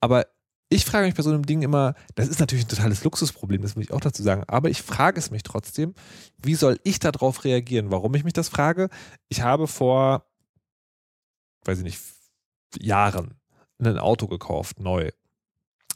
Aber 0.00 0.26
ich 0.70 0.84
frage 0.84 1.06
mich 1.06 1.14
bei 1.14 1.22
so 1.22 1.30
einem 1.30 1.46
Ding 1.46 1.62
immer, 1.62 1.94
das 2.14 2.28
ist 2.28 2.40
natürlich 2.40 2.66
ein 2.66 2.68
totales 2.68 3.02
Luxusproblem, 3.02 3.62
das 3.62 3.74
will 3.74 3.82
ich 3.82 3.92
auch 3.92 4.00
dazu 4.00 4.22
sagen, 4.22 4.44
aber 4.48 4.68
ich 4.68 4.82
frage 4.82 5.18
es 5.18 5.30
mich 5.30 5.42
trotzdem, 5.42 5.94
wie 6.36 6.54
soll 6.54 6.78
ich 6.84 6.98
darauf 6.98 7.44
reagieren? 7.44 7.90
Warum 7.90 8.14
ich 8.14 8.24
mich 8.24 8.34
das 8.34 8.48
frage? 8.48 8.90
Ich 9.28 9.40
habe 9.40 9.66
vor, 9.66 10.26
weiß 11.64 11.78
ich 11.78 11.84
nicht, 11.84 12.00
Jahren 12.78 13.40
ein 13.80 13.98
Auto 13.98 14.26
gekauft, 14.26 14.80
neu. 14.80 15.10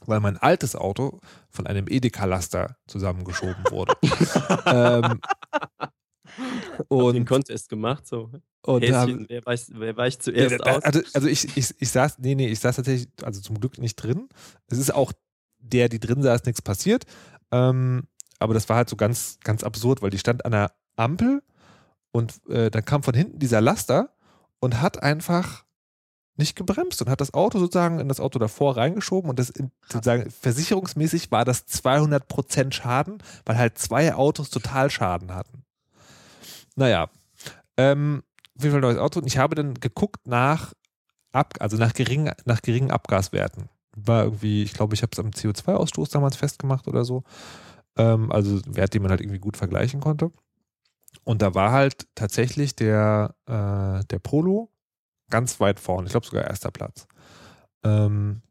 Weil 0.04 0.20
mein 0.20 0.36
altes 0.36 0.74
Auto 0.74 1.20
von 1.48 1.66
einem 1.66 1.86
Edeka-Laster 1.86 2.76
zusammengeschoben 2.86 3.64
wurde. 3.70 3.94
ähm, 4.66 5.20
Und 6.88 7.14
den 7.14 7.24
Contest 7.24 7.68
gemacht, 7.68 8.06
so. 8.06 8.30
Und 8.64 8.82
Häschen, 8.82 9.26
wer, 9.28 9.44
weiß, 9.44 9.72
wer 9.74 9.96
weicht 9.96 10.26
Ja, 10.26 10.32
zuerst 10.48 10.60
da- 10.60 10.76
aus? 10.76 10.84
Also, 10.84 11.00
also 11.14 11.28
ich, 11.28 11.56
ich, 11.56 11.74
ich 11.78 11.88
saß, 11.90 12.18
nee, 12.18 12.34
nee, 12.34 12.48
ich 12.48 12.60
saß 12.60 12.76
tatsächlich, 12.76 13.08
also 13.22 13.40
zum 13.40 13.58
Glück 13.58 13.78
nicht 13.78 13.96
drin. 13.96 14.28
Es 14.68 14.78
ist 14.78 14.94
auch 14.94 15.12
der, 15.58 15.88
die 15.88 15.98
drin 15.98 16.22
saß, 16.22 16.44
nichts 16.44 16.62
passiert. 16.62 17.04
Ähm, 17.50 18.04
aber 18.38 18.54
das 18.54 18.68
war 18.68 18.76
halt 18.76 18.88
so 18.88 18.96
ganz, 18.96 19.38
ganz 19.42 19.64
absurd, 19.64 20.00
weil 20.02 20.10
die 20.10 20.18
stand 20.18 20.44
an 20.44 20.52
der 20.52 20.72
Ampel 20.96 21.42
und 22.12 22.40
äh, 22.48 22.70
dann 22.70 22.84
kam 22.84 23.02
von 23.02 23.14
hinten 23.14 23.38
dieser 23.38 23.60
Laster 23.60 24.10
und 24.60 24.80
hat 24.80 25.02
einfach 25.02 25.64
nicht 26.36 26.56
gebremst 26.56 27.02
und 27.02 27.10
hat 27.10 27.20
das 27.20 27.34
Auto 27.34 27.58
sozusagen 27.58 27.98
in 28.00 28.08
das 28.08 28.20
Auto 28.20 28.38
davor 28.38 28.76
reingeschoben 28.76 29.28
und 29.28 29.38
das 29.38 29.50
in, 29.50 29.70
sozusagen 29.88 30.30
versicherungsmäßig 30.30 31.30
war 31.30 31.44
das 31.44 31.66
200% 31.66 32.72
Schaden, 32.72 33.22
weil 33.44 33.58
halt 33.58 33.78
zwei 33.78 34.14
Autos 34.14 34.50
total 34.50 34.88
Schaden 34.90 35.34
hatten. 35.34 35.64
Naja, 36.76 37.08
ähm, 37.76 38.22
auf 38.56 38.64
jeden 38.64 38.72
Fall 38.72 38.80
neues 38.80 38.98
Auto 38.98 39.20
und 39.20 39.26
ich 39.26 39.38
habe 39.38 39.54
dann 39.54 39.74
geguckt 39.74 40.26
nach 40.26 40.72
Ab, 41.32 41.54
also 41.60 41.78
nach 41.78 41.94
geringen, 41.94 42.30
nach 42.44 42.60
geringen 42.60 42.90
Abgaswerten. 42.90 43.70
War 43.96 44.24
irgendwie, 44.24 44.62
ich 44.62 44.74
glaube, 44.74 44.94
ich 44.94 45.02
habe 45.02 45.10
es 45.12 45.18
am 45.18 45.30
CO2-Ausstoß 45.30 46.12
damals 46.12 46.36
festgemacht 46.36 46.86
oder 46.88 47.04
so. 47.04 47.24
Ähm, 47.96 48.30
also 48.30 48.60
Wert, 48.66 48.92
den 48.94 49.02
man 49.02 49.10
halt 49.10 49.22
irgendwie 49.22 49.38
gut 49.38 49.56
vergleichen 49.56 50.00
konnte. 50.00 50.30
Und 51.24 51.40
da 51.42 51.54
war 51.54 51.72
halt 51.72 52.06
tatsächlich 52.14 52.76
der, 52.76 53.34
äh, 53.46 54.04
der 54.06 54.18
Polo 54.18 54.70
ganz 55.30 55.58
weit 55.60 55.80
vorne. 55.80 56.06
Ich 56.06 56.12
glaube 56.12 56.26
sogar 56.26 56.44
erster 56.44 56.70
Platz. 56.70 57.06
Ähm, 57.82 58.42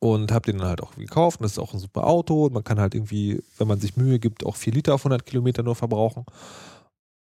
und 0.00 0.32
habe 0.32 0.50
den 0.50 0.58
dann 0.58 0.68
halt 0.68 0.82
auch 0.82 0.94
gekauft. 0.94 1.40
Und 1.40 1.44
das 1.44 1.52
ist 1.52 1.58
auch 1.58 1.74
ein 1.74 1.80
super 1.80 2.06
Auto. 2.06 2.46
Und 2.46 2.52
man 2.52 2.64
kann 2.64 2.78
halt 2.78 2.94
irgendwie, 2.94 3.42
wenn 3.56 3.68
man 3.68 3.80
sich 3.80 3.96
Mühe 3.96 4.18
gibt, 4.18 4.46
auch 4.46 4.56
4 4.56 4.72
Liter 4.72 4.94
auf 4.94 5.02
100 5.02 5.26
Kilometer 5.26 5.62
nur 5.62 5.74
verbrauchen. 5.74 6.24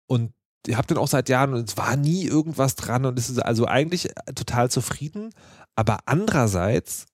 Und 0.07 0.33
habe 0.71 0.87
den 0.87 0.97
auch 0.97 1.07
seit 1.07 1.27
Jahren 1.27 1.53
und 1.53 1.67
es 1.67 1.75
war 1.75 1.97
nie 1.97 2.25
irgendwas 2.25 2.75
dran 2.75 3.05
und 3.05 3.19
es 3.19 3.29
ist 3.29 3.39
also 3.39 3.65
eigentlich 3.65 4.09
total 4.33 4.71
zufrieden. 4.71 5.31
Aber 5.75 5.99
andererseits 6.05 7.07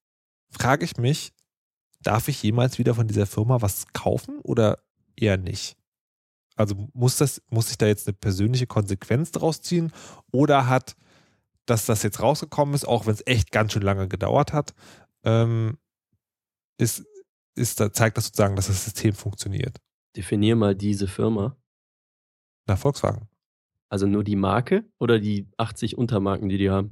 frage 0.51 0.85
ich 0.85 0.97
mich, 0.97 1.33
darf 2.01 2.27
ich 2.27 2.43
jemals 2.43 2.77
wieder 2.77 2.93
von 2.93 3.07
dieser 3.07 3.25
Firma 3.25 3.61
was 3.61 3.87
kaufen 3.93 4.39
oder 4.43 4.79
eher 5.15 5.37
nicht? 5.37 5.77
Also 6.55 6.89
muss 6.93 7.17
das, 7.17 7.41
muss 7.49 7.71
ich 7.71 7.77
da 7.77 7.87
jetzt 7.87 8.07
eine 8.07 8.13
persönliche 8.13 8.67
Konsequenz 8.67 9.31
draus 9.31 9.61
ziehen 9.61 9.91
oder 10.31 10.67
hat, 10.67 10.95
dass 11.65 11.85
das 11.85 12.03
jetzt 12.03 12.21
rausgekommen 12.21 12.75
ist, 12.75 12.87
auch 12.87 13.05
wenn 13.05 13.13
es 13.13 13.25
echt 13.25 13.51
ganz 13.51 13.73
schön 13.73 13.81
lange 13.81 14.07
gedauert 14.07 14.53
hat, 14.53 14.73
ähm, 15.23 15.77
ist, 16.79 17.05
ist 17.55 17.79
da, 17.79 17.91
zeigt 17.91 18.17
das 18.17 18.25
sozusagen, 18.25 18.55
dass 18.55 18.67
das 18.67 18.83
System 18.83 19.13
funktioniert. 19.13 19.77
Definier 20.15 20.55
mal 20.55 20.75
diese 20.75 21.07
Firma. 21.07 21.57
Na, 22.67 22.75
Volkswagen. 22.75 23.27
Also 23.89 24.05
nur 24.05 24.23
die 24.23 24.35
Marke 24.35 24.85
oder 24.99 25.19
die 25.19 25.47
80 25.57 25.97
Untermarken, 25.97 26.49
die 26.49 26.57
die 26.57 26.69
haben? 26.69 26.91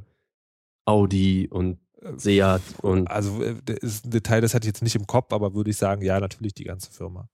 Audi 0.86 1.48
und 1.48 1.80
Seat 2.16 2.62
und. 2.82 3.08
Also, 3.08 3.44
äh, 3.44 3.56
das 3.66 3.78
ist 3.78 4.06
ein 4.06 4.12
Detail, 4.12 4.42
das 4.42 4.54
hatte 4.54 4.66
ich 4.66 4.70
jetzt 4.70 4.84
nicht 4.84 4.96
im 4.96 5.08
Kopf, 5.08 5.32
aber 5.34 5.54
würde 5.54 5.70
ich 5.70 5.78
sagen, 5.78 6.02
ja, 6.02 6.20
natürlich 6.20 6.54
die 6.54 6.64
ganze 6.64 6.92
Firma. 6.92 7.30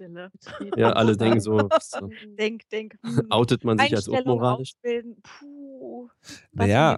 Stille. 0.00 0.30
Ja, 0.76 0.92
alle 0.92 1.16
denken 1.16 1.40
so, 1.40 1.68
so. 1.80 2.10
Denk, 2.38 2.68
denk. 2.70 2.96
hm. 3.02 3.26
Outet 3.30 3.64
man 3.64 3.78
sich 3.78 3.94
als 3.94 4.08
unmoralisch? 4.08 4.72
ausbilden. 4.74 5.20
Puh. 5.22 6.08
Warte 6.52 6.68
Naja, 6.68 6.96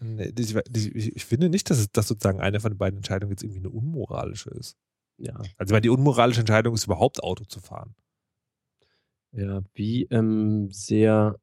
ich, 0.00 0.56
ich, 0.94 1.16
ich 1.16 1.24
finde 1.24 1.48
nicht, 1.48 1.68
dass, 1.70 1.78
es, 1.78 1.90
dass 1.90 2.08
sozusagen 2.08 2.40
eine 2.40 2.60
von 2.60 2.72
den 2.72 2.78
beiden 2.78 2.98
Entscheidungen 2.98 3.32
jetzt 3.32 3.42
irgendwie 3.42 3.60
eine 3.60 3.70
unmoralische 3.70 4.50
ist. 4.50 4.76
Ja. 5.18 5.40
Also, 5.56 5.74
weil 5.74 5.80
die 5.80 5.88
unmoralische 5.88 6.40
Entscheidung 6.40 6.74
ist, 6.74 6.84
überhaupt 6.84 7.22
Auto 7.22 7.44
zu 7.44 7.60
fahren. 7.60 7.94
Ja, 9.32 9.62
wie 9.74 10.04
ähm, 10.04 10.70
sehr 10.70 11.38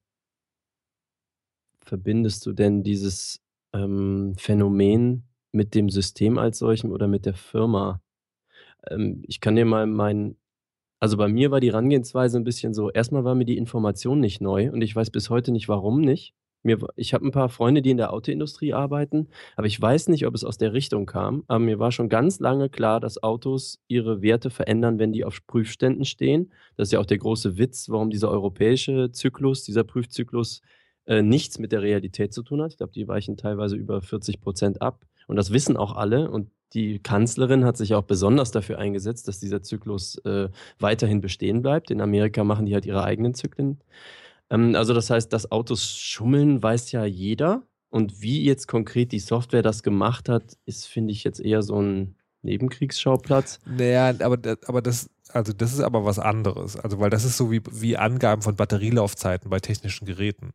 verbindest 1.82 2.46
du 2.46 2.54
denn 2.54 2.84
dieses 2.84 3.42
ähm, 3.74 4.34
Phänomen 4.38 5.28
mit 5.52 5.76
dem 5.76 5.90
System 5.90 6.38
als 6.38 6.60
solchem 6.60 6.92
oder 6.92 7.08
mit 7.08 7.26
der 7.26 7.36
Firma? 7.36 8.02
Ähm, 8.92 9.24
ich 9.28 9.42
kann 9.42 9.56
dir 9.56 9.66
mal 9.66 9.88
mein, 9.88 10.38
also 11.00 11.18
bei 11.18 11.28
mir 11.28 11.52
war 11.52 11.60
die 11.60 11.72
Herangehensweise 11.72 12.38
ein 12.38 12.44
bisschen 12.44 12.74
so, 12.74 12.92
erstmal 12.92 13.24
war 13.24 13.36
mir 13.36 13.46
die 13.46 13.58
Information 13.58 14.20
nicht 14.20 14.42
neu 14.42 14.72
und 14.72 14.82
ich 14.82 14.96
weiß 14.96 15.12
bis 15.12 15.30
heute 15.30 15.52
nicht, 15.52 15.68
warum 15.68 16.02
nicht. 16.02 16.34
Mir, 16.64 16.80
ich 16.96 17.14
habe 17.14 17.24
ein 17.24 17.32
paar 17.32 17.50
Freunde, 17.50 17.84
die 17.84 17.92
in 17.92 17.98
der 17.98 18.12
Autoindustrie 18.12 18.74
arbeiten, 18.74 19.28
aber 19.56 19.68
ich 19.68 19.80
weiß 19.80 20.08
nicht, 20.08 20.26
ob 20.26 20.34
es 20.34 20.44
aus 20.44 20.58
der 20.58 20.74
Richtung 20.74 21.06
kam. 21.06 21.44
Aber 21.48 21.60
mir 21.60 21.78
war 21.78 21.92
schon 21.92 22.10
ganz 22.10 22.40
lange 22.40 22.70
klar, 22.70 23.00
dass 23.00 23.22
Autos 23.22 23.80
ihre 23.88 24.24
Werte 24.24 24.50
verändern, 24.50 24.98
wenn 24.98 25.14
die 25.14 25.26
auf 25.26 25.46
Prüfständen 25.46 26.06
stehen. 26.06 26.52
Das 26.76 26.88
ist 26.88 26.92
ja 26.92 27.00
auch 27.00 27.06
der 27.06 27.20
große 27.20 27.60
Witz, 27.60 27.88
warum 27.90 28.10
dieser 28.10 28.32
europäische 28.32 29.12
Zyklus, 29.12 29.64
dieser 29.64 29.84
Prüfzyklus 29.84 30.62
äh, 31.06 31.22
nichts 31.22 31.60
mit 31.60 31.72
der 31.72 31.84
Realität 31.84 32.34
zu 32.34 32.42
tun 32.42 32.64
hat. 32.64 32.72
Ich 32.72 32.78
glaube, 32.78 32.94
die 32.94 33.08
weichen 33.08 33.38
teilweise 33.38 33.76
über 33.76 34.02
40 34.02 34.42
Prozent 34.42 34.82
ab. 34.82 35.06
Und 35.28 35.36
das 35.36 35.54
wissen 35.54 35.78
auch 35.78 35.96
alle. 35.96 36.32
Und 36.32 36.50
die 36.74 37.00
Kanzlerin 37.00 37.66
hat 37.66 37.78
sich 37.78 37.94
auch 37.94 38.04
besonders 38.04 38.52
dafür 38.52 38.80
eingesetzt, 38.80 39.28
dass 39.28 39.40
dieser 39.40 39.62
Zyklus 39.62 40.18
äh, 40.26 40.50
weiterhin 40.80 41.22
bestehen 41.22 41.62
bleibt. 41.62 41.92
In 41.92 42.02
Amerika 42.02 42.44
machen 42.44 42.66
die 42.66 42.74
halt 42.74 42.86
ihre 42.86 43.04
eigenen 43.04 43.34
Zyklen. 43.34 43.80
Ähm, 44.50 44.76
also 44.76 44.94
das 44.94 45.10
heißt, 45.10 45.32
dass 45.32 45.52
Autos 45.52 45.98
schummeln, 45.98 46.62
weiß 46.62 46.92
ja 46.92 47.06
jeder. 47.06 47.64
Und 47.90 48.22
wie 48.22 48.44
jetzt 48.44 48.68
konkret 48.68 49.12
die 49.12 49.20
Software 49.20 49.62
das 49.62 49.84
gemacht 49.84 50.28
hat, 50.28 50.58
ist, 50.66 50.86
finde 50.86 51.14
ich, 51.14 51.24
jetzt 51.24 51.40
eher 51.40 51.62
so 51.62 51.82
ein 51.82 52.16
Nebenkriegsschauplatz. 52.42 53.60
Naja, 53.66 54.14
aber, 54.20 54.58
aber 54.66 54.82
das, 54.82 55.10
also 55.30 55.54
das 55.54 55.74
ist 55.74 55.80
aber 55.80 56.06
was 56.06 56.20
anderes. 56.20 56.78
Also, 56.78 57.00
weil 57.00 57.10
das 57.10 57.24
ist 57.24 57.38
so 57.38 57.52
wie, 57.52 57.62
wie 57.72 57.98
Angaben 57.98 58.42
von 58.42 58.56
Batterielaufzeiten 58.56 59.50
bei 59.50 59.60
technischen 59.60 60.06
Geräten. 60.06 60.52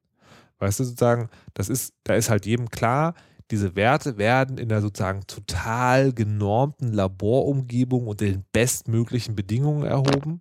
Weißt 0.58 0.80
du, 0.80 0.84
sozusagen, 0.84 1.30
das 1.54 1.68
ist, 1.68 1.94
da 2.04 2.14
ist 2.14 2.28
halt 2.28 2.44
jedem 2.44 2.68
klar, 2.68 3.14
diese 3.50 3.74
Werte 3.74 4.16
werden 4.16 4.58
in 4.58 4.68
der 4.68 4.80
sozusagen 4.80 5.26
total 5.26 6.12
genormten 6.12 6.92
Laborumgebung 6.92 8.06
und 8.06 8.20
den 8.20 8.44
bestmöglichen 8.52 9.34
Bedingungen 9.34 9.84
erhoben 9.84 10.40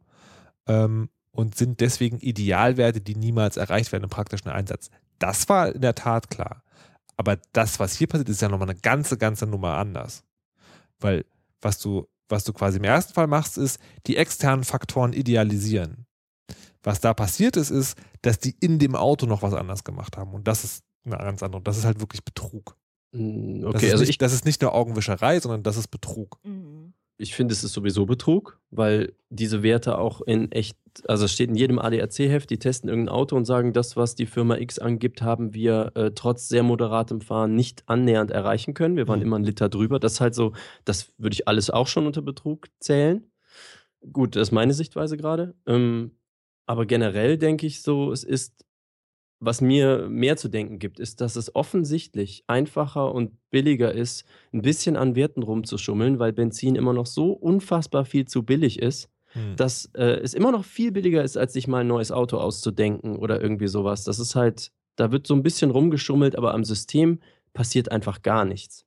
ähm, 0.67 1.09
und 1.31 1.55
sind 1.55 1.79
deswegen 1.79 2.19
Idealwerte, 2.19 3.01
die 3.01 3.15
niemals 3.15 3.57
erreicht 3.57 3.91
werden 3.91 4.03
im 4.03 4.09
praktischen 4.09 4.49
Einsatz. 4.49 4.89
Das 5.17 5.49
war 5.49 5.73
in 5.73 5.81
der 5.81 5.95
Tat 5.95 6.29
klar. 6.29 6.63
Aber 7.17 7.37
das, 7.51 7.79
was 7.79 7.95
hier 7.95 8.07
passiert, 8.07 8.29
ist 8.29 8.41
ja 8.41 8.47
nochmal 8.47 8.69
eine 8.69 8.79
ganze, 8.79 9.17
ganze 9.17 9.45
Nummer 9.45 9.77
anders. 9.77 10.23
Weil 10.99 11.25
was 11.61 11.79
du, 11.79 12.07
was 12.29 12.43
du 12.43 12.53
quasi 12.53 12.77
im 12.77 12.83
ersten 12.83 13.13
Fall 13.13 13.27
machst, 13.27 13.57
ist 13.57 13.79
die 14.07 14.17
externen 14.17 14.63
Faktoren 14.63 15.13
idealisieren. 15.13 16.05
Was 16.83 17.01
da 17.01 17.13
passiert 17.13 17.57
ist, 17.57 17.71
ist, 17.71 17.97
dass 18.21 18.39
die 18.39 18.55
in 18.59 18.79
dem 18.79 18.95
Auto 18.95 19.25
noch 19.25 19.41
was 19.41 19.53
anders 19.53 19.83
gemacht 19.83 20.15
haben. 20.15 20.33
Und 20.33 20.47
das 20.47 20.63
ist 20.63 20.83
eine 21.05 21.17
ganz 21.17 21.43
andere. 21.43 21.61
Das 21.61 21.77
ist 21.77 21.85
halt 21.85 21.99
wirklich 21.99 22.23
Betrug. 22.23 22.77
Das, 23.11 23.21
Okay, 23.75 23.85
ist 23.87 23.91
also 23.93 24.01
nicht, 24.01 24.09
ich, 24.11 24.17
das 24.19 24.33
ist 24.33 24.45
nicht 24.45 24.61
nur 24.61 24.73
Augenwischerei, 24.73 25.39
sondern 25.39 25.63
das 25.63 25.77
ist 25.77 25.87
Betrug. 25.87 26.39
ich 27.17 27.35
finde, 27.35 27.53
es 27.53 27.63
ist 27.63 27.73
sowieso 27.73 28.05
Betrug, 28.05 28.59
weil 28.69 29.13
diese 29.29 29.61
Werte 29.63 29.97
auch 29.97 30.21
in 30.21 30.51
echt, 30.51 30.77
also 31.07 31.25
es 31.25 31.33
steht 31.33 31.49
in 31.49 31.55
jedem 31.55 31.77
ADAC-Heft, 31.79 32.49
die 32.49 32.59
testen 32.59 32.89
irgendein 32.89 33.13
Auto 33.13 33.35
und 33.35 33.45
sagen, 33.45 33.73
das, 33.73 33.97
was 33.97 34.15
die 34.15 34.25
Firma 34.25 34.57
X 34.57 34.79
angibt, 34.79 35.21
haben 35.21 35.53
wir 35.53 35.91
äh, 35.95 36.11
trotz 36.15 36.47
sehr 36.47 36.63
moderatem 36.63 37.19
Fahren 37.21 37.55
nicht 37.55 37.83
annähernd 37.87 38.31
erreichen 38.31 38.73
können. 38.73 38.95
Wir 38.95 39.07
waren 39.07 39.19
Mhm. 39.19 39.25
immer 39.25 39.35
einen 39.37 39.45
Liter 39.45 39.69
drüber. 39.69 39.99
Das 39.99 40.13
ist 40.13 40.21
halt 40.21 40.35
so, 40.35 40.53
das 40.85 41.11
würde 41.17 41.33
ich 41.33 41.47
alles 41.47 41.69
auch 41.69 41.87
schon 41.87 42.05
unter 42.07 42.21
Betrug 42.21 42.67
zählen. 42.79 43.25
Gut, 44.13 44.35
das 44.35 44.43
ist 44.49 44.51
meine 44.51 44.73
Sichtweise 44.73 45.17
gerade. 45.17 45.55
Ähm, 45.67 46.11
aber 46.67 46.85
generell 46.85 47.37
denke 47.37 47.65
ich 47.67 47.81
so, 47.81 48.11
es 48.13 48.23
ist, 48.23 48.65
was 49.39 49.61
mir 49.61 50.09
mehr 50.09 50.37
zu 50.37 50.49
denken 50.49 50.79
gibt, 50.79 50.99
ist, 50.99 51.21
dass 51.21 51.35
es 51.35 51.55
offensichtlich 51.55 52.43
einfacher 52.47 53.13
und 53.13 53.31
billiger 53.49 53.93
ist, 53.93 54.25
ein 54.53 54.61
bisschen 54.61 54.95
an 54.95 55.15
Werten 55.15 55.43
rumzuschummeln, 55.43 56.19
weil 56.19 56.33
Benzin 56.33 56.75
immer 56.75 56.93
noch 56.93 57.05
so 57.05 57.31
unfassbar 57.31 58.05
viel 58.05 58.25
zu 58.25 58.43
billig 58.43 58.79
ist, 58.79 59.09
Hm. 59.33 59.55
dass 59.55 59.85
äh, 59.93 60.19
es 60.21 60.33
immer 60.33 60.51
noch 60.51 60.65
viel 60.65 60.91
billiger 60.91 61.23
ist, 61.23 61.37
als 61.37 61.53
sich 61.53 61.67
mal 61.67 61.81
ein 61.81 61.87
neues 61.87 62.11
Auto 62.11 62.37
auszudenken 62.37 63.15
oder 63.17 63.41
irgendwie 63.41 63.67
sowas. 63.67 64.03
Das 64.03 64.19
ist 64.19 64.35
halt, 64.35 64.71
da 64.95 65.11
wird 65.11 65.27
so 65.27 65.35
ein 65.35 65.43
bisschen 65.43 65.69
rumgeschummelt, 65.69 66.35
aber 66.35 66.53
am 66.53 66.63
System 66.63 67.19
passiert 67.53 67.91
einfach 67.91 68.21
gar 68.21 68.45
nichts. 68.45 68.85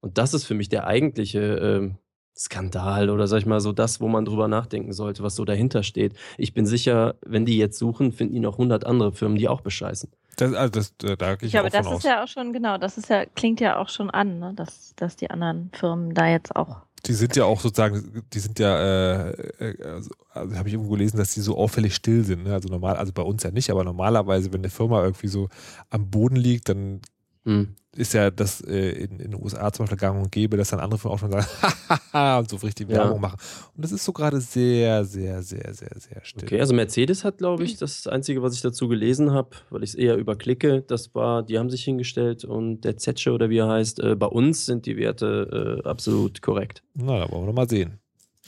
Und 0.00 0.18
das 0.18 0.34
ist 0.34 0.44
für 0.44 0.54
mich 0.54 0.68
der 0.68 0.86
eigentliche 0.86 1.40
ähm, 1.40 1.98
Skandal 2.36 3.10
oder 3.10 3.26
sag 3.26 3.38
ich 3.38 3.46
mal 3.46 3.60
so 3.60 3.72
das, 3.72 4.00
wo 4.00 4.08
man 4.08 4.24
drüber 4.24 4.48
nachdenken 4.48 4.92
sollte, 4.92 5.22
was 5.22 5.36
so 5.36 5.44
dahinter 5.44 5.82
steht. 5.82 6.14
Ich 6.36 6.52
bin 6.52 6.66
sicher, 6.66 7.14
wenn 7.24 7.46
die 7.46 7.56
jetzt 7.58 7.78
suchen, 7.78 8.12
finden 8.12 8.34
die 8.34 8.40
noch 8.40 8.54
100 8.54 8.84
andere 8.86 9.12
Firmen, 9.12 9.38
die 9.38 9.48
auch 9.48 9.60
bescheißen. 9.60 10.10
Das, 10.36 10.52
also 10.52 10.70
das, 10.72 10.94
äh, 11.08 11.16
da 11.16 11.36
gehe 11.36 11.46
ich 11.46 11.52
Ja, 11.52 11.60
auch 11.60 11.66
aber 11.66 11.70
das 11.70 11.86
ist 11.86 11.92
aus. 11.92 12.02
ja 12.02 12.24
auch 12.24 12.28
schon, 12.28 12.52
genau, 12.52 12.76
das 12.78 12.98
ist 12.98 13.08
ja, 13.08 13.24
klingt 13.24 13.60
ja 13.60 13.78
auch 13.78 13.88
schon 13.88 14.10
an, 14.10 14.40
ne? 14.40 14.52
dass, 14.54 14.94
dass 14.96 15.14
die 15.16 15.30
anderen 15.30 15.70
Firmen 15.72 16.12
da 16.12 16.28
jetzt 16.28 16.56
auch. 16.56 16.78
Die 17.06 17.12
sind 17.12 17.36
ja 17.36 17.44
auch 17.44 17.60
sozusagen, 17.60 18.24
die 18.32 18.38
sind 18.38 18.58
ja, 18.58 18.78
äh, 18.78 19.30
äh, 19.58 19.82
also, 19.84 20.10
also 20.30 20.56
habe 20.56 20.68
ich 20.68 20.74
irgendwo 20.74 20.92
gelesen, 20.92 21.18
dass 21.18 21.34
die 21.34 21.40
so 21.40 21.56
auffällig 21.56 21.94
still 21.94 22.24
sind. 22.24 22.44
Ne? 22.44 22.52
Also 22.52 22.68
normal, 22.68 22.96
also 22.96 23.12
bei 23.12 23.22
uns 23.22 23.42
ja 23.42 23.50
nicht, 23.50 23.70
aber 23.70 23.84
normalerweise, 23.84 24.52
wenn 24.52 24.62
eine 24.62 24.70
Firma 24.70 25.02
irgendwie 25.04 25.28
so 25.28 25.48
am 25.90 26.10
Boden 26.10 26.36
liegt, 26.36 26.68
dann 26.68 27.00
Hm. 27.44 27.76
Ist 27.96 28.12
ja 28.14 28.30
das 28.30 28.60
äh, 28.62 28.90
in, 28.90 29.20
in 29.20 29.30
den 29.30 29.42
USA 29.42 29.72
zum 29.72 29.84
Beispiel 29.84 29.98
gang 29.98 30.22
und 30.22 30.32
gäbe, 30.32 30.56
dass 30.56 30.70
dann 30.70 30.80
andere 30.80 30.98
Firmen 30.98 31.14
auch 31.14 31.20
schon 31.20 31.30
sagen, 31.30 31.46
hahaha, 32.12 32.38
und 32.38 32.50
so 32.50 32.56
richtig 32.56 32.88
Ja. 32.88 32.98
Werbung 32.98 33.20
machen. 33.20 33.38
Und 33.76 33.84
das 33.84 33.92
ist 33.92 34.04
so 34.04 34.12
gerade 34.12 34.40
sehr, 34.40 35.04
sehr, 35.04 35.42
sehr, 35.42 35.74
sehr, 35.74 35.90
sehr 35.98 36.24
still. 36.24 36.44
Okay, 36.44 36.60
also 36.60 36.74
Mercedes 36.74 37.24
hat, 37.24 37.38
glaube 37.38 37.64
ich, 37.64 37.76
das 37.76 38.06
Einzige, 38.06 38.42
was 38.42 38.54
ich 38.54 38.62
dazu 38.62 38.88
gelesen 38.88 39.32
habe, 39.32 39.50
weil 39.70 39.82
ich 39.82 39.90
es 39.90 39.94
eher 39.94 40.16
überklicke, 40.16 40.82
das 40.82 41.14
war, 41.14 41.42
die 41.42 41.58
haben 41.58 41.70
sich 41.70 41.84
hingestellt 41.84 42.44
und 42.44 42.82
der 42.82 42.96
Zetsche 42.96 43.32
oder 43.32 43.50
wie 43.50 43.58
er 43.58 43.68
heißt, 43.68 44.00
äh, 44.00 44.14
bei 44.16 44.26
uns 44.26 44.66
sind 44.66 44.86
die 44.86 44.96
Werte 44.96 45.82
äh, 45.84 45.88
absolut 45.88 46.42
korrekt. 46.42 46.82
Na, 46.94 47.18
da 47.20 47.30
wollen 47.30 47.42
wir 47.42 47.46
noch 47.46 47.54
mal 47.54 47.68
sehen. 47.68 47.98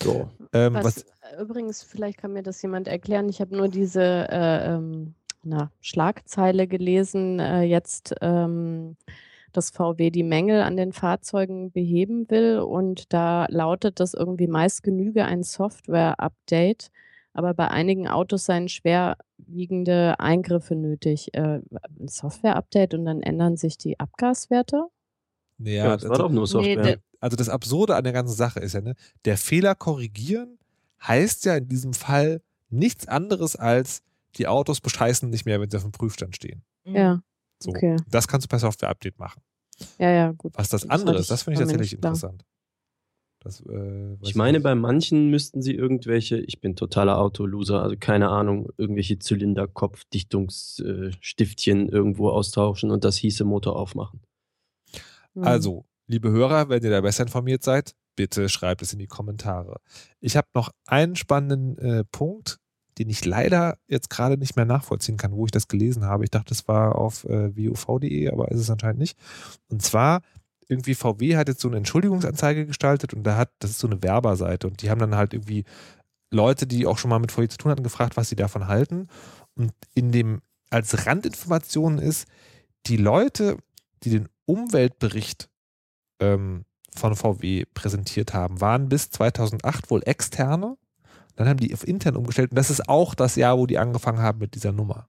So. 0.02 0.28
Ähm, 0.52 0.74
Was, 0.74 0.84
was, 0.84 1.04
übrigens, 1.40 1.82
vielleicht 1.82 2.18
kann 2.18 2.32
mir 2.32 2.42
das 2.42 2.60
jemand 2.62 2.88
erklären. 2.88 3.28
Ich 3.28 3.40
habe 3.40 3.56
nur 3.56 3.68
diese 3.68 4.02
äh, 4.02 4.74
ähm, 4.74 5.14
na, 5.42 5.70
Schlagzeile 5.80 6.66
gelesen, 6.66 7.38
äh, 7.38 7.62
jetzt, 7.62 8.14
ähm, 8.20 8.96
dass 9.52 9.70
VW 9.70 10.10
die 10.10 10.22
Mängel 10.22 10.62
an 10.62 10.76
den 10.76 10.92
Fahrzeugen 10.92 11.70
beheben 11.72 12.28
will 12.30 12.58
und 12.58 13.12
da 13.12 13.46
lautet 13.48 14.00
das 14.00 14.14
irgendwie 14.14 14.46
meist 14.48 14.82
genüge 14.82 15.24
ein 15.24 15.42
Software-Update, 15.42 16.90
aber 17.32 17.54
bei 17.54 17.68
einigen 17.68 18.08
Autos 18.08 18.44
seien 18.46 18.68
schwerwiegende 18.68 20.18
Eingriffe 20.20 20.74
nötig. 20.74 21.34
Äh, 21.34 21.60
ein 22.00 22.08
Software-Update 22.08 22.94
und 22.94 23.04
dann 23.04 23.22
ändern 23.22 23.56
sich 23.56 23.78
die 23.78 23.98
Abgaswerte? 24.00 24.84
naja, 25.58 25.86
Ja, 25.86 25.96
das 25.96 26.08
war 26.08 26.18
doch 26.18 26.30
nur 26.30 26.46
Software. 26.46 26.82
der- 26.82 26.98
also 27.20 27.36
das 27.36 27.48
Absurde 27.48 27.96
an 27.96 28.04
der 28.04 28.12
ganzen 28.12 28.34
Sache 28.34 28.60
ist 28.60 28.74
ja, 28.74 28.80
ne, 28.82 28.94
der 29.24 29.36
Fehler 29.38 29.74
korrigieren 29.74 30.58
heißt 31.02 31.44
ja 31.46 31.56
in 31.56 31.68
diesem 31.68 31.92
Fall 31.94 32.40
nichts 32.68 33.06
anderes 33.08 33.56
als 33.56 34.02
die 34.36 34.46
Autos 34.46 34.80
bescheißen 34.80 35.30
nicht 35.30 35.46
mehr, 35.46 35.60
wenn 35.60 35.70
sie 35.70 35.76
auf 35.78 35.82
dem 35.82 35.92
Prüfstand 35.92 36.36
stehen. 36.36 36.62
Ja, 36.84 37.20
So. 37.62 37.70
okay. 37.70 37.96
Das 38.10 38.28
kannst 38.28 38.46
du 38.46 38.48
per 38.48 38.58
Software-Update 38.58 39.18
machen. 39.18 39.42
Ja, 39.98 40.10
ja, 40.10 40.32
gut. 40.32 40.52
Was 40.56 40.68
das 40.68 40.82
Das 40.82 40.90
andere 40.90 41.18
ist, 41.18 41.30
das 41.30 41.42
finde 41.42 41.60
ich 41.60 41.66
tatsächlich 41.66 41.94
interessant. 41.94 42.44
Das, 43.40 43.60
äh, 43.60 44.16
Ich 44.22 44.34
meine, 44.34 44.58
nicht. 44.58 44.64
bei 44.64 44.74
manchen 44.74 45.30
müssten 45.30 45.62
sie 45.62 45.74
irgendwelche, 45.74 46.38
ich 46.38 46.60
bin 46.60 46.74
totaler 46.74 47.18
Autoloser, 47.18 47.82
also 47.82 47.96
keine 47.98 48.30
Ahnung, 48.30 48.70
irgendwelche 48.76 49.18
Zylinderkopfdichtungsstiftchen 49.18 51.88
irgendwo 51.88 52.30
austauschen 52.30 52.90
und 52.90 53.04
das 53.04 53.16
hieße 53.18 53.44
Motor 53.44 53.76
aufmachen. 53.76 54.20
Hm. 55.34 55.44
Also, 55.44 55.84
liebe 56.08 56.30
Hörer, 56.30 56.68
wenn 56.68 56.82
ihr 56.82 56.90
da 56.90 57.00
besser 57.02 57.22
informiert 57.22 57.62
seid, 57.62 57.94
bitte 58.16 58.48
schreibt 58.48 58.82
es 58.82 58.92
in 58.92 58.98
die 58.98 59.06
Kommentare. 59.06 59.80
Ich 60.20 60.36
habe 60.36 60.48
noch 60.54 60.72
einen 60.86 61.14
spannenden 61.14 61.78
äh, 61.78 62.04
Punkt, 62.04 62.58
den 62.98 63.10
ich 63.10 63.24
leider 63.24 63.78
jetzt 63.88 64.10
gerade 64.10 64.38
nicht 64.38 64.56
mehr 64.56 64.64
nachvollziehen 64.64 65.16
kann, 65.16 65.32
wo 65.32 65.44
ich 65.44 65.50
das 65.50 65.68
gelesen 65.68 66.04
habe. 66.04 66.24
Ich 66.24 66.30
dachte, 66.30 66.54
es 66.54 66.66
war 66.66 66.96
auf 66.96 67.24
äh, 67.24 67.54
wuv.de, 67.56 68.30
aber 68.30 68.50
ist 68.50 68.60
es 68.60 68.70
anscheinend 68.70 68.98
nicht. 68.98 69.18
Und 69.68 69.82
zwar, 69.82 70.22
irgendwie 70.68 70.94
VW 70.94 71.36
hat 71.36 71.48
jetzt 71.48 71.60
so 71.60 71.68
eine 71.68 71.76
Entschuldigungsanzeige 71.76 72.66
gestaltet 72.66 73.14
und 73.14 73.22
da 73.22 73.36
hat, 73.36 73.50
das 73.60 73.70
ist 73.70 73.78
so 73.78 73.86
eine 73.86 74.02
Werberseite 74.02 74.66
und 74.66 74.82
die 74.82 74.90
haben 74.90 74.98
dann 74.98 75.14
halt 75.14 75.32
irgendwie 75.32 75.64
Leute, 76.30 76.66
die 76.66 76.86
auch 76.86 76.98
schon 76.98 77.10
mal 77.10 77.18
mit 77.18 77.32
VW 77.32 77.48
zu 77.48 77.58
tun 77.58 77.70
hatten, 77.70 77.84
gefragt, 77.84 78.16
was 78.16 78.28
sie 78.28 78.36
davon 78.36 78.66
halten. 78.66 79.08
Und 79.54 79.72
in 79.94 80.10
dem, 80.10 80.42
als 80.70 81.06
Randinformation 81.06 81.98
ist, 81.98 82.26
die 82.86 82.96
Leute, 82.96 83.58
die 84.02 84.10
den 84.10 84.28
Umweltbericht 84.44 85.48
ähm, 86.20 86.64
von 86.94 87.14
VW 87.14 87.64
präsentiert 87.74 88.34
haben, 88.34 88.60
waren 88.60 88.88
bis 88.88 89.10
2008 89.10 89.90
wohl 89.90 90.02
externe. 90.04 90.76
Dann 91.36 91.48
haben 91.48 91.60
die 91.60 91.72
auf 91.74 91.86
intern 91.86 92.16
umgestellt 92.16 92.50
und 92.50 92.56
das 92.56 92.70
ist 92.70 92.88
auch 92.88 93.14
das 93.14 93.36
Jahr, 93.36 93.58
wo 93.58 93.66
die 93.66 93.78
angefangen 93.78 94.18
haben 94.18 94.38
mit 94.38 94.54
dieser 94.54 94.72
Nummer. 94.72 95.08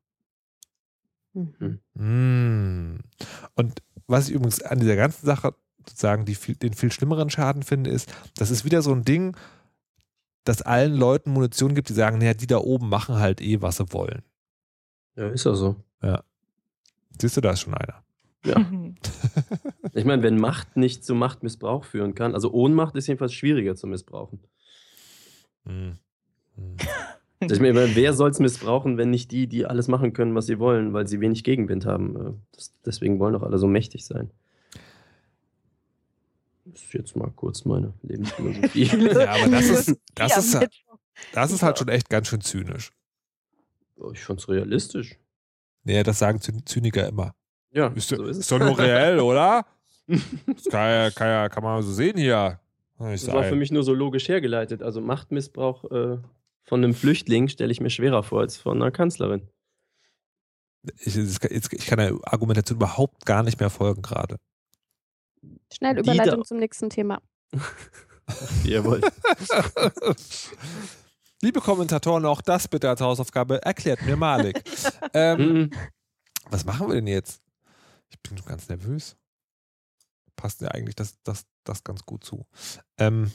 Mhm. 1.34 1.80
Mm. 1.94 3.00
Und 3.56 3.82
was 4.08 4.28
ich 4.28 4.36
übrigens 4.36 4.62
an 4.62 4.80
dieser 4.80 4.96
ganzen 4.96 5.26
Sache 5.26 5.54
sozusagen 5.88 6.26
die 6.26 6.36
viel, 6.36 6.56
den 6.56 6.74
viel 6.74 6.92
schlimmeren 6.92 7.30
Schaden 7.30 7.64
finde, 7.64 7.90
ist, 7.90 8.14
das 8.36 8.52
ist 8.52 8.66
wieder 8.66 8.82
so 8.82 8.92
ein 8.92 9.06
Ding, 9.06 9.36
dass 10.44 10.62
allen 10.62 10.96
Leuten 10.96 11.32
Munition 11.32 11.76
gibt, 11.76 11.90
die 11.90 11.94
sagen, 11.94 12.18
naja, 12.18 12.34
die 12.34 12.48
da 12.48 12.58
oben 12.58 12.90
machen 12.90 13.16
halt 13.16 13.42
eh, 13.42 13.62
was 13.62 13.78
sie 13.78 13.92
wollen. 13.94 14.24
Ja, 15.16 15.30
ist 15.30 15.46
ja 15.46 15.54
so. 15.54 15.76
Ja. 16.02 16.24
Siehst 17.20 17.38
du, 17.38 17.42
da 17.42 17.52
ist 17.52 17.62
schon 17.62 17.74
einer. 17.74 18.04
Ja. 18.46 18.56
Ich 19.94 20.06
meine, 20.06 20.22
wenn 20.22 20.38
Macht 20.38 20.78
nicht 20.78 21.04
zu 21.04 21.16
Machtmissbrauch 21.16 21.84
führen 21.84 22.14
kann, 22.14 22.36
also 22.36 22.52
Ohnmacht 22.52 22.96
ist 22.96 23.08
jedenfalls 23.08 23.34
schwieriger 23.34 23.76
zu 23.76 23.88
missbrauchen. 23.88 24.40
Hm. 25.66 25.98
Ich 27.52 27.60
meine, 27.60 27.96
wer 27.96 28.14
soll 28.14 28.30
es 28.32 28.40
missbrauchen, 28.40 28.98
wenn 28.98 29.10
nicht 29.10 29.32
die, 29.32 29.48
die 29.48 29.66
alles 29.66 29.88
machen 29.88 30.14
können, 30.14 30.36
was 30.36 30.46
sie 30.48 30.60
wollen, 30.60 30.94
weil 30.94 31.08
sie 31.08 31.20
wenig 31.22 31.44
Gegenwind 31.44 31.86
haben? 31.86 32.16
Äh, 32.16 32.34
Das, 32.54 32.74
deswegen 32.86 33.20
wollen 33.20 33.34
doch 33.34 33.44
alle 33.44 33.58
so 33.58 33.68
mächtig 33.68 34.06
sein. 34.06 34.30
Das 36.66 36.82
ist 36.84 36.94
jetzt 36.94 37.16
mal 37.16 37.32
kurz 37.36 37.64
meine 37.66 37.94
Lebensphilosophie. 38.04 38.84
Ja, 39.14 39.32
aber 39.32 39.48
das 39.50 39.70
ist, 39.70 39.96
das 40.16 40.38
ist, 40.38 40.60
mit- 40.60 40.72
das 41.32 41.52
ist 41.52 41.64
halt 41.64 41.80
schon 41.80 41.88
echt 41.88 42.10
ganz 42.10 42.28
schön 42.28 42.42
zynisch. 42.42 42.92
Ich 44.14 44.24
fand's 44.24 44.48
realistisch. 44.50 45.18
Nee, 45.84 46.04
das 46.04 46.20
sagen 46.20 46.40
Zyn- 46.40 46.66
Zyniker 46.66 47.08
immer. 47.08 47.34
Ja, 47.72 47.88
Ist, 47.88 48.10
so 48.10 48.24
ist 48.26 48.38
ist 48.40 48.52
doch 48.52 48.60
nur 48.60 48.78
reell, 48.80 49.20
oder? 49.20 49.66
Das 50.08 50.64
kann, 50.70 50.90
ja, 50.90 51.10
kann, 51.12 51.28
ja, 51.28 51.50
kann 51.50 51.64
man 51.64 51.82
so 51.84 51.92
sehen 51.92 52.18
hier. 52.18 52.60
Ich 53.14 53.26
Das 53.26 53.34
war 53.34 53.44
für 53.44 53.56
mich 53.56 53.72
nur 53.72 53.84
so 53.84 53.94
logisch 53.94 54.28
hergeleitet. 54.30 54.82
Also 54.82 55.02
Machtmissbrauch 55.02 55.84
äh, 55.92 56.18
von 56.68 56.84
einem 56.84 56.94
Flüchtling 56.94 57.48
stelle 57.48 57.72
ich 57.72 57.80
mir 57.82 57.90
schwerer 57.90 58.24
vor 58.24 58.42
als 58.42 58.58
von 58.58 58.82
einer 58.82 58.92
Kanzlerin. 58.92 59.50
Ich, 61.00 61.18
ich 61.18 61.86
kann 61.88 61.98
der 62.00 62.18
Argumentation 62.24 62.78
überhaupt 62.78 63.26
gar 63.26 63.44
nicht 63.44 63.60
mehr 63.60 63.70
folgen 63.70 64.02
gerade. 64.02 64.38
Schnell 65.74 65.98
Überleitung 65.98 66.46
zum 66.46 66.58
nächsten 66.58 66.90
Thema. 66.90 67.22
Wollt. 68.64 69.06
Liebe 71.42 71.62
Kommentatoren, 71.62 72.26
auch 72.26 72.42
das 72.42 72.68
bitte 72.68 72.90
als 72.90 73.00
Hausaufgabe. 73.00 73.62
Erklärt 73.62 74.02
mir 74.04 74.18
Malik. 74.18 74.62
ähm, 75.14 75.40
Mhm. 75.40 75.70
was 76.50 76.66
machen 76.66 76.88
wir 76.88 76.96
denn 76.96 77.08
jetzt? 77.08 77.42
Ich 78.10 78.20
bin 78.22 78.38
ganz 78.46 78.68
nervös. 78.70 79.16
Passt 80.36 80.62
ja 80.62 80.70
eigentlich 80.70 80.96
das, 80.96 81.22
das, 81.24 81.46
das 81.64 81.84
ganz 81.84 82.04
gut 82.04 82.24
zu. 82.24 82.46
Ähm, 82.98 83.32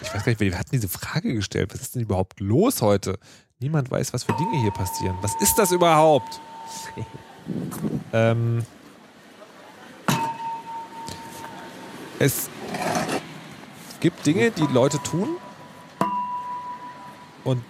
ich 0.00 0.14
weiß 0.14 0.24
gar 0.24 0.30
nicht, 0.30 0.40
wer 0.40 0.58
hat 0.58 0.72
denn 0.72 0.80
diese 0.80 0.88
Frage 0.88 1.32
gestellt? 1.34 1.72
Was 1.72 1.80
ist 1.80 1.94
denn 1.94 2.02
überhaupt 2.02 2.40
los 2.40 2.82
heute? 2.82 3.18
Niemand 3.58 3.90
weiß, 3.90 4.12
was 4.12 4.24
für 4.24 4.34
Dinge 4.34 4.60
hier 4.60 4.70
passieren. 4.70 5.16
Was 5.22 5.34
ist 5.40 5.58
das 5.58 5.72
überhaupt? 5.72 6.40
ähm, 8.12 8.64
es 12.18 12.50
gibt 14.00 14.26
Dinge, 14.26 14.50
die 14.50 14.66
Leute 14.66 15.02
tun 15.02 15.36
und 17.44 17.62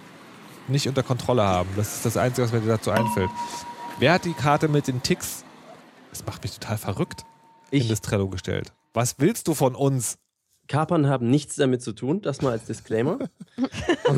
nicht 0.67 0.87
unter 0.87 1.03
Kontrolle 1.03 1.43
haben. 1.43 1.69
Das 1.77 1.95
ist 1.95 2.05
das 2.05 2.17
Einzige, 2.17 2.45
was 2.45 2.51
mir 2.51 2.67
dazu 2.67 2.91
einfällt. 2.91 3.29
Wer 3.99 4.13
hat 4.13 4.25
die 4.25 4.33
Karte 4.33 4.67
mit 4.67 4.87
den 4.87 5.01
Ticks? 5.01 5.45
Das 6.09 6.25
macht 6.25 6.43
mich 6.43 6.59
total 6.59 6.77
verrückt. 6.77 7.25
In 7.71 7.87
das 7.87 8.01
Trello 8.01 8.27
gestellt. 8.27 8.73
Was 8.93 9.15
willst 9.19 9.47
du 9.47 9.53
von 9.53 9.75
uns? 9.75 10.17
Kapern 10.67 11.07
haben 11.07 11.29
nichts 11.29 11.55
damit 11.55 11.81
zu 11.81 11.93
tun, 11.93 12.21
das 12.21 12.41
mal 12.41 12.51
als 12.51 12.65
Disclaimer. 12.65 13.19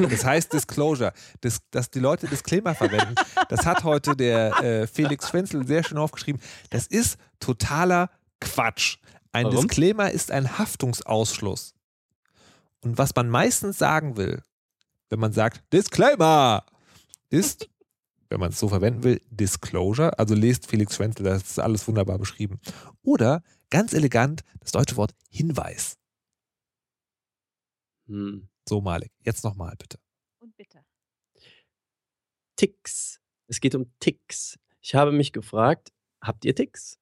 Das 0.09 0.23
heißt 0.23 0.53
Disclosure. 0.53 1.13
Das, 1.41 1.61
dass 1.71 1.89
die 1.89 1.99
Leute 1.99 2.27
Disclaimer 2.27 2.75
verwenden, 2.75 3.15
das 3.49 3.65
hat 3.65 3.83
heute 3.83 4.15
der 4.15 4.63
äh, 4.63 4.87
Felix 4.87 5.29
Schwenzel 5.29 5.65
sehr 5.65 5.83
schön 5.83 5.97
aufgeschrieben. 5.97 6.39
Das 6.69 6.85
ist 6.85 7.17
totaler 7.39 8.11
Quatsch. 8.39 8.97
Ein 9.31 9.45
Warum? 9.45 9.67
Disclaimer 9.67 10.11
ist 10.11 10.31
ein 10.31 10.59
Haftungsausschluss. 10.59 11.73
Und 12.81 12.97
was 12.97 13.15
man 13.15 13.29
meistens 13.29 13.77
sagen 13.77 14.15
will, 14.15 14.43
wenn 15.09 15.19
man 15.19 15.33
sagt 15.33 15.61
Disclaimer, 15.73 16.63
ist, 17.29 17.69
wenn 18.29 18.39
man 18.39 18.49
es 18.51 18.59
so 18.59 18.69
verwenden 18.69 19.03
will, 19.03 19.21
Disclosure. 19.29 20.17
Also 20.17 20.35
lest 20.35 20.67
Felix 20.67 20.95
Schwenzel, 20.95 21.23
das 21.23 21.43
ist 21.43 21.59
alles 21.59 21.87
wunderbar 21.87 22.17
beschrieben. 22.17 22.59
Oder 23.01 23.43
ganz 23.69 23.93
elegant 23.93 24.41
das 24.59 24.71
deutsche 24.71 24.97
Wort 24.97 25.13
Hinweis. 25.29 25.98
Hm. 28.09 28.49
So, 28.67 28.81
Malik. 28.81 29.11
Jetzt 29.23 29.43
nochmal, 29.43 29.75
bitte. 29.77 29.99
Und 30.39 30.55
bitte. 30.57 30.83
Ticks. 32.55 33.19
Es 33.47 33.61
geht 33.61 33.75
um 33.75 33.91
Ticks. 33.99 34.59
Ich 34.81 34.95
habe 34.95 35.11
mich 35.11 35.31
gefragt, 35.31 35.91
habt 36.21 36.43
ihr 36.45 36.55
Ticks? 36.55 36.99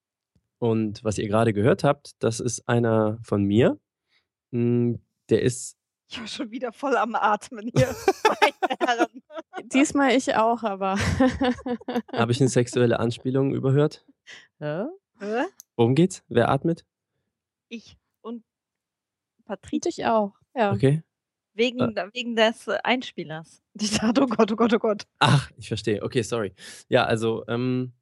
Und 0.58 1.02
was 1.04 1.18
ihr 1.18 1.28
gerade 1.28 1.52
gehört 1.52 1.84
habt, 1.84 2.12
das 2.22 2.40
ist 2.40 2.68
einer 2.68 3.18
von 3.22 3.42
mir. 3.44 3.78
Hm, 4.52 5.00
Der 5.30 5.42
ist, 5.42 5.76
Ich 6.08 6.18
war 6.18 6.26
schon 6.26 6.50
wieder 6.50 6.72
voll 6.72 6.96
am 6.96 7.14
Atmen 7.14 7.70
hier. 7.74 7.94
Meine 8.24 8.76
Herren. 8.80 9.22
Diesmal 9.64 10.12
ich 10.16 10.34
auch, 10.34 10.62
aber. 10.62 10.96
habe 12.12 12.32
ich 12.32 12.40
eine 12.40 12.48
sexuelle 12.48 12.98
Anspielung 12.98 13.54
überhört? 13.54 14.06
Hä? 14.58 14.84
Hä? 15.20 15.44
Worum 15.76 15.94
geht's? 15.94 16.22
Wer 16.28 16.48
atmet? 16.50 16.84
Ich 17.68 17.96
und 18.22 18.44
Patrick. 19.44 19.86
Ich 19.86 20.06
auch, 20.06 20.37
ja. 20.58 20.72
Okay. 20.72 21.02
Wegen, 21.54 21.94
wegen 22.12 22.36
des 22.36 22.68
äh, 22.68 22.78
Einspielers. 22.84 23.62
Ich 23.80 23.98
dachte, 23.98 24.22
oh 24.22 24.26
Gott, 24.26 24.50
oh 24.52 24.56
Gott, 24.56 24.74
oh 24.74 24.78
Gott. 24.78 25.06
Ach, 25.20 25.50
ich 25.56 25.68
verstehe. 25.68 26.02
Okay, 26.02 26.22
sorry. 26.22 26.52
Ja, 26.88 27.04
also 27.04 27.44
ähm, 27.46 27.92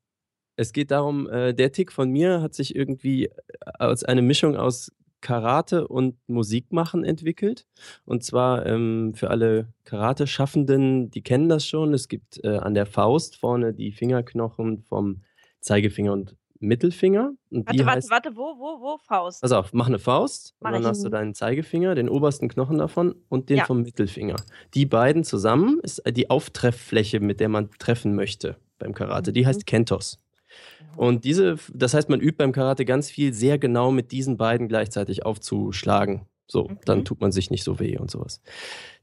es 0.57 0.72
geht 0.72 0.90
darum, 0.90 1.28
äh, 1.28 1.52
der 1.52 1.72
Tick 1.72 1.92
von 1.92 2.11
mir 2.11 2.40
hat 2.40 2.54
sich 2.54 2.74
irgendwie 2.74 3.26
äh, 3.26 3.30
als 3.78 4.04
eine 4.04 4.22
Mischung 4.22 4.57
aus 4.57 4.90
Karate 5.20 5.88
und 5.88 6.16
Musikmachen 6.28 7.04
entwickelt. 7.04 7.66
Und 8.04 8.24
zwar 8.24 8.64
ähm, 8.64 9.12
für 9.14 9.30
alle 9.30 9.72
Karate-Schaffenden, 9.84 11.11
die 11.11 11.22
kennen 11.22 11.48
das 11.48 11.66
schon. 11.66 11.92
Es 11.92 12.09
gibt 12.09 12.42
äh, 12.44 12.57
an 12.59 12.74
der 12.74 12.86
Faust 12.86 13.36
vorne 13.36 13.74
die 13.74 13.92
Fingerknochen 13.92 14.82
vom 14.82 15.22
Zeigefinger 15.61 16.12
und 16.12 16.36
Mittelfinger. 16.61 17.32
Und 17.50 17.61
die 17.72 17.78
Warte, 17.78 17.86
warte, 17.86 17.96
heißt, 17.98 18.11
warte, 18.11 18.36
wo, 18.36 18.57
wo, 18.59 18.80
wo, 18.80 18.98
Faust? 18.98 19.42
Pass 19.42 19.52
auf, 19.52 19.72
mach 19.72 19.86
eine 19.86 19.98
Faust 19.98 20.54
Mach 20.61 20.70
und 20.70 20.74
dann 20.74 20.86
hast 20.86 21.04
du 21.04 21.09
deinen 21.09 21.34
Zeigefinger, 21.34 21.94
den 21.94 22.09
obersten 22.09 22.48
Knochen 22.48 22.78
davon 22.78 23.14
und 23.28 23.48
den 23.50 23.59
Ja. 23.59 23.64
vom 23.66 23.82
Mittelfinger. 23.82 24.36
Die 24.74 24.86
beiden 24.86 25.24
zusammen 25.24 25.80
ist 25.82 26.02
die 26.11 26.30
Auftrefffläche, 26.30 27.20
mit 27.20 27.40
der 27.40 27.48
man 27.48 27.70
treffen 27.78 28.14
möchte 28.14 28.57
beim 28.78 28.94
Karate. 28.94 29.32
Die 29.32 29.42
Mhm. 29.42 29.46
heißt 29.46 29.66
Kentos. 29.66 30.18
Und 30.96 31.24
diese, 31.24 31.57
das 31.74 31.92
heißt, 31.92 32.09
man 32.09 32.20
übt 32.20 32.36
beim 32.38 32.52
Karate 32.52 32.84
ganz 32.86 33.11
viel 33.11 33.32
sehr 33.34 33.59
genau 33.59 33.90
mit 33.90 34.12
diesen 34.12 34.36
beiden 34.38 34.66
gleichzeitig 34.68 35.26
aufzuschlagen. 35.26 36.22
So, 36.48 36.70
dann 36.84 37.04
tut 37.04 37.20
man 37.20 37.32
sich 37.32 37.50
nicht 37.50 37.64
so 37.64 37.80
weh 37.80 37.98
und 37.98 38.11
sowas. 38.11 38.40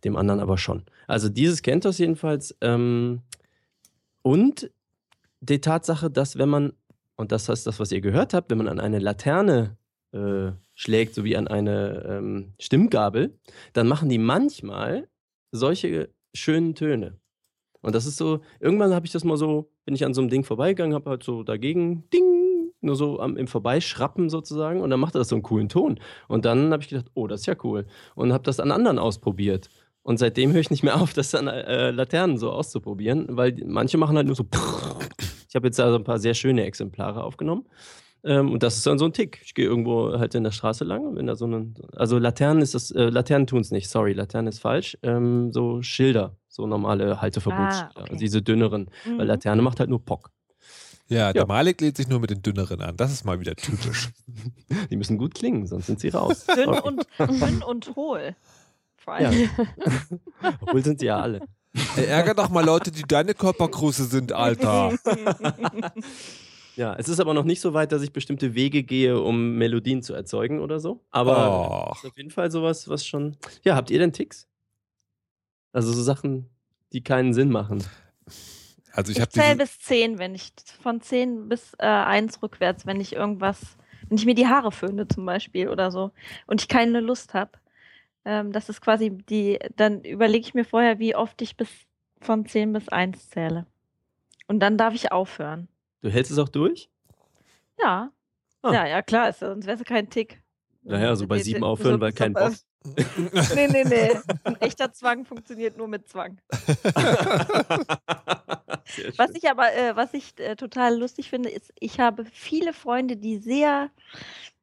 Dem 0.03 0.15
anderen 0.15 0.39
aber 0.39 0.57
schon. 0.57 0.83
Also 1.07 1.27
dieses 1.29 1.61
Kentos 1.61 1.97
jedenfalls. 1.97 2.55
Ähm, 2.61 3.21
und 4.21 4.71
die 5.41 5.59
Tatsache, 5.59 6.09
dass 6.09 6.37
wenn 6.37 6.47
man, 6.49 6.73
und 7.16 7.32
das 7.32 7.49
heißt 7.49 7.68
das, 7.68 7.80
was 7.80 7.91
ihr 7.91 8.01
gehört 8.01 8.34
habt, 8.34 8.49
wenn 8.49 8.57
man 8.57 8.68
an 8.68 8.80
eine 8.80 8.99
Laterne 8.99 9.78
äh, 10.11 10.51
schlägt, 10.74 11.16
sowie 11.16 11.36
an 11.36 11.47
eine 11.47 12.05
ähm, 12.07 12.53
Stimmgabel, 12.59 13.38
dann 13.74 13.88
machen 13.88 14.09
die 14.09 14.18
manchmal 14.18 15.07
solche 15.51 16.09
schönen 16.34 16.76
Töne. 16.76 17.20
Und 17.82 17.93
das 17.95 18.05
ist 18.05 18.18
so, 18.18 18.41
irgendwann 18.59 18.93
habe 18.93 19.05
ich 19.05 19.11
das 19.11 19.24
mal 19.24 19.38
so, 19.38 19.70
bin 19.86 19.93
ich 19.93 20.05
an 20.05 20.14
so 20.14 20.22
einem 20.22 20.30
Ding 20.30 20.43
vorbeigegangen, 20.43 20.95
habe 20.95 21.09
halt 21.09 21.24
so 21.24 21.43
dagegen, 21.43 22.09
ding, 22.11 22.72
nur 22.82 22.95
so 22.95 23.20
am, 23.20 23.38
im 23.38 23.47
Vorbeischrappen 23.47 24.30
sozusagen 24.30 24.82
und 24.82 24.89
dann 24.89 24.99
macht 24.99 25.16
das 25.16 25.30
so 25.30 25.36
einen 25.36 25.43
coolen 25.43 25.70
Ton. 25.70 25.99
Und 26.28 26.45
dann 26.45 26.72
habe 26.72 26.82
ich 26.82 26.89
gedacht, 26.89 27.07
oh, 27.14 27.28
das 27.28 27.41
ist 27.41 27.45
ja 27.45 27.55
cool. 27.64 27.86
Und 28.16 28.34
habe 28.34 28.43
das 28.43 28.59
an 28.59 28.72
anderen 28.72 28.99
ausprobiert. 28.99 29.70
Und 30.01 30.18
seitdem 30.18 30.51
höre 30.51 30.59
ich 30.59 30.70
nicht 30.70 30.84
mehr 30.84 30.99
auf, 30.99 31.14
das 31.16 31.34
an 31.36 31.47
äh, 31.47 31.91
Laternen 31.91 32.38
so 32.38 32.51
auszuprobieren, 32.51 33.28
weil 33.30 33.55
manche 33.66 33.97
machen 33.97 34.18
halt 34.18 34.28
nur 34.28 34.36
so. 34.36 34.45
Ich 35.53 35.55
habe 35.55 35.67
jetzt 35.67 35.79
also 35.79 35.97
ein 35.99 36.03
paar 36.03 36.17
sehr 36.17 36.33
schöne 36.33 36.63
Exemplare 36.65 37.23
aufgenommen. 37.23 37.65
Ähm, 38.23 38.51
und 38.51 38.63
das 38.63 38.75
ist 38.75 38.87
dann 38.87 38.97
so 38.97 39.05
ein 39.05 39.13
Tick. 39.13 39.39
Ich 39.45 39.53
gehe 39.53 39.65
irgendwo 39.67 40.17
halt 40.17 40.33
in 40.33 40.43
der 40.43 40.49
Straße 40.51 40.83
lang, 40.83 41.05
und 41.05 41.15
wenn 41.15 41.27
da 41.27 41.35
so 41.35 41.45
ein, 41.45 41.75
also 41.95 42.17
Laternen 42.17 42.63
ist 42.63 42.73
das, 42.73 42.89
äh, 42.89 43.03
Laternen 43.09 43.45
tun 43.45 43.61
es 43.61 43.69
nicht, 43.69 43.87
sorry, 43.87 44.13
Laternen 44.13 44.47
ist 44.47 44.57
falsch. 44.57 44.97
Ähm, 45.03 45.51
so 45.53 45.83
Schilder, 45.83 46.35
so 46.47 46.65
normale 46.65 47.21
Halteverbotsschilder, 47.21 47.91
Ah, 47.93 48.01
okay. 48.01 48.01
also 48.09 48.15
diese 48.15 48.41
dünneren. 48.41 48.89
Mhm. 49.05 49.19
Weil 49.19 49.27
Laterne 49.27 49.61
macht 49.61 49.79
halt 49.79 49.91
nur 49.91 50.03
Pock. 50.03 50.31
Ja, 51.07 51.31
der 51.33 51.43
Ja. 51.43 51.45
Malik 51.45 51.81
lädt 51.81 51.97
sich 51.97 52.07
nur 52.07 52.19
mit 52.19 52.31
den 52.31 52.41
dünneren 52.41 52.81
an. 52.81 52.97
Das 52.97 53.11
ist 53.13 53.23
mal 53.23 53.39
wieder 53.39 53.55
typisch. 53.55 54.09
Die 54.89 54.95
müssen 54.95 55.19
gut 55.19 55.35
klingen, 55.35 55.67
sonst 55.67 55.85
sind 55.85 55.99
sie 55.99 56.09
raus. 56.09 56.47
Dünn 56.47 56.69
Okay. 56.69 56.81
und, 56.87 57.07
dünn 57.41 57.61
und 57.61 57.95
hohl. 57.95 58.35
Vor 58.97 59.13
allem. 59.13 59.33
Ja. 59.39 60.51
Obwohl 60.61 60.83
sind 60.83 60.99
sie 60.99 61.05
ja 61.05 61.19
alle. 61.19 61.41
Ärger 61.95 62.34
doch 62.34 62.49
mal 62.49 62.63
Leute, 62.65 62.91
die 62.91 63.03
deine 63.03 63.34
Körpergröße 63.34 64.05
sind, 64.05 64.32
Alter. 64.32 64.93
Ja, 66.76 66.95
es 66.95 67.07
ist 67.07 67.19
aber 67.19 67.34
noch 67.36 67.43
nicht 67.43 67.61
so 67.61 67.74
weit, 67.74 67.91
dass 67.91 68.01
ich 68.01 68.11
bestimmte 68.13 68.55
Wege 68.55 68.82
gehe, 68.84 69.21
um 69.21 69.57
Melodien 69.57 70.01
zu 70.01 70.13
erzeugen 70.13 70.59
oder 70.59 70.80
so. 70.80 71.01
Aber 71.11 71.91
Och. 71.91 71.97
ist 71.97 72.05
auf 72.09 72.17
jeden 72.17 72.32
Fall 72.32 72.49
sowas, 72.49 72.89
was 72.89 73.05
schon. 73.05 73.38
Ja, 73.63 73.76
habt 73.76 73.91
ihr 73.91 73.99
denn 73.99 74.11
Ticks? 74.11 74.47
Also 75.71 75.91
so 75.91 76.01
Sachen, 76.01 76.49
die 76.91 77.03
keinen 77.03 77.34
Sinn 77.34 77.49
machen. 77.51 77.84
Also 78.91 79.11
ich 79.11 79.17
Ich 79.17 79.21
habe 79.21 79.32
zähle 79.32 79.57
bis 79.57 79.80
10, 79.82 80.17
wenn 80.17 80.34
ich 80.34 80.51
von 80.82 80.99
10 81.01 81.47
bis 81.47 81.74
äh, 81.78 81.86
1 81.86 82.41
rückwärts, 82.41 82.86
wenn 82.88 82.99
ich 82.99 83.13
irgendwas, 83.13 83.59
wenn 84.09 84.17
ich 84.17 84.26
mir 84.26 84.36
die 84.36 84.47
Haare 84.47 84.71
föhne 84.71 85.07
zum 85.07 85.26
Beispiel 85.28 85.69
oder 85.69 85.91
so 85.91 86.11
und 86.47 86.61
ich 86.61 86.67
keine 86.67 87.01
Lust 87.01 87.36
habe. 87.36 87.51
Ähm, 88.26 88.51
das 88.51 88.69
ist 88.69 88.82
quasi 88.82 89.09
die, 89.11 89.59
dann 89.76 90.01
überlege 90.03 90.45
ich 90.47 90.53
mir 90.53 90.65
vorher, 90.65 90.99
wie 90.99 91.15
oft 91.15 91.41
ich 91.41 91.57
bis 91.57 91.69
von 92.21 92.45
10 92.45 92.71
bis 92.74 92.88
1 92.89 93.30
zähle. 93.30 93.65
Und 94.47 94.59
dann 94.59 94.78
darf 94.78 94.93
ich 94.93 95.11
aufhören. 95.11 95.67
Du 96.01 96.09
hältst 96.09 96.32
es 96.32 96.38
auch 96.39 96.49
durch? 96.49 96.89
Ja. 97.80 98.11
Ah. 98.61 98.71
Ja, 98.74 98.86
ja, 98.88 99.01
klar, 99.01 99.30
ist, 99.30 99.39
sonst 99.39 99.65
wäre 99.65 99.78
es 99.78 99.84
kein 99.84 100.09
Tick. 100.09 100.41
Naja, 100.84 101.15
so 101.15 101.28
bei 101.28 101.38
Nee, 101.38 101.43
sieben 101.43 101.59
nee, 101.61 101.65
aufhören, 101.65 101.95
so- 101.95 102.01
weil 102.01 102.11
kein 102.13 102.34
Bock. 102.34 102.53
Nee, 103.55 103.67
nee, 103.69 103.86
nee. 103.86 104.09
Ein 104.43 104.59
echter 104.59 104.91
Zwang 104.91 105.24
funktioniert 105.24 105.78
nur 105.78 105.88
mit 105.88 106.07
Zwang. 106.09 106.38
Was 109.17 109.32
ich 109.34 109.49
aber, 109.49 109.74
äh, 109.74 109.95
was 109.95 110.13
ich 110.13 110.38
äh, 110.39 110.55
total 110.55 110.97
lustig 110.99 111.30
finde, 111.30 111.49
ist, 111.49 111.74
ich 111.80 111.99
habe 111.99 112.26
viele 112.26 112.74
Freunde, 112.74 113.15
die 113.17 113.38
sehr, 113.38 113.89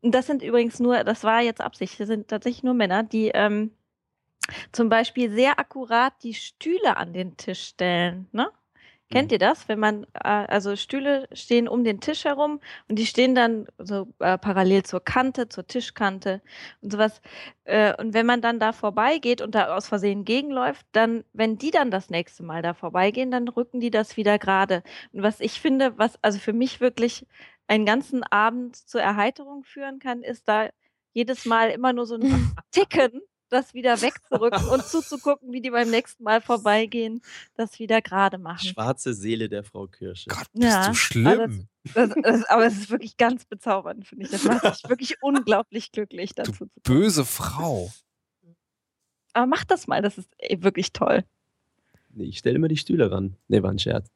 das 0.03 0.27
sind 0.27 0.43
übrigens 0.43 0.81
nur, 0.81 1.05
das 1.05 1.25
war 1.25 1.41
jetzt 1.41 1.61
Absicht, 1.61 2.01
das 2.01 2.09
sind 2.09 2.29
tatsächlich 2.29 2.63
nur 2.63 2.75
Männer, 2.75 3.03
die 3.03 3.29
ähm, 3.29 3.73
zum 4.73 4.89
Beispiel 4.89 5.31
sehr 5.31 5.59
akkurat 5.59 6.15
die 6.23 6.35
Stühle 6.35 6.97
an 6.97 7.13
den 7.13 7.37
Tisch 7.37 7.69
stellen. 7.69 8.29
Ne? 8.33 8.51
Kennt 9.13 9.33
ihr 9.33 9.41
das? 9.41 9.69
Wenn 9.69 9.81
man, 9.81 10.05
äh, 10.15 10.29
also 10.29 10.77
Stühle 10.77 11.29
stehen 11.33 11.67
um 11.67 11.83
den 11.83 12.01
Tisch 12.01 12.25
herum 12.25 12.61
und 12.89 12.97
die 12.97 13.07
stehen 13.07 13.35
dann 13.35 13.67
so 13.79 14.07
äh, 14.21 14.39
parallel 14.39 14.85
zur 14.85 15.01
Kante, 15.01 15.49
zur 15.49 15.67
Tischkante 15.67 16.41
und 16.81 16.93
sowas. 16.93 17.21
Äh, 17.65 17.93
und 17.97 18.15
wenn 18.15 18.25
man 18.25 18.41
dann 18.41 18.61
da 18.61 18.73
vorbeigeht 18.73 19.41
und 19.43 19.57
da 19.57 19.75
aus 19.75 19.89
Versehen 19.89 20.25
gegenläuft, 20.25 20.87
dann, 20.93 21.25
wenn 21.33 21.59
die 21.59 21.73
dann 21.73 21.91
das 21.91 22.09
nächste 22.09 22.45
Mal 22.45 22.63
da 22.63 22.73
vorbeigehen, 22.73 23.33
dann 23.33 23.49
rücken 23.49 23.81
die 23.81 23.91
das 23.91 24.17
wieder 24.17 24.39
gerade. 24.39 24.85
Und 25.13 25.25
was 25.25 25.41
ich 25.41 25.61
finde, 25.61 25.99
was 25.99 26.17
also 26.23 26.39
für 26.39 26.53
mich 26.53 26.81
wirklich 26.81 27.27
einen 27.71 27.87
ganzen 27.87 28.23
Abend 28.25 28.75
zur 28.77 29.01
Erheiterung 29.01 29.63
führen 29.65 30.01
kann, 30.01 30.23
ist 30.23 30.49
da 30.49 30.69
jedes 31.13 31.45
Mal 31.45 31.71
immer 31.71 31.93
nur 31.93 32.05
so 32.07 32.17
ein 32.17 32.53
Ticken 32.73 33.21
das 33.49 33.75
wieder 33.75 34.01
wegzurücken 34.01 34.65
und 34.69 34.85
zuzugucken, 34.85 35.53
wie 35.53 35.61
die 35.61 35.71
beim 35.71 35.91
nächsten 35.91 36.23
Mal 36.23 36.41
vorbeigehen, 36.41 37.21
das 37.55 37.81
wieder 37.81 38.01
gerade 38.01 38.39
machen. 38.39 38.69
Schwarze 38.69 39.13
Seele 39.13 39.49
der 39.49 39.65
Frau 39.65 39.89
Kirsche. 39.89 40.31
Gott, 40.31 40.47
bist 40.53 40.63
Ja, 40.65 40.89
du 40.89 40.95
schlimm. 40.95 41.69
Das, 41.95 42.11
das, 42.23 42.45
aber 42.45 42.67
es 42.67 42.75
ist 42.79 42.91
wirklich 42.91 43.17
ganz 43.17 43.45
bezaubernd, 43.47 44.07
finde 44.07 44.27
ich. 44.27 44.31
Das 44.31 44.45
macht 44.45 44.63
mich 44.63 44.89
wirklich 44.89 45.17
unglaublich 45.21 45.91
glücklich 45.91 46.35
Du 46.37 46.43
dazu. 46.45 46.53
zu- 46.67 46.71
böse 46.85 47.25
Frau. 47.25 47.91
Aber 49.33 49.47
mach 49.47 49.65
das 49.65 49.89
mal, 49.89 50.01
das 50.01 50.17
ist 50.19 50.31
ey, 50.39 50.63
wirklich 50.63 50.93
toll. 50.93 51.25
Nee, 52.11 52.27
ich 52.27 52.39
stelle 52.39 52.55
immer 52.57 52.69
die 52.69 52.77
Stühle 52.77 53.11
ran. 53.11 53.37
Nee, 53.49 53.63
war 53.65 53.71
ein 53.73 53.79
Scherz. 53.81 54.09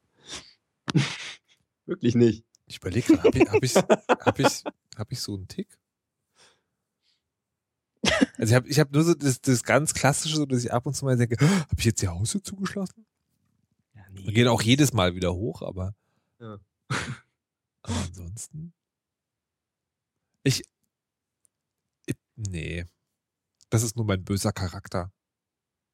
Wirklich 1.86 2.14
nicht. 2.14 2.44
Ich 2.74 2.78
überlege 2.78 3.16
gerade, 3.16 3.22
habe 3.28 3.38
ich, 3.38 3.46
hab 3.48 3.62
ich, 3.62 3.76
hab 3.76 4.38
ich, 4.40 4.64
hab 4.96 5.12
ich 5.12 5.20
so 5.20 5.36
einen 5.36 5.46
Tick? 5.46 5.78
Also 8.36 8.50
ich 8.50 8.54
habe 8.54 8.68
ich 8.68 8.80
hab 8.80 8.90
nur 8.90 9.04
so 9.04 9.14
das, 9.14 9.40
das 9.40 9.62
ganz 9.62 9.94
klassische, 9.94 10.34
so 10.34 10.44
dass 10.44 10.64
ich 10.64 10.72
ab 10.72 10.84
und 10.84 10.94
zu 10.94 11.04
mal 11.04 11.16
denke, 11.16 11.36
habe 11.40 11.68
ich 11.78 11.84
jetzt 11.84 12.02
die 12.02 12.08
Haustür 12.08 12.42
zugeschlossen? 12.42 13.06
Ja, 13.94 14.02
Wir 14.10 14.32
gehen 14.32 14.48
auch 14.48 14.60
jedes 14.60 14.92
Mal 14.92 15.14
wieder 15.14 15.32
hoch, 15.34 15.62
aber, 15.62 15.94
Ja. 16.40 16.58
aber 17.82 17.96
ansonsten. 17.96 18.72
Ich, 20.42 20.64
ich. 22.06 22.16
Nee. 22.34 22.86
Das 23.70 23.84
ist 23.84 23.94
nur 23.94 24.04
mein 24.04 24.24
böser 24.24 24.52
Charakter. 24.52 25.12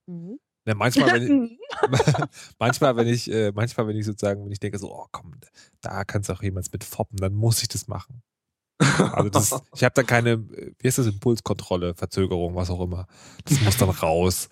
Mhm. 0.07 0.41
Ja, 0.71 0.77
manchmal, 0.77 1.13
wenn 1.15 1.51
ich, 1.51 1.59
manchmal, 2.61 2.97
wenn 2.97 3.09
ich, 3.09 3.29
äh, 3.29 3.51
manchmal, 3.53 3.89
wenn 3.89 3.97
ich 3.97 4.07
sozusagen, 4.07 4.45
wenn 4.45 4.53
ich 4.53 4.61
denke, 4.61 4.79
so, 4.79 4.95
oh 4.95 5.07
komm, 5.11 5.35
da 5.81 6.05
kannst 6.05 6.29
du 6.29 6.33
auch 6.33 6.43
jemand 6.45 6.73
mit 6.73 6.85
foppen, 6.85 7.17
dann 7.17 7.35
muss 7.35 7.61
ich 7.61 7.67
das 7.67 7.89
machen. 7.89 8.23
Also 8.79 9.31
das, 9.31 9.51
ich 9.75 9.83
habe 9.83 9.95
da 9.95 10.05
keine, 10.05 10.49
wie 10.49 10.87
heißt 10.87 10.99
das, 10.99 11.09
Impulskontrolle, 11.09 11.97
Verzögerung, 11.97 12.55
was 12.55 12.71
auch 12.71 12.81
immer. 12.81 13.09
Das 13.47 13.61
muss 13.63 13.79
dann 13.79 13.91
raus. 13.91 14.49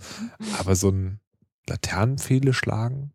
Aber 0.59 0.75
so 0.75 0.89
ein 0.89 1.21
Laternenpfähle 1.69 2.53
schlagen? 2.53 3.13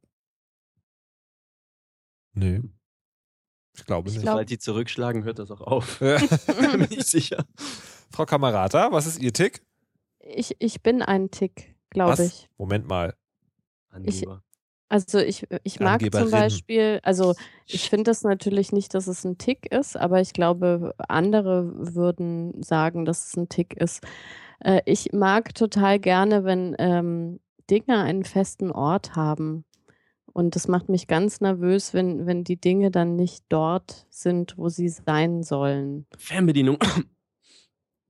Nö. 2.36 2.62
Ich 3.76 3.86
glaube 3.86 4.08
Ich 4.08 4.16
nicht. 4.16 4.26
Sobald 4.26 4.50
die 4.50 4.60
zurückschlagen, 4.60 5.26
hört 5.26 5.40
das 5.40 5.52
auch 5.52 5.60
auf. 5.60 6.00
Ja. 6.00 6.20
Bin 6.20 6.88
ich 6.90 7.04
sicher. 7.04 7.46
Frau 8.12 8.26
Kamerata, 8.26 8.94
was 8.94 9.08
ist 9.08 9.22
Ihr 9.22 9.34
Tick? 9.34 9.62
Ich, 10.20 10.56
ich 10.60 10.82
bin 10.82 11.02
ein 11.02 11.32
Tick, 11.32 11.73
glaube 11.94 12.24
ich. 12.24 12.50
Moment 12.58 12.88
mal. 12.88 13.16
Angeber. 13.90 14.44
Also 14.90 15.18
ich, 15.18 15.48
ich 15.64 15.80
mag 15.80 16.02
zum. 16.12 16.30
Beispiel, 16.30 17.00
also 17.02 17.34
ich 17.66 17.90
finde 17.90 18.04
das 18.04 18.24
natürlich 18.24 18.72
nicht, 18.72 18.94
dass 18.94 19.08
es 19.08 19.24
ein 19.24 19.40
Tick 19.40 19.72
ist, 19.72 19.98
aber 19.98 20.22
ich 20.22 20.34
glaube, 20.34 20.94
andere 21.08 21.96
würden 21.96 22.62
sagen, 22.62 23.04
dass 23.06 23.28
es 23.28 23.36
ein 23.36 23.50
Tick 23.50 23.76
ist. 23.76 24.04
Äh, 24.60 24.82
ich 24.86 25.12
mag 25.12 25.56
total 25.56 26.00
gerne, 26.00 26.44
wenn 26.44 26.76
ähm, 26.78 27.40
Dinge 27.72 28.04
einen 28.04 28.24
festen 28.24 28.72
Ort 28.72 29.16
haben. 29.16 29.66
Und 30.32 30.56
das 30.56 30.68
macht 30.68 30.90
mich 30.90 31.08
ganz 31.08 31.42
nervös, 31.42 31.94
wenn, 31.94 32.26
wenn 32.26 32.44
die 32.44 32.60
Dinge 32.60 32.92
dann 32.92 33.16
nicht 33.16 33.46
dort 33.50 34.06
sind, 34.10 34.58
wo 34.58 34.70
sie 34.70 34.90
sein 34.90 35.44
sollen. 35.44 36.06
Fernbedienung. 36.18 36.78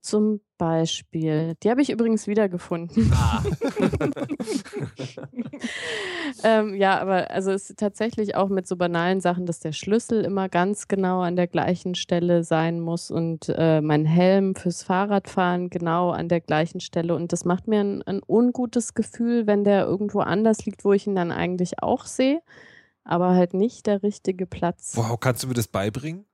Zum 0.04 0.42
Beispiel, 0.58 1.56
die 1.64 1.70
habe 1.70 1.82
ich 1.82 1.90
übrigens 1.90 2.28
wiedergefunden. 2.28 3.10
Ah. 3.16 3.42
ähm, 6.44 6.76
ja, 6.76 7.00
aber 7.00 7.32
also 7.32 7.52
es 7.52 7.70
ist 7.70 7.80
tatsächlich 7.80 8.36
auch 8.36 8.50
mit 8.50 8.68
so 8.68 8.76
banalen 8.76 9.22
Sachen, 9.22 9.46
dass 9.46 9.62
der 9.62 9.72
Schlüssel 9.72 10.26
immer 10.26 10.50
ganz 10.50 10.90
genau 10.90 11.22
an 11.22 11.38
der 11.38 11.48
gleichen 11.48 11.96
Stelle 11.96 12.44
sein 12.44 12.82
muss 12.82 13.12
und 13.12 13.48
äh, 13.48 13.80
mein 13.80 14.04
Helm 14.04 14.56
fürs 14.56 14.84
Fahrradfahren 14.84 15.70
genau 15.70 16.10
an 16.10 16.28
der 16.28 16.42
gleichen 16.42 16.82
Stelle. 16.82 17.16
Und 17.16 17.32
das 17.32 17.46
macht 17.46 17.70
mir 17.70 17.80
ein, 17.80 18.02
ein 18.02 18.20
ungutes 18.28 18.96
Gefühl, 18.96 19.48
wenn 19.48 19.64
der 19.64 19.86
irgendwo 19.86 20.20
anders 20.20 20.66
liegt, 20.66 20.84
wo 20.84 20.92
ich 20.92 21.08
ihn 21.08 21.16
dann 21.16 21.32
eigentlich 21.32 21.82
auch 21.82 22.06
sehe, 22.06 22.42
aber 23.06 23.36
halt 23.36 23.54
nicht 23.54 23.88
der 23.88 24.04
richtige 24.04 24.48
Platz. 24.48 24.98
Wow, 24.98 25.18
kannst 25.18 25.44
du 25.44 25.48
mir 25.48 25.54
das 25.54 25.70
beibringen? 25.70 26.26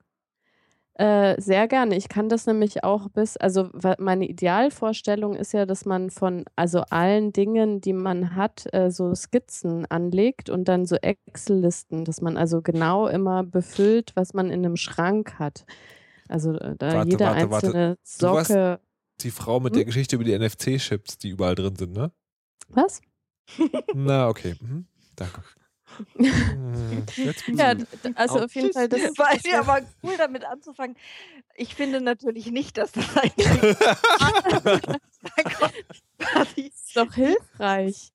Äh, 0.99 1.39
sehr 1.39 1.69
gerne. 1.69 1.95
Ich 1.95 2.09
kann 2.09 2.27
das 2.27 2.45
nämlich 2.45 2.83
auch 2.83 3.07
bis, 3.07 3.37
also 3.37 3.69
meine 3.99 4.27
Idealvorstellung 4.27 5.33
ist 5.33 5.53
ja, 5.53 5.65
dass 5.65 5.85
man 5.85 6.09
von 6.09 6.43
also 6.57 6.81
allen 6.89 7.31
Dingen, 7.31 7.79
die 7.79 7.93
man 7.93 8.35
hat, 8.35 8.65
äh, 8.73 8.91
so 8.91 9.15
Skizzen 9.15 9.85
anlegt 9.89 10.49
und 10.49 10.65
dann 10.67 10.85
so 10.85 10.97
Excel-Listen, 10.97 12.03
dass 12.03 12.19
man 12.19 12.35
also 12.35 12.61
genau 12.61 13.07
immer 13.07 13.43
befüllt, 13.45 14.11
was 14.15 14.33
man 14.33 14.47
in 14.47 14.65
einem 14.65 14.75
Schrank 14.75 15.39
hat. 15.39 15.63
Also 16.27 16.51
äh, 16.55 16.75
da 16.77 16.93
Warte, 16.95 17.09
jede 17.11 17.23
warte, 17.23 17.49
warte. 17.49 17.67
einzelne 17.67 17.89
warst- 17.89 18.47
Socke. 18.49 18.79
Die 19.21 19.31
Frau 19.31 19.61
mit 19.61 19.71
Hm? 19.71 19.77
der 19.77 19.85
Geschichte 19.85 20.15
über 20.17 20.25
die 20.25 20.33
NFC-Chips, 20.37 21.17
die 21.17 21.29
überall 21.29 21.55
drin 21.55 21.77
sind, 21.77 21.93
ne? 21.93 22.11
Was? 22.67 22.99
Na, 23.93 24.27
okay. 24.27 24.55
Mhm. 24.59 24.85
Danke. 25.15 25.43
Jetzt 27.15 27.45
bin 27.45 27.57
Ja, 27.57 27.73
also 28.15 28.39
auf 28.39 28.55
jeden 28.55 28.73
Fall, 28.73 28.89
das, 28.89 29.01
War 29.17 29.33
ja 29.45 29.61
aber 29.61 29.81
cool 30.03 30.15
damit 30.17 30.45
anzufangen. 30.45 30.95
Ich 31.55 31.75
finde 31.75 32.01
natürlich 32.01 32.51
nicht, 32.51 32.77
dass 32.77 32.91
das 32.91 33.17
eigentlich 33.17 33.47
ist 36.57 36.95
doch 36.95 37.13
hilfreich. 37.13 38.11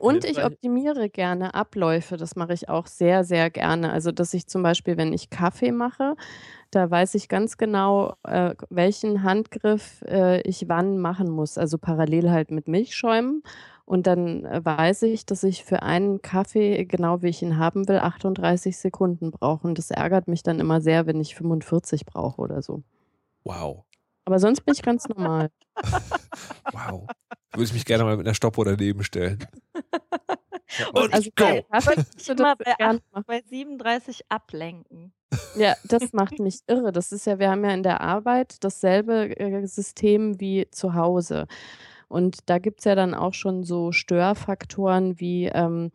Und 0.00 0.24
ich 0.24 0.42
optimiere 0.42 1.10
gerne 1.10 1.54
Abläufe. 1.54 2.16
Das 2.16 2.34
mache 2.34 2.54
ich 2.54 2.68
auch 2.68 2.86
sehr, 2.86 3.24
sehr 3.24 3.50
gerne. 3.50 3.92
Also, 3.92 4.10
dass 4.10 4.32
ich 4.32 4.46
zum 4.46 4.62
Beispiel, 4.62 4.96
wenn 4.96 5.12
ich 5.12 5.28
Kaffee 5.28 5.72
mache, 5.72 6.16
da 6.72 6.90
weiß 6.90 7.14
ich 7.14 7.28
ganz 7.28 7.58
genau, 7.58 8.14
äh, 8.24 8.54
welchen 8.70 9.22
Handgriff 9.22 10.02
äh, 10.08 10.40
ich 10.40 10.68
wann 10.68 10.98
machen 10.98 11.30
muss. 11.30 11.58
Also 11.58 11.78
parallel 11.78 12.30
halt 12.30 12.50
mit 12.50 12.66
Milchschäumen. 12.66 13.42
Und 13.84 14.06
dann 14.06 14.46
äh, 14.46 14.64
weiß 14.64 15.02
ich, 15.02 15.26
dass 15.26 15.42
ich 15.42 15.64
für 15.64 15.82
einen 15.82 16.22
Kaffee, 16.22 16.84
genau 16.86 17.20
wie 17.20 17.28
ich 17.28 17.42
ihn 17.42 17.58
haben 17.58 17.88
will, 17.88 17.98
38 17.98 18.76
Sekunden 18.76 19.30
brauche. 19.30 19.68
Und 19.68 19.76
das 19.76 19.90
ärgert 19.90 20.28
mich 20.28 20.42
dann 20.42 20.60
immer 20.60 20.80
sehr, 20.80 21.06
wenn 21.06 21.20
ich 21.20 21.34
45 21.34 22.06
brauche 22.06 22.40
oder 22.40 22.62
so. 22.62 22.82
Wow. 23.44 23.84
Aber 24.24 24.38
sonst 24.38 24.62
bin 24.62 24.74
ich 24.74 24.82
ganz 24.82 25.08
normal. 25.08 25.50
Wow. 26.72 27.06
Würde 27.52 27.64
ich 27.64 27.74
mich 27.74 27.84
gerne 27.84 28.04
mal 28.04 28.16
mit 28.16 28.26
einer 28.26 28.34
Stoppuhr 28.34 28.64
daneben 28.64 29.02
stellen. 29.02 29.44
Und 30.92 31.12
Also 31.12 31.30
go. 31.36 31.44
bei 31.70 31.94
das 32.34 32.36
bei, 32.36 32.74
gerne 32.78 33.00
acht- 33.12 33.26
bei 33.26 33.42
37 33.48 34.22
ablenken. 34.28 35.12
Ja, 35.56 35.74
das 35.84 36.12
macht 36.12 36.38
mich 36.40 36.60
irre. 36.66 36.92
Das 36.92 37.10
ist 37.12 37.26
ja, 37.26 37.38
wir 37.38 37.50
haben 37.50 37.64
ja 37.64 37.72
in 37.72 37.82
der 37.82 38.00
Arbeit 38.02 38.62
dasselbe 38.64 39.34
äh, 39.38 39.66
System 39.66 40.38
wie 40.40 40.68
zu 40.70 40.94
Hause. 40.94 41.46
Und 42.12 42.50
da 42.50 42.58
gibt 42.58 42.80
es 42.80 42.84
ja 42.84 42.94
dann 42.94 43.14
auch 43.14 43.32
schon 43.32 43.64
so 43.64 43.90
Störfaktoren 43.90 45.18
wie 45.18 45.46
ähm, 45.46 45.92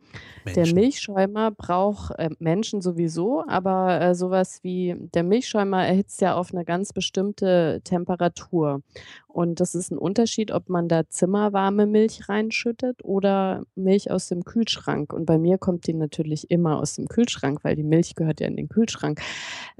der. 0.56 0.66
Milchschäumer 0.74 1.52
braucht 1.52 2.18
äh, 2.18 2.30
Menschen 2.40 2.82
sowieso, 2.82 3.44
aber 3.46 4.00
äh, 4.00 4.14
sowas 4.16 4.58
wie 4.64 4.96
der 5.14 5.22
Milchschäumer 5.22 5.86
erhitzt 5.86 6.20
ja 6.20 6.34
auf 6.34 6.52
eine 6.52 6.64
ganz 6.64 6.92
bestimmte 6.92 7.80
Temperatur. 7.84 8.82
Und 9.28 9.60
das 9.60 9.76
ist 9.76 9.92
ein 9.92 9.98
Unterschied, 9.98 10.50
ob 10.50 10.68
man 10.68 10.88
da 10.88 11.08
zimmerwarme 11.08 11.86
Milch 11.86 12.28
reinschüttet 12.28 13.04
oder 13.04 13.62
Milch 13.76 14.10
aus 14.10 14.26
dem 14.26 14.42
Kühlschrank. 14.42 15.12
Und 15.12 15.24
bei 15.24 15.38
mir 15.38 15.56
kommt 15.56 15.86
die 15.86 15.94
natürlich 15.94 16.50
immer 16.50 16.80
aus 16.80 16.94
dem 16.94 17.06
Kühlschrank, 17.06 17.62
weil 17.62 17.76
die 17.76 17.84
Milch 17.84 18.16
gehört 18.16 18.40
ja 18.40 18.48
in 18.48 18.56
den 18.56 18.68
Kühlschrank. 18.68 19.20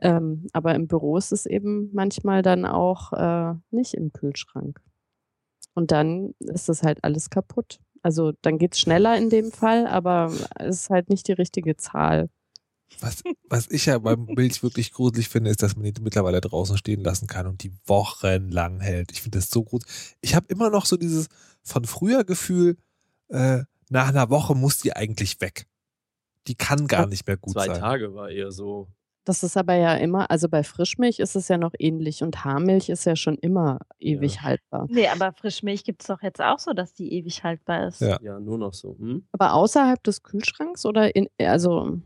Ähm, 0.01 0.47
aber 0.53 0.77
im 0.77 0.87
Büro 0.87 1.17
ist 1.17 1.33
es 1.33 1.47
eben 1.47 1.91
manchmal 1.93 2.43
dann 2.43 2.65
auch 2.65 3.13
äh, 3.13 3.55
nicht 3.73 3.95
im 3.95 4.13
Kühlschrank. 4.13 4.81
Und 5.79 5.93
dann 5.93 6.35
ist 6.41 6.69
das 6.69 6.83
halt 6.83 7.05
alles 7.05 7.31
kaputt. 7.31 7.79
Also 8.03 8.33
dann 8.43 8.59
geht 8.59 8.75
es 8.75 8.81
schneller 8.81 9.17
in 9.17 9.31
dem 9.31 9.53
Fall, 9.53 9.87
aber 9.87 10.33
es 10.57 10.81
ist 10.81 10.91
halt 10.91 11.09
nicht 11.09 11.29
die 11.29 11.35
richtige 11.35 11.77
Zahl. 11.77 12.31
Was, 12.99 13.23
was 13.49 13.71
ich 13.71 13.87
ja 13.87 13.97
beim 14.01 14.25
Milch 14.25 14.65
wirklich 14.65 14.91
gruselig 14.91 15.29
finde, 15.29 15.51
ist, 15.51 15.63
dass 15.63 15.77
man 15.77 15.85
die 15.85 16.03
mittlerweile 16.03 16.41
draußen 16.41 16.77
stehen 16.79 17.05
lassen 17.05 17.29
kann 17.29 17.47
und 17.47 17.63
die 17.63 17.71
wochenlang 17.87 18.81
hält. 18.81 19.13
Ich 19.13 19.23
finde 19.23 19.39
das 19.39 19.51
so 19.51 19.63
gut. 19.63 19.85
Ich 20.21 20.35
habe 20.35 20.49
immer 20.49 20.69
noch 20.69 20.85
so 20.85 20.97
dieses 20.97 21.29
von 21.63 21.85
früher 21.85 22.25
Gefühl, 22.25 22.77
äh, 23.29 23.61
nach 23.89 24.09
einer 24.09 24.31
Woche 24.31 24.57
muss 24.57 24.79
die 24.79 24.97
eigentlich 24.97 25.41
weg. 25.41 25.69
Die 26.49 26.57
kann 26.57 26.89
gar 26.89 27.07
nicht 27.07 27.25
mehr 27.25 27.37
gut 27.37 27.53
Zwei 27.53 27.67
sein. 27.67 27.79
Tage 27.79 28.15
war 28.15 28.31
eher 28.31 28.51
so. 28.51 28.89
Das 29.29 29.43
ist 29.43 29.59
aber 29.59 29.75
ja 29.75 29.95
immer, 29.95 30.31
also 30.31 30.49
bei 30.49 30.63
Frischmilch 30.65 31.19
ist 31.19 31.37
es 31.37 31.49
ja 31.49 31.59
noch 31.59 31.73
ähnlich 31.79 32.23
und 32.23 32.47
Haarmilch 32.47 32.89
ist 32.89 33.05
ja 33.05 33.15
schon 33.15 33.37
immer 33.37 33.79
ewig 33.99 34.41
haltbar. 34.41 34.87
Nee, 34.89 35.07
aber 35.09 35.35
Frischmilch 35.35 35.85
gibt 35.85 36.01
es 36.01 36.07
doch 36.07 36.23
jetzt 36.23 36.41
auch 36.41 36.59
so, 36.59 36.73
dass 36.73 36.95
die 36.95 37.13
ewig 37.13 37.45
haltbar 37.45 37.89
ist. 37.89 38.01
Ja. 38.01 38.19
Ja, 38.23 38.41
nur 38.41 38.57
noch 38.57 38.73
so. 38.73 38.97
Hm? 38.99 39.27
Aber 39.33 39.53
außerhalb 39.53 40.03
des 40.03 40.23
Kühlschranks 40.23 40.87
oder 40.87 41.15
in, 41.15 41.29
also, 41.43 41.99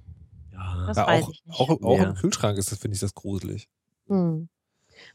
Das 0.89 0.97
Ja, 0.97 1.07
weiß 1.07 1.23
auch, 1.27 1.31
ich 1.31 1.45
nicht. 1.47 1.61
auch, 1.61 1.70
auch 1.81 1.97
Ja. 1.97 2.03
im 2.09 2.14
Kühlschrank 2.16 2.59
ist 2.59 2.73
das, 2.73 2.81
finde 2.81 2.97
ich, 2.97 3.01
das 3.01 3.14
gruselig. 3.14 3.68
hm. 4.09 4.49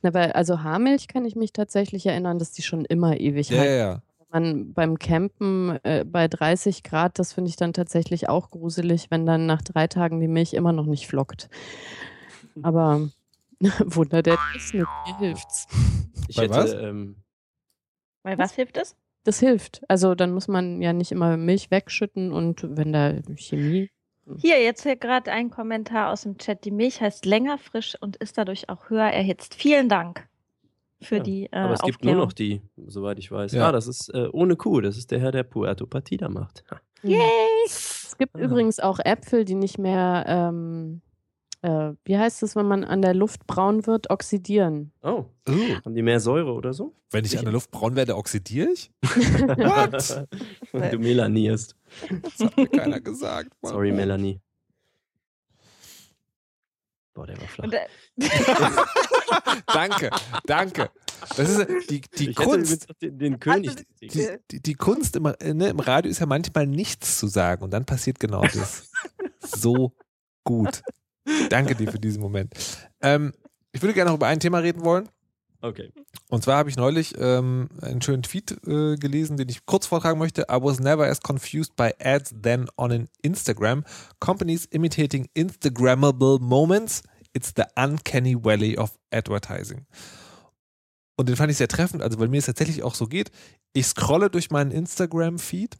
Na, 0.02 0.14
weil, 0.14 0.32
also 0.32 0.64
Haarmilch 0.64 1.10
kann 1.10 1.26
ich 1.26 1.36
mich 1.36 1.52
tatsächlich 1.52 2.06
erinnern, 2.06 2.40
dass 2.40 2.54
die 2.54 2.62
schon 2.62 2.86
immer 2.86 3.18
ewig 3.20 3.50
Ja, 3.50 3.58
ja, 3.58 3.62
haltbar 3.64 3.78
ja. 3.78 4.02
Man 4.42 4.74
beim 4.74 5.00
Campen 5.00 5.80
äh, 5.84 6.06
bei 6.06 6.28
30 6.28 6.84
Grad, 6.84 7.20
das 7.20 7.34
finde 7.34 7.50
ich 7.50 7.56
dann 7.56 7.74
tatsächlich 7.74 8.30
auch 8.30 8.50
gruselig, 8.52 9.08
wenn 9.10 9.26
dann 9.26 9.46
nach 9.46 9.62
drei 9.62 9.88
Tagen 9.88 10.20
die 10.20 10.28
Milch 10.28 10.54
immer 10.54 10.72
noch 10.72 10.86
nicht 10.86 11.08
flockt. 11.08 11.50
Aber 12.62 13.10
Wunder 13.80 14.22
der 14.22 14.38
Technik, 14.54 14.88
mir 15.08 15.18
hilft's. 15.20 15.68
Ich 16.28 16.36
Bei 16.36 16.44
hätte, 16.44 16.54
was? 16.54 16.74
ähm, 16.74 17.16
Weil 18.24 18.38
was 18.38 18.54
hilft 18.54 18.78
es? 18.78 18.96
Das 19.24 19.40
hilft. 19.40 19.82
Also 19.88 20.16
dann 20.16 20.34
muss 20.34 20.48
man 20.48 20.82
ja 20.82 20.94
nicht 20.94 21.12
immer 21.12 21.38
Milch 21.38 21.72
wegschütten 21.72 22.32
und 22.32 22.66
wenn 22.78 22.94
da 22.94 23.14
Chemie. 23.36 23.90
Hier, 24.40 24.62
jetzt 24.62 24.84
hier 24.84 24.98
gerade 24.98 25.32
ein 25.32 25.50
Kommentar 25.50 26.12
aus 26.12 26.24
dem 26.24 26.38
Chat. 26.38 26.66
Die 26.66 26.72
Milch 26.72 27.02
heißt 27.02 27.26
länger 27.26 27.58
frisch 27.58 27.96
und 28.00 28.18
ist 28.18 28.38
dadurch 28.38 28.70
auch 28.70 28.90
höher 28.90 29.08
erhitzt. 29.08 29.56
Vielen 29.56 29.90
Dank 29.90 30.28
für 31.02 31.18
ja. 31.18 31.24
die 31.24 31.46
äh, 31.46 31.56
aber 31.56 31.74
es 31.74 31.82
gibt 31.82 31.98
Aufklärung. 31.98 32.18
nur 32.18 32.26
noch 32.26 32.34
die, 32.34 32.62
soweit 32.88 33.20
ich 33.20 33.32
weiß. 33.32 33.52
Ja. 33.54 33.70
Ah, 33.70 33.72
das 33.72 33.88
ist 33.88 34.10
äh, 34.14 34.28
ohne 34.32 34.56
Kuh. 34.56 34.82
Das 34.82 34.98
ist 34.98 35.12
der 35.12 35.20
Herr, 35.20 35.32
der 35.32 35.44
Puerto 35.44 35.86
Partida 35.86 36.30
macht. 36.30 36.64
Yay! 37.04 37.20
Es 37.66 38.16
gibt 38.18 38.36
übrigens 38.38 38.80
auch 38.80 39.00
Äpfel, 39.04 39.46
die 39.46 39.54
nicht 39.54 39.78
mehr, 39.78 40.26
ähm, 40.28 41.02
äh, 41.62 41.92
wie 42.06 42.18
heißt 42.18 42.42
es, 42.42 42.56
wenn 42.56 42.66
man 42.68 42.84
an 42.84 43.02
der 43.04 43.14
Luft 43.14 43.46
braun 43.46 43.86
wird, 43.86 44.10
oxidieren. 44.10 44.92
Oh, 45.04 45.26
Oh, 45.48 45.54
haben 45.86 45.94
die 45.96 46.02
mehr 46.02 46.20
Säure 46.20 46.52
oder 46.54 46.74
so? 46.74 46.94
wenn 47.12 47.24
ich 47.24 47.38
an 47.38 47.46
der 47.46 47.54
Luft 47.54 47.72
braun 47.72 47.96
werde, 47.96 48.18
oxidiere 48.18 48.70
ich? 48.72 48.92
What? 49.04 50.28
du 50.92 51.00
melanierst. 51.00 51.76
Das 52.22 52.40
hat 52.48 52.58
mir 52.58 52.68
keiner 52.68 53.00
gesagt. 53.00 53.54
Mann. 53.62 53.72
Sorry, 53.72 53.92
Melanie. 53.92 54.42
Boah, 57.18 57.26
der 57.26 57.42
war 57.42 57.48
flach. 57.48 57.72
Danke, 59.74 60.12
danke. 60.46 60.92
Das 61.36 61.50
ist 61.50 61.90
die, 61.90 62.02
die 62.02 62.30
ich 62.30 62.36
Kunst. 62.36 62.88
den, 63.02 63.18
den 63.18 63.40
König. 63.40 63.88
Die, 64.00 64.38
die, 64.52 64.62
die 64.62 64.74
Kunst 64.76 65.16
im, 65.16 65.24
ne, 65.24 65.70
im 65.70 65.80
Radio 65.80 66.12
ist 66.12 66.20
ja 66.20 66.28
manchmal 66.28 66.68
nichts 66.68 67.18
zu 67.18 67.26
sagen 67.26 67.64
und 67.64 67.72
dann 67.72 67.86
passiert 67.86 68.20
genau 68.20 68.44
das. 68.44 68.92
so 69.40 69.96
gut. 70.44 70.84
Danke 71.50 71.74
dir 71.74 71.92
für 71.92 71.98
diesen 71.98 72.22
Moment. 72.22 72.54
Ähm, 73.02 73.34
ich 73.72 73.82
würde 73.82 73.96
gerne 73.96 74.12
noch 74.12 74.18
über 74.18 74.28
ein 74.28 74.40
Thema 74.40 74.60
reden 74.60 74.86
wollen. 74.86 75.10
Okay. 75.62 75.92
Und 76.30 76.44
zwar 76.44 76.58
habe 76.58 76.70
ich 76.70 76.76
neulich 76.76 77.16
ähm, 77.18 77.70
einen 77.82 78.02
schönen 78.02 78.24
Tweet 78.24 78.52
äh, 78.68 78.96
gelesen, 78.96 79.38
den 79.38 79.50
ich 79.50 79.66
kurz 79.66 79.88
vortragen 79.88 80.20
möchte. 80.20 80.44
I 80.44 80.62
was 80.62 80.80
never 80.80 81.08
as 81.08 81.22
confused 81.22 81.76
by 81.76 81.92
ads 82.00 82.34
than 82.42 82.68
on 82.78 82.92
an 82.92 83.10
Instagram. 83.22 83.84
Companies 84.20 84.66
imitating 84.66 85.28
Instagrammable 85.34 86.40
moments. 86.40 87.02
It's 87.34 87.54
the 87.56 87.64
uncanny 87.76 88.36
valley 88.36 88.78
of 88.78 88.98
advertising. 89.12 89.86
Und 91.18 91.30
den 91.30 91.36
fand 91.36 91.52
ich 91.52 91.58
sehr 91.58 91.68
treffend, 91.68 92.04
also 92.04 92.20
weil 92.20 92.28
mir 92.28 92.38
es 92.38 92.46
tatsächlich 92.46 92.84
auch 92.84 92.94
so 92.94 93.08
geht. 93.08 93.32
Ich 93.74 93.88
scrolle 93.88 94.30
durch 94.30 94.52
meinen 94.52 94.72
Instagram-Feed 94.72 95.78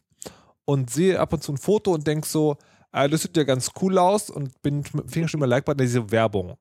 und 0.64 0.90
sehe 0.90 1.20
ab 1.20 1.32
und 1.32 1.42
zu 1.42 1.52
ein 1.52 1.58
Foto 1.58 1.94
und 1.94 2.06
denke 2.06 2.26
so, 2.26 2.56
ah, 2.90 3.06
das 3.06 3.22
sieht 3.22 3.36
ja 3.36 3.44
ganz 3.44 3.70
cool 3.80 3.98
aus 3.98 4.30
und 4.30 4.60
bin 4.62 4.78
mit 4.78 4.92
dem 4.92 5.08
Finger 5.08 5.28
schon 5.28 5.40
mal 5.40 5.46
Like-Button, 5.46 5.86
diese 5.86 6.10
Werbung. 6.10 6.56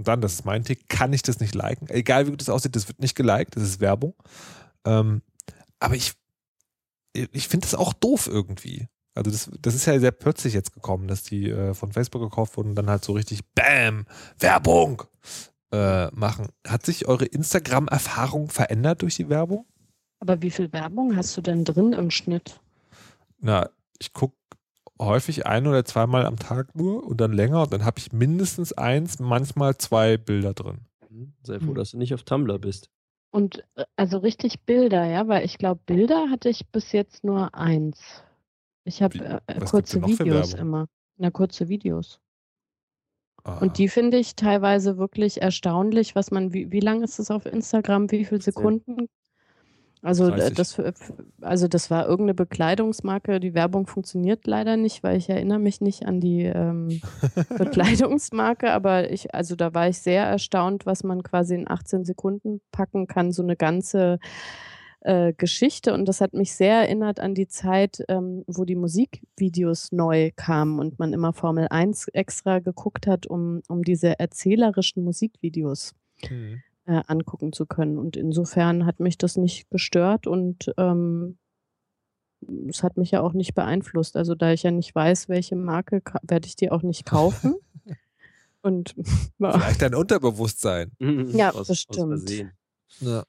Und 0.00 0.08
dann, 0.08 0.22
das 0.22 0.32
ist 0.32 0.46
mein 0.46 0.64
Tick, 0.64 0.88
kann 0.88 1.12
ich 1.12 1.20
das 1.20 1.40
nicht 1.40 1.54
liken. 1.54 1.86
Egal 1.90 2.24
wie 2.24 2.30
gut 2.30 2.40
das 2.40 2.48
aussieht, 2.48 2.74
das 2.74 2.88
wird 2.88 3.00
nicht 3.00 3.14
geliked, 3.14 3.54
das 3.54 3.64
ist 3.64 3.80
Werbung. 3.80 4.14
Ähm, 4.86 5.20
aber 5.78 5.94
ich, 5.94 6.14
ich 7.12 7.48
finde 7.48 7.66
das 7.66 7.74
auch 7.74 7.92
doof 7.92 8.26
irgendwie. 8.26 8.88
Also 9.14 9.30
das, 9.30 9.50
das 9.60 9.74
ist 9.74 9.84
ja 9.84 10.00
sehr 10.00 10.10
plötzlich 10.10 10.54
jetzt 10.54 10.72
gekommen, 10.72 11.06
dass 11.06 11.22
die 11.22 11.50
äh, 11.50 11.74
von 11.74 11.92
Facebook 11.92 12.22
gekauft 12.22 12.56
wurden 12.56 12.70
und 12.70 12.76
dann 12.76 12.88
halt 12.88 13.04
so 13.04 13.12
richtig 13.12 13.44
BAM, 13.54 14.06
Werbung 14.38 15.02
äh, 15.70 16.06
machen. 16.12 16.48
Hat 16.66 16.86
sich 16.86 17.06
eure 17.06 17.26
Instagram-Erfahrung 17.26 18.48
verändert 18.48 19.02
durch 19.02 19.16
die 19.16 19.28
Werbung? 19.28 19.66
Aber 20.18 20.40
wie 20.40 20.50
viel 20.50 20.72
Werbung 20.72 21.14
hast 21.14 21.36
du 21.36 21.42
denn 21.42 21.66
drin 21.66 21.92
im 21.92 22.10
Schnitt? 22.10 22.58
Na, 23.38 23.68
ich 23.98 24.14
gucke 24.14 24.34
häufig 25.00 25.46
ein 25.46 25.66
oder 25.66 25.84
zweimal 25.84 26.26
am 26.26 26.36
Tag 26.36 26.74
nur 26.74 27.04
und 27.04 27.20
dann 27.20 27.32
länger 27.32 27.62
und 27.62 27.72
dann 27.72 27.84
habe 27.84 27.98
ich 27.98 28.12
mindestens 28.12 28.72
eins, 28.72 29.18
manchmal 29.18 29.76
zwei 29.78 30.16
Bilder 30.16 30.54
drin. 30.54 30.80
Sei 31.42 31.58
froh, 31.58 31.74
dass 31.74 31.90
du 31.90 31.98
nicht 31.98 32.14
auf 32.14 32.22
Tumblr 32.22 32.58
bist. 32.58 32.88
Und 33.30 33.64
äh, 33.74 33.84
also 33.96 34.18
richtig 34.18 34.60
Bilder, 34.60 35.04
ja, 35.04 35.26
weil 35.28 35.44
ich 35.44 35.58
glaube, 35.58 35.80
Bilder 35.86 36.30
hatte 36.30 36.48
ich 36.48 36.68
bis 36.68 36.92
jetzt 36.92 37.24
nur 37.24 37.54
eins. 37.54 38.22
Ich 38.84 39.02
habe 39.02 39.18
äh, 39.18 39.40
äh, 39.46 39.60
kurze 39.60 40.04
Videos 40.06 40.54
immer. 40.54 40.86
Na, 41.16 41.30
kurze 41.30 41.68
Videos. 41.68 42.20
Ah. 43.44 43.58
Und 43.58 43.78
die 43.78 43.88
finde 43.88 44.18
ich 44.18 44.36
teilweise 44.36 44.98
wirklich 44.98 45.40
erstaunlich, 45.40 46.14
was 46.14 46.30
man, 46.30 46.52
wie, 46.52 46.70
wie 46.70 46.80
lang 46.80 47.02
ist 47.02 47.18
es 47.18 47.30
auf 47.30 47.46
Instagram, 47.46 48.10
wie 48.10 48.24
viele 48.24 48.40
Sekunden? 48.40 49.08
Also 50.02 50.26
äh, 50.28 50.30
30. 50.36 50.54
das, 50.54 50.72
für- 50.74 50.94
also 51.42 51.68
das 51.68 51.90
war 51.90 52.06
irgendeine 52.06 52.34
Bekleidungsmarke. 52.34 53.38
Die 53.40 53.54
Werbung 53.54 53.86
funktioniert 53.86 54.46
leider 54.46 54.76
nicht, 54.76 55.02
weil 55.02 55.16
ich 55.18 55.28
erinnere 55.28 55.58
mich 55.58 55.80
nicht 55.80 56.06
an 56.06 56.20
die 56.20 56.44
ähm, 56.44 57.00
Bekleidungsmarke, 57.58 58.72
aber 58.72 59.10
ich, 59.10 59.34
also 59.34 59.56
da 59.56 59.74
war 59.74 59.88
ich 59.88 59.98
sehr 59.98 60.24
erstaunt, 60.24 60.86
was 60.86 61.04
man 61.04 61.22
quasi 61.22 61.54
in 61.54 61.68
18 61.70 62.04
Sekunden 62.04 62.60
packen 62.72 63.06
kann, 63.06 63.32
so 63.32 63.42
eine 63.42 63.56
ganze 63.56 64.18
äh, 65.00 65.32
Geschichte. 65.34 65.92
Und 65.94 66.06
das 66.06 66.20
hat 66.20 66.32
mich 66.34 66.54
sehr 66.54 66.76
erinnert 66.76 67.20
an 67.20 67.34
die 67.34 67.48
Zeit, 67.48 68.02
ähm, 68.08 68.44
wo 68.46 68.64
die 68.64 68.76
Musikvideos 68.76 69.92
neu 69.92 70.30
kamen 70.34 70.78
und 70.78 70.98
man 70.98 71.12
immer 71.12 71.32
Formel 71.32 71.66
1 71.70 72.08
extra 72.08 72.58
geguckt 72.60 73.06
hat, 73.06 73.26
um, 73.26 73.62
um 73.68 73.82
diese 73.82 74.18
erzählerischen 74.18 75.04
Musikvideos 75.04 75.94
Hm. 76.26 76.62
Äh, 76.90 77.02
angucken 77.06 77.52
zu 77.52 77.66
können. 77.66 77.98
Und 77.98 78.16
insofern 78.16 78.84
hat 78.84 78.98
mich 78.98 79.16
das 79.16 79.36
nicht 79.36 79.70
gestört 79.70 80.26
und 80.26 80.72
ähm, 80.76 81.38
es 82.68 82.82
hat 82.82 82.96
mich 82.96 83.12
ja 83.12 83.20
auch 83.20 83.32
nicht 83.32 83.54
beeinflusst. 83.54 84.16
Also 84.16 84.34
da 84.34 84.52
ich 84.52 84.64
ja 84.64 84.72
nicht 84.72 84.92
weiß, 84.92 85.28
welche 85.28 85.54
Marke, 85.54 86.02
werde 86.22 86.48
ich 86.48 86.56
die 86.56 86.70
auch 86.70 86.82
nicht 86.82 87.06
kaufen. 87.06 87.54
und. 88.62 88.96
Vielleicht 89.38 89.82
ein 89.84 89.94
Unterbewusstsein. 89.94 90.90
Ja, 90.98 91.54
aus, 91.54 91.68
bestimmt. 91.68 92.28
Aus. 92.28 92.44
Ja. 93.00 93.24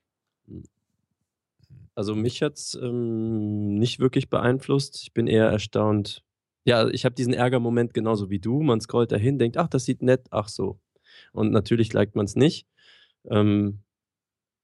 Also 1.93 2.15
mich 2.15 2.41
hat 2.41 2.55
es 2.55 2.73
ähm, 2.81 3.75
nicht 3.75 3.99
wirklich 3.99 4.29
beeinflusst. 4.29 5.03
Ich 5.03 5.13
bin 5.13 5.27
eher 5.27 5.47
erstaunt. 5.47 6.23
Ja, 6.63 6.87
ich 6.87 7.05
habe 7.05 7.13
diesen 7.13 7.33
Ärgermoment 7.33 7.93
genauso 7.93 8.31
wie 8.31 8.39
du. 8.39 8.61
Man 8.61 8.81
scrollt 8.81 9.11
dahin, 9.11 9.37
denkt, 9.37 9.57
ach, 9.57 9.67
das 9.67 9.85
sieht 9.85 10.01
nett, 10.01 10.25
ach 10.31 10.47
so. 10.47 10.79
Und 11.31 11.51
natürlich 11.51 11.93
liked 11.93 12.15
man 12.15 12.25
es 12.25 12.35
nicht. 12.35 12.65
Ähm, 13.29 13.83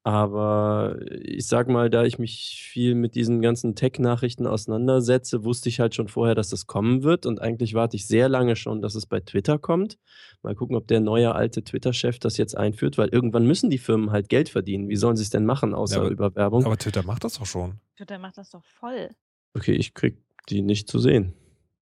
aber 0.04 1.00
ich 1.12 1.48
sag 1.48 1.68
mal, 1.68 1.90
da 1.90 2.06
ich 2.06 2.18
mich 2.18 2.66
viel 2.72 2.96
mit 2.96 3.14
diesen 3.16 3.42
ganzen 3.42 3.76
Tech-Nachrichten 3.76 4.48
auseinandersetze, 4.48 5.44
wusste 5.44 5.68
ich 5.68 5.82
halt 5.82 5.96
schon 5.96 6.08
vorher, 6.08 6.34
dass 6.34 6.48
das 6.50 6.66
kommen 6.66 7.04
wird. 7.04 7.26
Und 7.26 7.42
eigentlich 7.42 7.74
warte 7.74 7.98
ich 7.98 8.08
sehr 8.08 8.30
lange 8.30 8.56
schon, 8.56 8.82
dass 8.82 8.96
es 8.96 9.06
bei 9.06 9.20
Twitter 9.20 9.60
kommt. 9.60 9.98
Mal 10.44 10.56
gucken, 10.56 10.78
ob 10.78 10.88
der 10.88 11.02
neue 11.02 11.36
alte 11.36 11.62
Twitter-Chef 11.62 12.20
das 12.20 12.38
jetzt 12.38 12.56
einführt, 12.56 12.98
weil 12.98 13.10
irgendwann 13.10 13.46
müssen 13.46 13.70
die 13.70 13.78
Firmen 13.80 14.12
halt 14.12 14.30
Geld 14.30 14.48
verdienen. 14.48 14.88
Wie 14.88 14.96
sollen 14.96 15.18
sie 15.18 15.24
es 15.24 15.30
denn 15.30 15.46
machen, 15.46 15.74
außer 15.74 15.96
Ja, 15.98 16.02
aber- 16.04 16.12
über 16.12 16.36
Werbung? 16.36 16.66
Aber 16.66 16.78
Twitter 16.78 17.04
macht 17.04 17.26
das 17.26 17.34
doch 17.40 17.46
schon. 17.46 17.82
Twitter 17.98 18.18
macht 18.18 18.38
das 18.38 18.50
doch 18.52 18.64
voll. 18.64 19.10
Okay, 19.56 19.74
ich 19.74 19.94
krieg 19.94 20.18
die 20.48 20.62
nicht 20.62 20.88
zu 20.88 21.00
sehen. 21.00 21.34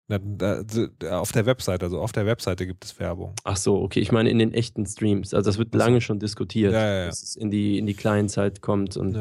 Auf 0.10 1.32
der 1.32 1.45
Webseite, 1.45 1.86
also 1.86 1.99
auf 1.99 2.12
der 2.12 2.26
Webseite 2.26 2.68
gibt 2.68 2.86
es 2.86 2.99
Werbung. 2.99 3.34
Ach 3.43 3.58
so, 3.58 3.82
okay, 3.82 3.99
ich 3.99 4.12
meine 4.12 4.30
in 4.30 4.39
den 4.39 4.54
echten 4.54 4.86
Streams. 4.86 5.34
Also 5.34 5.49
das 5.49 5.58
wird 5.58 5.74
lange 5.74 6.01
schon 6.01 6.20
diskutiert, 6.20 6.74
Ja, 6.74 6.86
ja, 6.86 6.99
ja. 7.01 7.06
dass 7.08 7.24
es 7.24 7.36
in 7.36 7.49
die, 7.51 7.78
in 7.78 7.86
die 7.86 7.93
Clients 7.93 8.38
halt 8.38 8.62
kommt. 8.62 8.97
Und, 8.97 9.18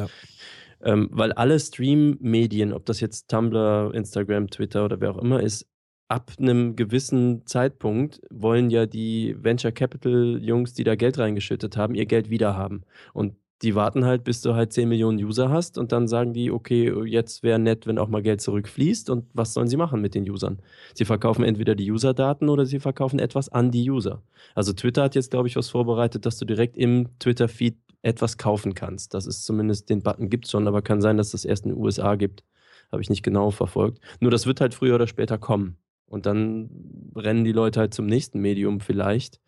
ähm, 0.82 1.08
weil 1.12 1.32
alle 1.32 1.58
Stream-Medien, 1.58 2.72
ob 2.72 2.84
das 2.86 3.00
jetzt 3.00 3.28
Tumblr, 3.30 3.92
Instagram, 3.94 4.50
Twitter 4.50 4.84
oder 4.84 5.00
wer 5.00 5.12
auch 5.12 5.18
immer 5.18 5.40
ist, 5.40 5.66
ab 6.08 6.32
einem 6.38 6.76
gewissen 6.76 7.46
Zeitpunkt 7.46 8.20
wollen 8.30 8.68
ja 8.68 8.84
die 8.84 9.34
Venture 9.38 9.72
Capital 9.72 10.38
Jungs, 10.42 10.74
die 10.74 10.84
da 10.84 10.94
Geld 10.94 11.18
reingeschüttet 11.18 11.76
haben, 11.76 11.94
ihr 11.94 12.06
Geld 12.06 12.28
wieder 12.28 12.56
haben. 12.56 12.82
Und 13.14 13.36
die 13.62 13.74
warten 13.76 14.04
halt, 14.04 14.24
bis 14.24 14.40
du 14.40 14.54
halt 14.54 14.72
10 14.72 14.88
Millionen 14.88 15.18
User 15.18 15.50
hast 15.50 15.78
und 15.78 15.92
dann 15.92 16.08
sagen 16.08 16.32
die, 16.32 16.50
okay, 16.50 16.92
jetzt 17.06 17.42
wäre 17.42 17.58
nett, 17.58 17.86
wenn 17.86 17.98
auch 17.98 18.08
mal 18.08 18.22
Geld 18.22 18.40
zurückfließt. 18.40 19.08
Und 19.08 19.26
was 19.34 19.54
sollen 19.54 19.68
sie 19.68 19.76
machen 19.76 20.00
mit 20.00 20.14
den 20.14 20.28
Usern? 20.28 20.58
Sie 20.94 21.04
verkaufen 21.04 21.44
entweder 21.44 21.74
die 21.76 21.90
User-Daten 21.90 22.48
oder 22.48 22.66
sie 22.66 22.80
verkaufen 22.80 23.20
etwas 23.20 23.48
an 23.48 23.70
die 23.70 23.88
User. 23.88 24.22
Also 24.54 24.72
Twitter 24.72 25.04
hat 25.04 25.14
jetzt, 25.14 25.30
glaube 25.30 25.46
ich, 25.46 25.56
was 25.56 25.70
vorbereitet, 25.70 26.26
dass 26.26 26.38
du 26.38 26.44
direkt 26.44 26.76
im 26.76 27.08
Twitter-Feed 27.20 27.76
etwas 28.02 28.36
kaufen 28.36 28.74
kannst. 28.74 29.14
Das 29.14 29.26
ist 29.26 29.44
zumindest, 29.44 29.88
den 29.90 30.02
Button 30.02 30.28
gibt 30.28 30.46
es 30.46 30.50
schon, 30.50 30.66
aber 30.66 30.82
kann 30.82 31.00
sein, 31.00 31.16
dass 31.16 31.30
das 31.30 31.44
erst 31.44 31.64
in 31.64 31.72
den 31.72 31.78
USA 31.80 32.16
gibt. 32.16 32.42
Habe 32.90 33.00
ich 33.00 33.10
nicht 33.10 33.22
genau 33.22 33.50
verfolgt. 33.50 34.00
Nur 34.20 34.32
das 34.32 34.46
wird 34.46 34.60
halt 34.60 34.74
früher 34.74 34.96
oder 34.96 35.06
später 35.06 35.38
kommen. 35.38 35.76
Und 36.06 36.26
dann 36.26 36.68
rennen 37.14 37.44
die 37.44 37.52
Leute 37.52 37.78
halt 37.78 37.94
zum 37.94 38.06
nächsten 38.06 38.40
Medium 38.40 38.80
vielleicht. 38.80 39.40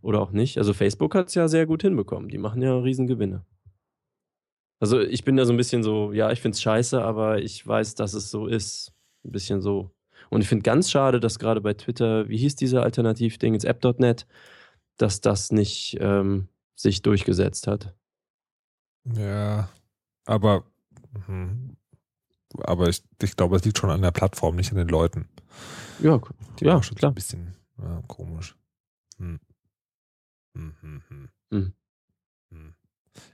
Oder 0.00 0.20
auch 0.20 0.32
nicht. 0.32 0.58
Also 0.58 0.72
Facebook 0.72 1.14
hat 1.14 1.28
es 1.28 1.34
ja 1.34 1.48
sehr 1.48 1.66
gut 1.66 1.82
hinbekommen. 1.82 2.28
Die 2.28 2.38
machen 2.38 2.62
ja 2.62 2.76
Riesengewinne. 2.78 3.44
Also 4.80 5.00
ich 5.00 5.24
bin 5.24 5.36
da 5.36 5.44
so 5.44 5.52
ein 5.52 5.56
bisschen 5.56 5.82
so, 5.82 6.12
ja, 6.12 6.30
ich 6.30 6.40
finde 6.40 6.54
es 6.54 6.62
scheiße, 6.62 7.02
aber 7.02 7.38
ich 7.38 7.66
weiß, 7.66 7.94
dass 7.96 8.14
es 8.14 8.30
so 8.30 8.46
ist. 8.46 8.92
Ein 9.24 9.32
bisschen 9.32 9.60
so. 9.60 9.90
Und 10.30 10.42
ich 10.42 10.48
finde 10.48 10.62
ganz 10.62 10.90
schade, 10.90 11.20
dass 11.20 11.38
gerade 11.38 11.60
bei 11.60 11.74
Twitter, 11.74 12.28
wie 12.28 12.36
hieß 12.38 12.56
dieser 12.56 12.82
Alternativding, 12.82 13.54
jetzt 13.54 13.64
app.net, 13.64 14.26
dass 14.96 15.20
das 15.20 15.50
nicht 15.50 15.96
ähm, 16.00 16.48
sich 16.76 17.02
durchgesetzt 17.02 17.66
hat. 17.66 17.94
Ja, 19.16 19.68
aber, 20.26 20.64
mhm. 21.26 21.76
aber 22.58 22.88
ich, 22.88 23.02
ich 23.22 23.36
glaube, 23.36 23.56
es 23.56 23.64
liegt 23.64 23.78
schon 23.78 23.90
an 23.90 24.02
der 24.02 24.10
Plattform, 24.10 24.56
nicht 24.56 24.70
an 24.70 24.78
den 24.78 24.88
Leuten. 24.88 25.28
Ja, 26.00 26.20
Die 26.60 26.64
ja, 26.64 26.82
schon 26.82 26.96
klar. 26.96 27.10
ein 27.10 27.14
bisschen 27.14 27.56
ja, 27.78 28.02
komisch. 28.06 28.54
Hm. 29.18 29.40
Hm, 30.54 30.74
hm, 30.80 31.02
hm. 31.08 31.28
Hm. 31.50 31.72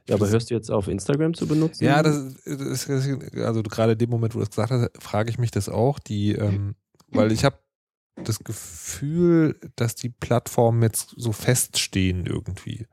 Ja, 0.08 0.16
aber 0.16 0.28
hörst 0.28 0.50
du 0.50 0.54
jetzt 0.54 0.70
auf, 0.70 0.88
Instagram 0.88 1.34
zu 1.34 1.46
benutzen? 1.46 1.84
Ja, 1.84 2.02
das 2.02 2.16
ist, 2.16 2.88
das 2.88 2.88
ist 2.88 3.34
also 3.36 3.62
gerade 3.62 3.92
in 3.92 3.98
dem 3.98 4.10
Moment, 4.10 4.34
wo 4.34 4.38
du 4.38 4.44
das 4.44 4.50
gesagt 4.50 4.70
hast, 4.70 4.90
frage 5.02 5.30
ich 5.30 5.38
mich 5.38 5.50
das 5.50 5.68
auch, 5.68 5.98
die, 5.98 6.32
ähm, 6.32 6.74
weil 7.08 7.32
ich 7.32 7.44
habe 7.44 7.58
das 8.16 8.38
Gefühl, 8.40 9.58
dass 9.76 9.94
die 9.94 10.10
Plattformen 10.10 10.82
jetzt 10.82 11.14
so 11.16 11.32
feststehen 11.32 12.26
irgendwie. 12.26 12.86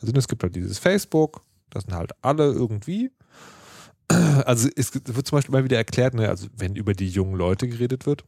Also 0.00 0.12
es 0.14 0.28
gibt 0.28 0.42
halt 0.42 0.54
dieses 0.54 0.78
Facebook, 0.78 1.44
das 1.70 1.84
sind 1.84 1.94
halt 1.94 2.12
alle 2.22 2.52
irgendwie. 2.52 3.10
Also 4.44 4.68
es 4.74 4.92
wird 4.92 5.26
zum 5.28 5.36
Beispiel 5.36 5.52
mal 5.52 5.62
wieder 5.62 5.76
erklärt, 5.76 6.14
ne, 6.14 6.28
also 6.28 6.48
wenn 6.56 6.74
über 6.74 6.94
die 6.94 7.08
jungen 7.08 7.36
Leute 7.36 7.68
geredet 7.68 8.06
wird, 8.06 8.24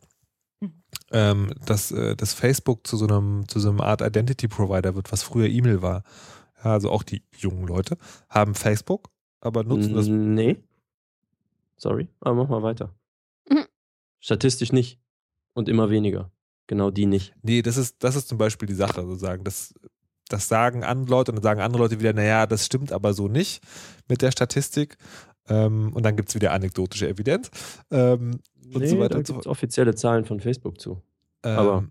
ähm, 1.11 1.53
dass 1.67 1.91
äh, 1.91 2.15
das 2.15 2.35
Facebook 2.35 2.87
zu 2.87 2.97
so 2.97 3.07
einem 3.07 3.49
zu 3.49 3.59
so 3.59 3.71
einer 3.71 3.83
Art 3.83 4.01
Identity 4.01 4.47
Provider 4.47 4.95
wird, 4.95 5.11
was 5.11 5.25
früher 5.25 5.49
E-Mail 5.49 5.83
war. 5.83 6.05
Also 6.63 6.91
auch 6.91 7.03
die 7.03 7.23
jungen 7.37 7.67
Leute 7.67 7.97
haben 8.29 8.55
Facebook, 8.55 9.11
aber 9.41 9.65
nutzen 9.65 9.95
das 9.95 10.07
Nee. 10.07 10.63
Sorry, 11.77 12.09
aber 12.21 12.37
mach 12.37 12.49
mal 12.49 12.63
weiter. 12.63 12.95
Mhm. 13.49 13.67
Statistisch 14.21 14.73
nicht. 14.73 15.01
Und 15.55 15.69
immer 15.69 15.91
weniger. 15.91 16.31
Genau 16.67 16.91
die 16.91 17.07
nicht. 17.07 17.35
Nee, 17.43 17.61
das 17.61 17.77
ist, 17.77 18.03
das 18.05 18.17
ist 18.17 18.29
zum 18.29 18.39
Beispiel 18.39 18.67
die 18.67 18.75
Sache, 18.75 19.05
sozusagen. 19.05 19.45
Das, 19.45 19.75
das 20.29 20.49
sagen 20.49 20.85
andere 20.85 21.11
Leute 21.11 21.33
und 21.33 21.37
dann 21.37 21.43
sagen 21.43 21.61
andere 21.61 21.83
Leute 21.83 21.99
wieder, 21.99 22.13
naja, 22.13 22.47
das 22.47 22.65
stimmt 22.65 22.93
aber 22.93 23.13
so 23.13 23.29
nicht 23.29 23.63
mit 24.09 24.23
der 24.23 24.31
Statistik. 24.31 24.97
Ähm, 25.49 25.93
und 25.93 26.05
dann 26.05 26.17
gibt 26.17 26.29
es 26.29 26.35
wieder 26.35 26.53
anekdotische 26.53 27.09
Evidenz. 27.09 27.51
Ähm, 27.91 28.41
und 28.73 28.81
nee, 28.81 28.87
so 28.87 28.99
weiter 28.99 29.09
da 29.11 29.19
und 29.19 29.27
so 29.27 29.33
gibt's 29.35 29.45
fort. 29.45 29.47
offizielle 29.49 29.95
Zahlen 29.95 30.25
von 30.25 30.41
Facebook 30.41 30.81
zu. 30.81 31.03
Ähm, 31.43 31.59
aber 31.59 31.85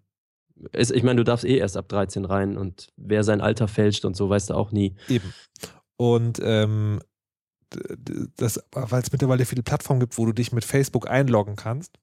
es, 0.71 0.91
ich 0.91 1.03
meine, 1.03 1.17
du 1.17 1.23
darfst 1.23 1.45
eh 1.45 1.57
erst 1.57 1.77
ab 1.77 1.89
13 1.89 2.25
rein 2.25 2.57
und 2.57 2.89
wer 2.97 3.23
sein 3.23 3.41
Alter 3.41 3.67
fälscht 3.67 4.05
und 4.05 4.15
so, 4.15 4.29
weißt 4.29 4.49
du 4.49 4.53
auch 4.53 4.71
nie. 4.71 4.95
Eben. 5.07 5.33
Und 5.97 6.39
ähm, 6.41 7.01
das, 8.35 8.59
weil 8.71 9.01
es 9.01 9.11
mittlerweile 9.11 9.45
viele 9.45 9.63
Plattformen 9.63 9.99
gibt, 9.99 10.17
wo 10.17 10.25
du 10.25 10.33
dich 10.33 10.51
mit 10.51 10.65
Facebook 10.65 11.09
einloggen 11.09 11.55
kannst, 11.55 11.99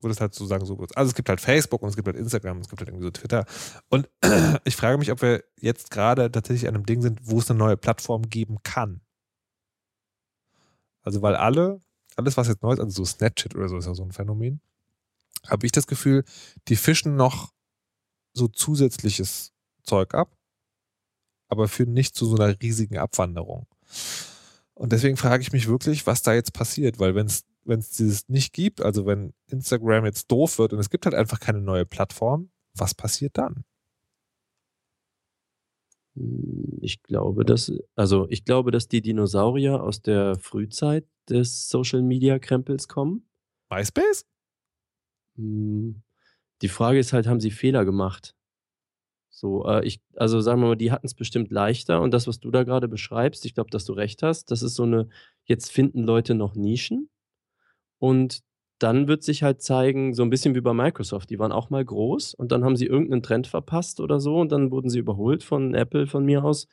wo 0.00 0.08
das 0.08 0.20
halt 0.20 0.34
sozusagen 0.34 0.64
so 0.64 0.78
wird. 0.78 0.96
Also 0.96 1.08
es 1.10 1.14
gibt 1.14 1.28
halt 1.28 1.40
Facebook 1.40 1.82
und 1.82 1.88
es 1.88 1.96
gibt 1.96 2.06
halt 2.06 2.16
Instagram, 2.16 2.58
es 2.58 2.68
gibt 2.68 2.80
halt 2.80 2.88
irgendwie 2.88 3.04
so 3.04 3.10
Twitter. 3.10 3.44
Und 3.88 4.08
ich 4.64 4.76
frage 4.76 4.98
mich, 4.98 5.10
ob 5.10 5.22
wir 5.22 5.42
jetzt 5.60 5.90
gerade 5.90 6.30
tatsächlich 6.30 6.68
an 6.68 6.74
einem 6.74 6.86
Ding 6.86 7.02
sind, 7.02 7.20
wo 7.22 7.38
es 7.38 7.50
eine 7.50 7.58
neue 7.58 7.76
Plattform 7.76 8.28
geben 8.28 8.58
kann. 8.62 9.00
Also 11.02 11.22
weil 11.22 11.34
alle, 11.34 11.80
alles 12.16 12.36
was 12.36 12.48
jetzt 12.48 12.62
neu 12.62 12.72
ist, 12.72 12.80
also 12.80 12.90
so 12.90 13.04
Snapchat 13.04 13.56
oder 13.56 13.68
so 13.68 13.78
ist 13.78 13.86
ja 13.86 13.94
so 13.94 14.04
ein 14.04 14.12
Phänomen, 14.12 14.60
habe 15.46 15.66
ich 15.66 15.72
das 15.72 15.86
Gefühl, 15.86 16.24
die 16.68 16.76
fischen 16.76 17.16
noch 17.16 17.52
so 18.32 18.48
zusätzliches 18.48 19.52
Zeug 19.82 20.14
ab, 20.14 20.36
aber 21.48 21.68
führen 21.68 21.92
nicht 21.92 22.14
zu 22.14 22.26
so 22.26 22.36
einer 22.36 22.60
riesigen 22.60 22.98
Abwanderung. 22.98 23.66
Und 24.74 24.92
deswegen 24.92 25.16
frage 25.16 25.42
ich 25.42 25.52
mich 25.52 25.66
wirklich, 25.66 26.06
was 26.06 26.22
da 26.22 26.34
jetzt 26.34 26.52
passiert, 26.52 26.98
weil 26.98 27.14
wenn 27.14 27.26
es 27.26 27.44
wenn 27.68 27.80
es 27.80 27.90
dieses 27.90 28.28
nicht 28.28 28.54
gibt, 28.54 28.80
also 28.80 29.04
wenn 29.06 29.34
Instagram 29.46 30.06
jetzt 30.06 30.32
doof 30.32 30.58
wird 30.58 30.72
und 30.72 30.78
es 30.78 30.88
gibt 30.88 31.04
halt 31.04 31.14
einfach 31.14 31.38
keine 31.38 31.60
neue 31.60 31.84
Plattform, 31.84 32.50
was 32.74 32.94
passiert 32.94 33.36
dann? 33.36 33.64
Ich 36.80 37.02
glaube, 37.02 37.44
dass, 37.44 37.70
also 37.94 38.26
ich 38.30 38.44
glaube, 38.44 38.70
dass 38.70 38.88
die 38.88 39.02
Dinosaurier 39.02 39.82
aus 39.82 40.00
der 40.00 40.36
Frühzeit 40.38 41.06
des 41.28 41.68
Social 41.68 42.02
Media 42.02 42.38
Krempels 42.38 42.88
kommen. 42.88 43.28
MySpace? 43.70 44.24
Hm, 45.36 46.02
Die 46.62 46.68
Frage 46.68 46.98
ist 46.98 47.12
halt, 47.12 47.26
haben 47.26 47.40
sie 47.40 47.50
Fehler 47.50 47.84
gemacht? 47.84 48.34
So, 49.30 49.64
äh, 49.66 49.84
ich, 49.86 50.00
also 50.16 50.40
sagen 50.40 50.60
wir 50.60 50.68
mal, 50.68 50.76
die 50.76 50.90
hatten 50.90 51.06
es 51.06 51.14
bestimmt 51.14 51.52
leichter 51.52 52.00
und 52.00 52.12
das, 52.12 52.26
was 52.26 52.40
du 52.40 52.50
da 52.50 52.64
gerade 52.64 52.88
beschreibst, 52.88 53.44
ich 53.46 53.54
glaube, 53.54 53.70
dass 53.70 53.84
du 53.84 53.92
recht 53.92 54.22
hast, 54.22 54.50
das 54.50 54.62
ist 54.62 54.74
so 54.74 54.82
eine, 54.82 55.08
jetzt 55.44 55.70
finden 55.70 56.02
Leute 56.02 56.34
noch 56.34 56.56
Nischen 56.56 57.08
und 57.98 58.40
dann 58.80 59.08
wird 59.08 59.22
sich 59.22 59.42
halt 59.42 59.62
zeigen, 59.62 60.14
so 60.14 60.22
ein 60.22 60.30
bisschen 60.30 60.54
wie 60.54 60.60
bei 60.60 60.72
Microsoft, 60.72 61.30
die 61.30 61.38
waren 61.38 61.52
auch 61.52 61.70
mal 61.70 61.84
groß 61.84 62.34
und 62.34 62.52
dann 62.52 62.64
haben 62.64 62.76
sie 62.76 62.86
irgendeinen 62.86 63.22
Trend 63.22 63.46
verpasst 63.46 64.00
oder 64.00 64.20
so 64.20 64.38
und 64.38 64.52
dann 64.52 64.70
wurden 64.70 64.90
sie 64.90 64.98
überholt 65.00 65.42
von 65.42 65.74
Apple 65.74 66.06
von 66.06 66.24
mir 66.24 66.44
aus. 66.44 66.68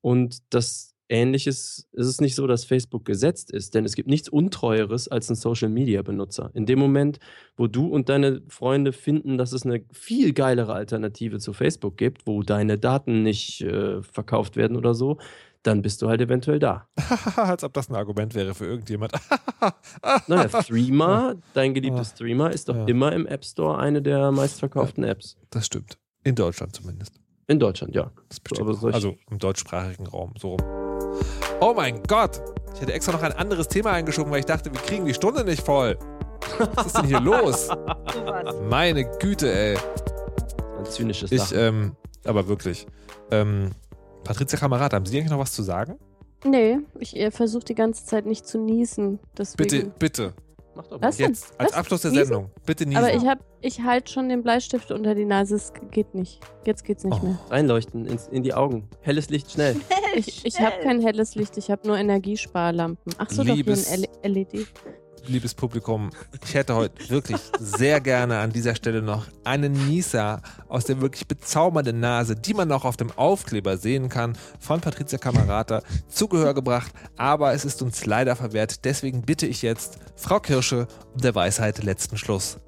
Und 0.00 0.38
das 0.50 0.94
Ähnliches 1.10 1.88
ist 1.92 2.06
es 2.06 2.20
nicht 2.20 2.34
so, 2.34 2.46
dass 2.46 2.64
Facebook 2.64 3.04
gesetzt 3.04 3.50
ist, 3.50 3.74
denn 3.74 3.84
es 3.84 3.94
gibt 3.94 4.08
nichts 4.08 4.28
Untreueres 4.28 5.08
als 5.08 5.30
ein 5.30 5.36
Social 5.36 5.68
Media 5.70 6.02
Benutzer. 6.02 6.50
In 6.54 6.66
dem 6.66 6.78
Moment, 6.78 7.18
wo 7.56 7.66
du 7.66 7.86
und 7.86 8.08
deine 8.08 8.42
Freunde 8.48 8.92
finden, 8.92 9.38
dass 9.38 9.52
es 9.52 9.64
eine 9.64 9.82
viel 9.92 10.32
geilere 10.34 10.74
Alternative 10.74 11.38
zu 11.38 11.52
Facebook 11.52 11.96
gibt, 11.96 12.26
wo 12.26 12.42
deine 12.42 12.78
Daten 12.78 13.22
nicht 13.22 13.62
äh, 13.62 14.02
verkauft 14.02 14.56
werden 14.56 14.76
oder 14.76 14.94
so, 14.94 15.18
dann 15.62 15.82
bist 15.82 16.02
du 16.02 16.08
halt 16.08 16.20
eventuell 16.20 16.58
da. 16.58 16.88
Als 17.36 17.64
ob 17.64 17.72
das 17.72 17.88
ein 17.88 17.96
Argument 17.96 18.34
wäre 18.34 18.54
für 18.54 18.66
irgendjemand. 18.66 19.12
Naja, 20.28 20.46
Threema, 20.62 21.34
dein 21.54 21.74
geliebtes 21.74 22.14
Threema, 22.14 22.46
ist 22.48 22.68
doch 22.68 22.76
Ja. 22.76 22.84
immer 22.86 23.12
im 23.12 23.26
App 23.26 23.44
Store 23.44 23.76
eine 23.78 24.00
der 24.02 24.30
meistverkauften 24.30 25.02
Apps. 25.02 25.36
Das 25.50 25.66
stimmt. 25.66 25.98
In 26.22 26.36
Deutschland 26.36 26.76
zumindest. 26.76 27.14
In 27.48 27.58
Deutschland, 27.58 27.94
ja. 27.96 28.12
Solche- 28.52 28.94
also 28.94 29.16
im 29.30 29.38
deutschsprachigen 29.40 30.06
Raum, 30.06 30.34
so 30.38 30.50
rum. 30.54 30.87
Oh 31.60 31.72
mein 31.74 32.02
Gott! 32.04 32.40
Ich 32.74 32.80
hätte 32.80 32.92
extra 32.92 33.12
noch 33.12 33.22
ein 33.22 33.32
anderes 33.32 33.68
Thema 33.68 33.92
eingeschoben, 33.92 34.30
weil 34.30 34.40
ich 34.40 34.46
dachte, 34.46 34.72
wir 34.72 34.80
kriegen 34.80 35.04
die 35.04 35.14
Stunde 35.14 35.44
nicht 35.44 35.62
voll. 35.64 35.98
Was 36.74 36.86
ist 36.86 36.96
denn 36.96 37.06
hier 37.06 37.20
los? 37.20 37.68
Meine 38.68 39.04
Güte, 39.18 39.52
ey. 39.52 39.76
Ein 40.78 40.84
zynisches 40.86 41.32
Ich, 41.32 41.38
Lachen. 41.50 41.58
ähm, 41.58 41.96
aber 42.24 42.46
wirklich. 42.46 42.86
Ähm, 43.30 43.70
Patricia 44.24 44.58
Kamerad, 44.58 44.92
haben 44.92 45.06
Sie 45.06 45.18
eigentlich 45.18 45.30
noch 45.30 45.38
was 45.38 45.52
zu 45.52 45.62
sagen? 45.62 45.98
Nee, 46.44 46.78
ich 47.00 47.16
versuche 47.34 47.64
die 47.64 47.74
ganze 47.74 48.06
Zeit 48.06 48.24
nicht 48.26 48.46
zu 48.46 48.58
niesen. 48.58 49.18
Deswegen. 49.36 49.68
Bitte, 49.68 49.92
bitte. 49.98 50.32
Mach 50.78 50.86
doch 50.86 51.02
Was 51.02 51.16
denn? 51.16 51.30
Jetzt, 51.30 51.52
als 51.58 51.72
Was? 51.72 51.76
Abschluss 51.78 52.02
der 52.02 52.10
Niesen? 52.12 52.24
Sendung. 52.26 52.50
Bitte 52.64 52.86
niesen. 52.86 52.98
Aber 53.04 53.12
ich 53.12 53.26
hab, 53.26 53.38
ich 53.60 53.80
halte 53.82 54.12
schon 54.12 54.28
den 54.28 54.44
Bleistift 54.44 54.92
unter 54.92 55.16
die 55.16 55.24
Nase. 55.24 55.56
Es 55.56 55.72
geht 55.90 56.14
nicht. 56.14 56.40
Jetzt 56.64 56.84
geht's 56.84 57.02
nicht 57.02 57.18
Oh. 57.20 57.26
mehr. 57.26 57.38
Reinleuchten 57.50 58.06
ins, 58.06 58.28
in 58.28 58.44
die 58.44 58.54
Augen. 58.54 58.88
Helles 59.00 59.28
Licht, 59.28 59.50
schnell. 59.50 59.76
Ich, 60.14 60.44
ich 60.46 60.58
habe 60.60 60.76
kein 60.82 61.02
helles 61.02 61.34
Licht. 61.34 61.58
Ich 61.58 61.70
habe 61.70 61.86
nur 61.86 61.96
Energiesparlampen. 61.98 63.12
Ach 63.18 63.28
so, 63.30 63.42
Liebes- 63.42 63.84
doch 63.90 63.94
hier 63.96 64.08
ein 64.22 64.32
LED. 64.32 64.66
Liebes 65.28 65.54
Publikum, 65.54 66.10
ich 66.44 66.54
hätte 66.54 66.74
heute 66.74 67.10
wirklich 67.10 67.40
sehr 67.58 68.00
gerne 68.00 68.38
an 68.38 68.50
dieser 68.50 68.74
Stelle 68.74 69.02
noch 69.02 69.26
einen 69.44 69.72
Nieser 69.72 70.42
aus 70.68 70.84
der 70.84 71.00
wirklich 71.00 71.26
bezaubernden 71.28 72.00
Nase, 72.00 72.34
die 72.36 72.54
man 72.54 72.68
noch 72.68 72.84
auf 72.84 72.96
dem 72.96 73.10
Aufkleber 73.12 73.76
sehen 73.76 74.08
kann, 74.08 74.36
von 74.58 74.80
Patricia 74.80 75.18
Kamerata 75.18 75.82
zu 76.08 76.28
Gehör 76.28 76.54
gebracht, 76.54 76.92
aber 77.16 77.52
es 77.52 77.64
ist 77.64 77.82
uns 77.82 78.06
leider 78.06 78.36
verwehrt. 78.36 78.84
Deswegen 78.84 79.22
bitte 79.22 79.46
ich 79.46 79.62
jetzt 79.62 79.98
Frau 80.16 80.40
Kirsche 80.40 80.88
um 81.14 81.20
der 81.20 81.34
Weisheit 81.34 81.82
letzten 81.82 82.16
Schluss. 82.16 82.58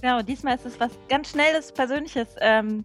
Genau, 0.00 0.22
diesmal 0.22 0.56
ist 0.56 0.66
es 0.66 0.78
was 0.78 0.90
ganz 1.08 1.30
Schnelles, 1.30 1.72
Persönliches. 1.72 2.28
Ähm, 2.40 2.84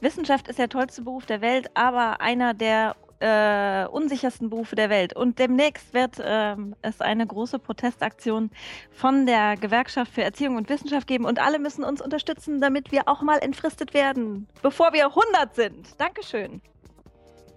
Wissenschaft 0.00 0.48
ist 0.48 0.58
der 0.58 0.68
tollste 0.68 1.02
Beruf 1.02 1.26
der 1.26 1.40
Welt, 1.40 1.70
aber 1.74 2.20
einer 2.20 2.54
der 2.54 2.96
äh, 3.22 3.86
unsichersten 3.86 4.50
Berufe 4.50 4.74
der 4.74 4.90
Welt. 4.90 5.14
Und 5.14 5.38
demnächst 5.38 5.94
wird 5.94 6.16
ähm, 6.22 6.74
es 6.82 7.00
eine 7.00 7.26
große 7.26 7.58
Protestaktion 7.58 8.50
von 8.90 9.26
der 9.26 9.56
Gewerkschaft 9.56 10.12
für 10.12 10.22
Erziehung 10.22 10.56
und 10.56 10.68
Wissenschaft 10.68 11.06
geben 11.06 11.24
und 11.24 11.40
alle 11.40 11.58
müssen 11.58 11.84
uns 11.84 12.02
unterstützen, 12.02 12.60
damit 12.60 12.90
wir 12.90 13.02
auch 13.06 13.22
mal 13.22 13.38
entfristet 13.38 13.94
werden, 13.94 14.48
bevor 14.60 14.92
wir 14.92 15.06
100 15.06 15.54
sind. 15.54 16.00
Dankeschön. 16.00 16.60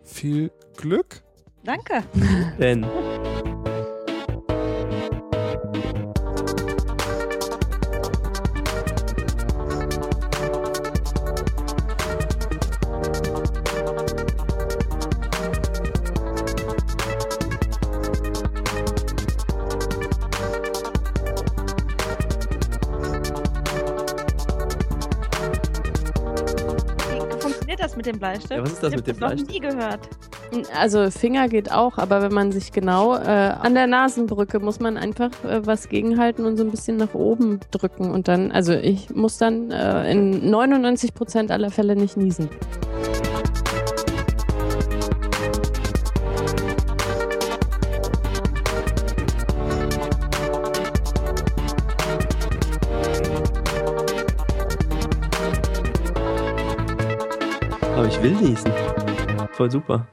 Viel 0.04 0.52
Glück. 0.78 1.24
Danke. 1.64 2.04
Denn 2.60 2.86
mit 28.06 28.16
dem 28.16 28.20
Bleistift? 28.20 28.52
Ja, 28.52 28.62
was 28.62 28.74
ist 28.74 28.84
das 28.84 28.92
ich 28.92 28.98
mit 28.98 29.08
dem 29.08 29.12
das 29.12 29.18
Bleistift? 29.20 29.48
noch 29.48 29.54
nie 29.54 29.60
gehört. 29.60 30.00
Also 30.78 31.12
Finger 31.12 31.48
geht 31.48 31.72
auch, 31.72 31.98
aber 31.98 32.22
wenn 32.22 32.34
man 32.34 32.52
sich 32.52 32.72
genau 32.72 33.16
äh, 33.16 33.20
an 33.20 33.74
der 33.74 33.88
Nasenbrücke 33.88 34.60
muss 34.60 34.80
man 34.80 34.98
einfach 34.98 35.32
äh, 35.44 35.66
was 35.66 35.90
gegenhalten 35.90 36.46
und 36.46 36.58
so 36.58 36.64
ein 36.64 36.72
bisschen 36.72 36.98
nach 36.98 37.14
oben 37.14 37.60
drücken 37.72 38.12
und 38.12 38.28
dann, 38.28 38.52
also 38.52 38.74
ich 38.74 39.10
muss 39.10 39.38
dann 39.38 39.72
äh, 39.72 40.12
in 40.12 40.54
99% 40.54 41.52
aller 41.52 41.72
Fälle 41.72 41.96
nicht 41.96 42.06
ich 42.06 42.18
niesen. 42.18 42.50
Voll 59.58 59.72
super. 59.72 60.06